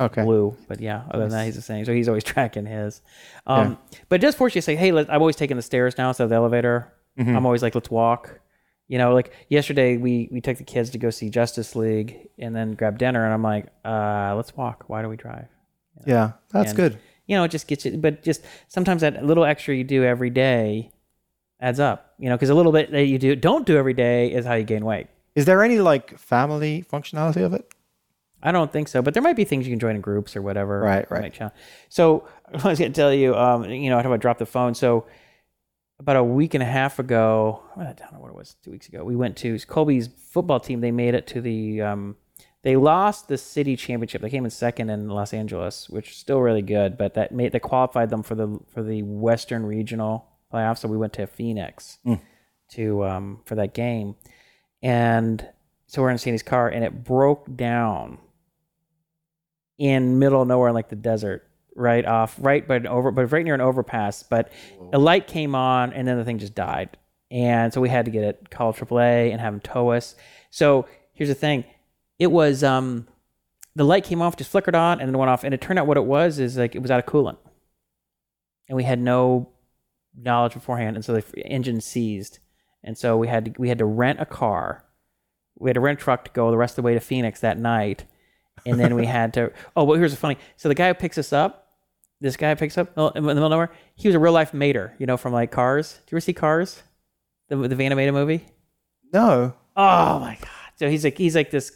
[0.00, 0.22] Okay.
[0.22, 0.56] blue.
[0.68, 1.84] But yeah, other than that, he's the same.
[1.84, 3.00] So he's always tracking his.
[3.46, 3.76] Um,
[4.08, 6.36] But just fortunately, say, hey, let, I'm always taking the stairs now instead of the
[6.36, 6.92] elevator.
[7.18, 7.34] Mm-hmm.
[7.36, 8.38] I'm always like, let's walk.
[8.88, 12.56] You know, like yesterday we we took the kids to go see Justice League and
[12.56, 14.84] then grab dinner, and I'm like, uh, let's walk.
[14.88, 15.46] Why do we drive?
[16.06, 16.98] Yeah, that's And- good.
[17.26, 17.98] You know, it just gets you.
[17.98, 20.90] But just sometimes that little extra you do every day
[21.60, 22.14] adds up.
[22.18, 24.54] You know, because a little bit that you do don't do every day is how
[24.54, 25.08] you gain weight.
[25.34, 27.70] Is there any like family functionality of it?
[28.42, 30.42] I don't think so, but there might be things you can join in groups or
[30.42, 30.80] whatever.
[30.80, 31.38] Right, right.
[31.88, 34.46] So I was going to tell you, um, you know, how do I drop the
[34.46, 34.74] phone?
[34.74, 35.06] So
[36.00, 38.88] about a week and a half ago, I don't know what it was, two weeks
[38.88, 40.80] ago, we went to Colby's football team.
[40.80, 42.16] They made it to the, um,
[42.62, 44.20] they lost the city championship.
[44.20, 47.52] They came in second in Los Angeles, which is still really good, but that made
[47.52, 50.78] that qualified them for the for the Western Regional playoffs.
[50.78, 51.98] So we went to Phoenix
[52.72, 54.16] to um, for that game,
[54.82, 55.48] and
[55.86, 58.18] so we're in Sandy's car, and it broke down
[59.78, 61.47] in middle of nowhere, in like the desert,
[61.78, 64.22] right off, right, but over, but right near an overpass.
[64.22, 64.52] But
[64.92, 66.98] a light came on, and then the thing just died,
[67.30, 70.14] and so we had to get it call AAA and have them tow us.
[70.50, 71.64] So here's the thing,
[72.18, 73.06] it was um,
[73.74, 75.86] the light came off, just flickered on, and then went off, and it turned out
[75.86, 77.38] what it was is like it was out of coolant,
[78.68, 79.48] and we had no
[80.16, 82.40] knowledge beforehand, and so the engine seized,
[82.82, 84.84] and so we had to, we had to rent a car.
[85.60, 87.40] We had to rent a truck to go the rest of the way to Phoenix
[87.40, 88.04] that night,
[88.64, 89.52] and then we had to.
[89.76, 90.38] Oh, well, here's the funny.
[90.56, 91.67] So the guy who picks us up,
[92.20, 94.94] this guy picks up in the middle of nowhere, he was a real life mater,
[94.98, 95.92] you know, from like Cars.
[96.06, 96.82] Do you ever see Cars,
[97.48, 98.44] the the Vanamator movie?
[99.12, 99.54] No.
[99.76, 100.48] Oh my god!
[100.76, 101.72] So he's like he's like this.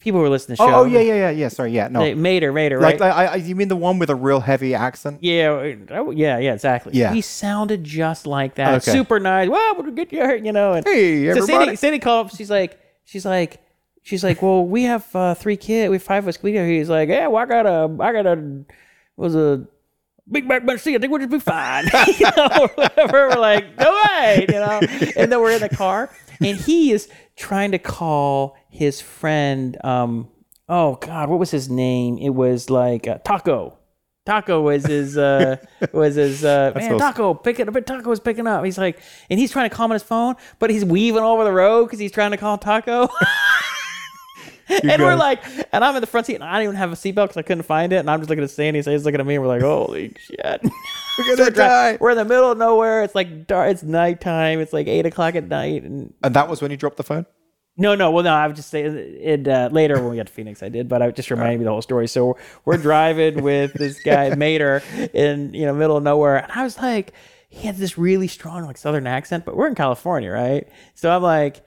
[0.00, 0.80] People were listening to the Oh, show.
[0.80, 1.46] oh yeah, yeah, yeah, yeah.
[1.48, 2.00] Sorry, yeah, no.
[2.00, 2.98] They- Mater, Mater, right?
[2.98, 5.22] Like, like I, I, you mean the one with a real heavy accent?
[5.22, 6.92] Yeah, oh, yeah, yeah, exactly.
[6.94, 7.12] Yeah.
[7.14, 8.82] he sounded just like that.
[8.82, 8.90] Okay.
[8.90, 9.48] Super nice.
[9.48, 10.72] Well, we'll get you, you know.
[10.72, 11.46] And Hey, so everybody.
[11.52, 12.34] Sandy, Sandy called up.
[12.36, 13.62] She's like, she's like,
[14.02, 15.88] she's like, well, we have uh, three kids.
[15.90, 16.42] We have five of us.
[16.42, 16.66] We go.
[16.66, 18.64] He's like, yeah, well, I got a, I got a,
[19.16, 19.66] was a
[20.30, 20.80] big back bunch.
[20.80, 21.84] I think we'll just be fine.
[22.18, 23.28] you know, whatever.
[23.28, 24.80] We're like, go ahead, you know.
[25.16, 26.10] And then we're in the car,
[26.40, 29.76] and he is trying to call his friend.
[29.84, 30.28] Um,
[30.68, 32.18] oh God, what was his name?
[32.18, 33.78] It was like uh, Taco.
[34.24, 35.56] Taco was his uh
[35.92, 38.64] was his uh man Taco picking up Taco was picking up.
[38.64, 41.42] He's like and he's trying to call him on his phone, but he's weaving over
[41.42, 43.08] the road because he's trying to call Taco.
[44.82, 46.96] and we're like, and I'm in the front seat and I don't even have a
[46.96, 47.96] seatbelt because I couldn't find it.
[47.96, 50.14] And I'm just looking at Sandy, and he's looking at me, and we're like, holy
[50.18, 50.40] shit.
[51.18, 51.98] We're gonna die.
[52.00, 53.02] we're in the middle of nowhere.
[53.02, 53.70] It's like dark.
[53.70, 54.60] It's nighttime.
[54.60, 55.82] It's like eight o'clock at night.
[55.82, 57.26] And And that was when you dropped the phone?
[57.76, 58.10] no, no.
[58.10, 58.32] Well, no.
[58.32, 60.62] I was just saying it uh, later when we got to Phoenix.
[60.62, 62.06] I did, but I just reminded me the whole story.
[62.08, 64.82] So we're driving with this guy Mater
[65.12, 67.12] in you know middle of nowhere, and I was like,
[67.50, 70.66] he had this really strong like Southern accent, but we're in California, right?
[70.94, 71.60] So I'm like,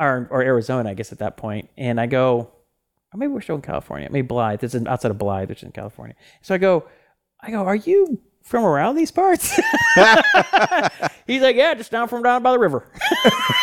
[0.00, 2.50] or or Arizona, I guess at that point, and I go,
[3.12, 4.64] or maybe we're still in California, maybe Blythe.
[4.64, 6.16] It's in, outside of Blythe, which is in California.
[6.42, 6.84] So I go,
[7.40, 9.54] I go, are you from around these parts?
[11.26, 12.90] He's like, yeah, just down from down by the river.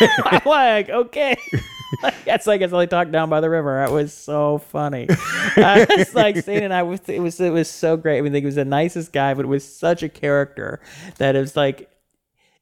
[0.24, 1.36] I'm like, okay.
[2.24, 3.82] That's like it's like talk down by the river.
[3.84, 5.06] That was so funny.
[5.56, 8.18] I was like saying, and I was it was it was so great.
[8.18, 10.80] I mean, like, he was the nicest guy, but it was such a character
[11.16, 11.90] that it was like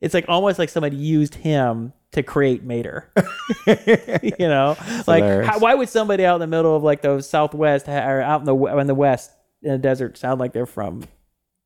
[0.01, 3.11] it's like almost like somebody used him to create Mater.
[3.67, 4.75] you know,
[5.07, 8.41] like how, why would somebody out in the middle of like the Southwest or out
[8.41, 9.33] in the in the West
[9.63, 11.05] in the desert sound like they're from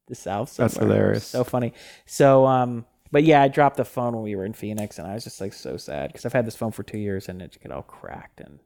[0.09, 0.57] the South?
[0.57, 1.25] That's hilarious.
[1.25, 1.73] So funny.
[2.05, 5.15] So um, but yeah, I dropped the phone when we were in Phoenix, and I
[5.15, 7.57] was just like so sad because I've had this phone for two years and it
[7.63, 8.59] get all cracked and.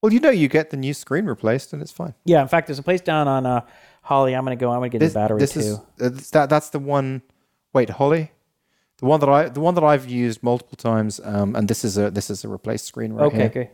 [0.00, 2.14] Well, you know, you get the new screen replaced, and it's fine.
[2.24, 3.60] Yeah, in fact, there's a place down on uh,
[4.02, 4.34] Holly.
[4.34, 4.70] I'm gonna go.
[4.70, 5.60] I'm gonna get This, a battery this too.
[5.60, 6.50] is uh, that.
[6.50, 7.22] That's the one.
[7.72, 8.32] Wait, Holly,
[9.02, 11.98] the one that I the one that I've used multiple times, um, and this is
[11.98, 13.46] a this is a replaced screen right okay, here.
[13.46, 13.70] okay.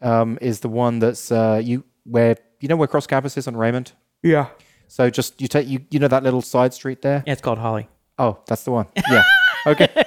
[0.00, 3.54] Um, is the one that's uh, you where you know where Cross Campus is on
[3.54, 3.92] Raymond.
[4.22, 4.46] Yeah.
[4.88, 7.22] So just you take you you know that little side street there.
[7.26, 7.86] Yeah, it's called Holly.
[8.18, 8.86] Oh, that's the one.
[9.10, 9.24] Yeah.
[9.66, 9.88] okay.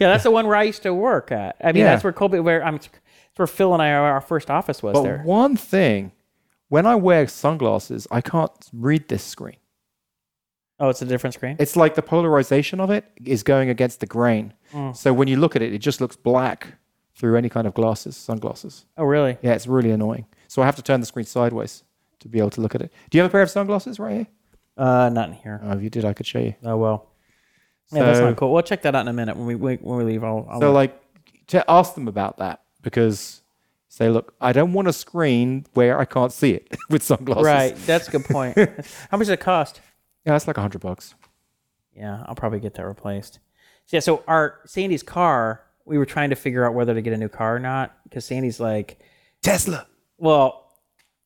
[0.00, 1.56] Yeah, that's the one where I used to work at.
[1.62, 1.92] I mean, Yeah.
[1.92, 2.88] that's where Colby, where I'm, it's
[3.36, 5.22] where Phil and I, our, our first office was But there.
[5.24, 6.12] one thing,
[6.68, 9.56] when I wear sunglasses, I can't read this screen.
[10.78, 11.56] Oh, it's a different screen.
[11.58, 14.52] It's like the polarization of it is going against the grain.
[14.72, 14.94] Mm.
[14.96, 16.74] So when you look at it, it just looks black
[17.14, 18.84] through any kind of glasses, sunglasses.
[18.98, 19.38] Oh, really?
[19.40, 20.26] Yeah, it's really annoying.
[20.48, 21.82] So I have to turn the screen sideways
[22.20, 22.92] to be able to look at it.
[23.10, 24.26] Do you have a pair of sunglasses right here?
[24.76, 25.60] Uh, not in here.
[25.64, 26.54] Oh, if you did, I could show you.
[26.62, 27.08] Oh well.
[27.92, 28.52] Yeah, that's not cool.
[28.52, 30.22] We'll check that out in a minute when we when we leave.
[30.24, 31.00] I'll, I'll So like,
[31.48, 33.40] to ask them about that because
[33.88, 37.44] say, look, I don't want a screen where I can't see it with sunglasses.
[37.44, 37.76] right.
[37.86, 38.56] That's a good point.
[39.10, 39.80] How much does it cost?
[40.26, 41.14] Yeah, that's like a hundred bucks.
[41.94, 43.34] Yeah, I'll probably get that replaced.
[43.86, 47.12] So, yeah, so our Sandy's car, we were trying to figure out whether to get
[47.12, 48.98] a new car or not because Sandy's like,
[49.42, 49.86] Tesla.
[50.18, 50.72] well,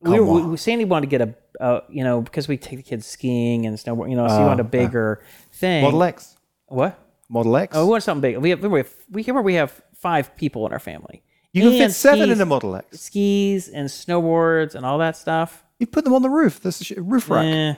[0.00, 0.50] we, Come were, on.
[0.50, 3.66] we Sandy wanted to get a, uh, you know, because we take the kids skiing
[3.66, 5.22] and snowboard, you know, so you Oh, want a bigger
[5.52, 5.82] thing.
[5.82, 6.36] Model X.
[6.66, 6.98] What?
[7.28, 7.74] Model X.
[7.76, 8.36] Oh, we want something big.
[8.38, 11.22] We have, we have, we here we have five people in our family.
[11.52, 13.00] you can fit And seven skis- in a Model X.
[13.00, 15.64] skis and snowboards and all that stuff.
[15.78, 16.60] You put them on the roof.
[16.60, 17.44] This is a roof rack.
[17.46, 17.74] Eh,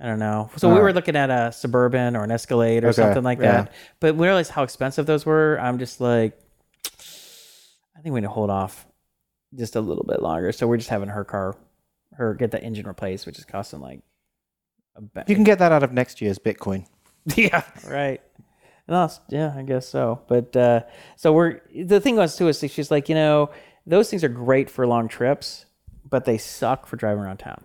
[0.00, 0.50] I don't know.
[0.56, 0.94] So we were right.
[0.94, 3.52] looking at a suburban or an Escalade or Okay, something like yeah.
[3.64, 3.72] that.
[4.00, 5.58] But we realized how expensive those were.
[5.60, 6.38] I'm just like,
[7.96, 8.86] I think we need to hold off
[9.54, 10.52] just a little bit longer.
[10.52, 11.54] So we're just having her car,
[12.14, 14.00] her get the engine replaced, which is costing like
[14.96, 16.86] a ba- You can get that out of next year's Bitcoin.
[17.36, 18.22] yeah, right.
[19.28, 20.22] Yeah, I guess so.
[20.28, 20.80] But uh,
[21.16, 23.50] so we're the thing was too is she's like, you know,
[23.86, 25.66] those things are great for long trips,
[26.08, 27.62] but they suck for driving around town.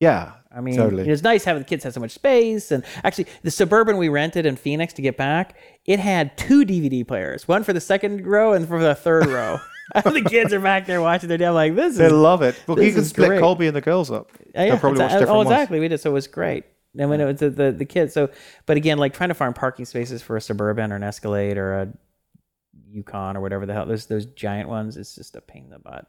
[0.00, 1.08] Yeah, I mean, Totally.
[1.08, 2.72] it's nice having the kids have so much space.
[2.72, 7.06] And actually, the suburban we rented in Phoenix to get back, it had two DVD
[7.06, 9.58] players, one for the second row and for the third row.
[9.92, 12.54] The kids are back there watching their dad like this they is love it.
[12.68, 13.40] Well, you can split great.
[13.40, 14.30] Colby and the girls up.
[14.54, 15.50] Yeah, They'll probably watch different oh, ones.
[15.50, 15.80] exactly.
[15.80, 15.98] We did.
[15.98, 16.62] So it was great.
[16.96, 18.14] And when it was the, the, the kids.
[18.14, 18.30] So,
[18.66, 21.72] but again, like trying to find parking spaces for a suburban or an Escalade or
[21.74, 21.92] a
[22.88, 25.80] Yukon or whatever the hell those those giant ones, it's just a pain in the
[25.80, 26.06] butt.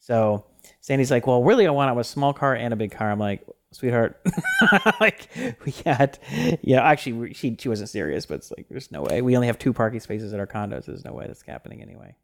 [0.00, 0.44] So
[0.80, 3.10] Sandy's like, well, really, I want a small car and a big car.
[3.10, 4.20] I'm like, sweetheart,
[5.00, 5.28] like
[5.64, 6.18] we had,
[6.62, 6.82] yeah.
[6.82, 9.22] Actually, she she wasn't serious, but it's like, there's no way.
[9.22, 10.86] We only have two parking spaces at our condos.
[10.86, 12.14] There's no way that's happening anyway.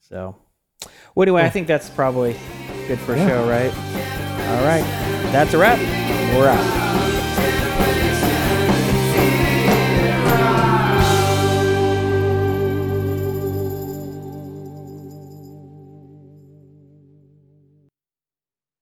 [0.00, 0.36] So,
[1.14, 1.44] what do I?
[1.46, 2.36] I think that's probably
[2.86, 3.28] good for a Yeah.
[3.28, 3.72] show, right?
[4.48, 4.84] All right,
[5.32, 5.78] that's a wrap.
[6.36, 6.85] We're out.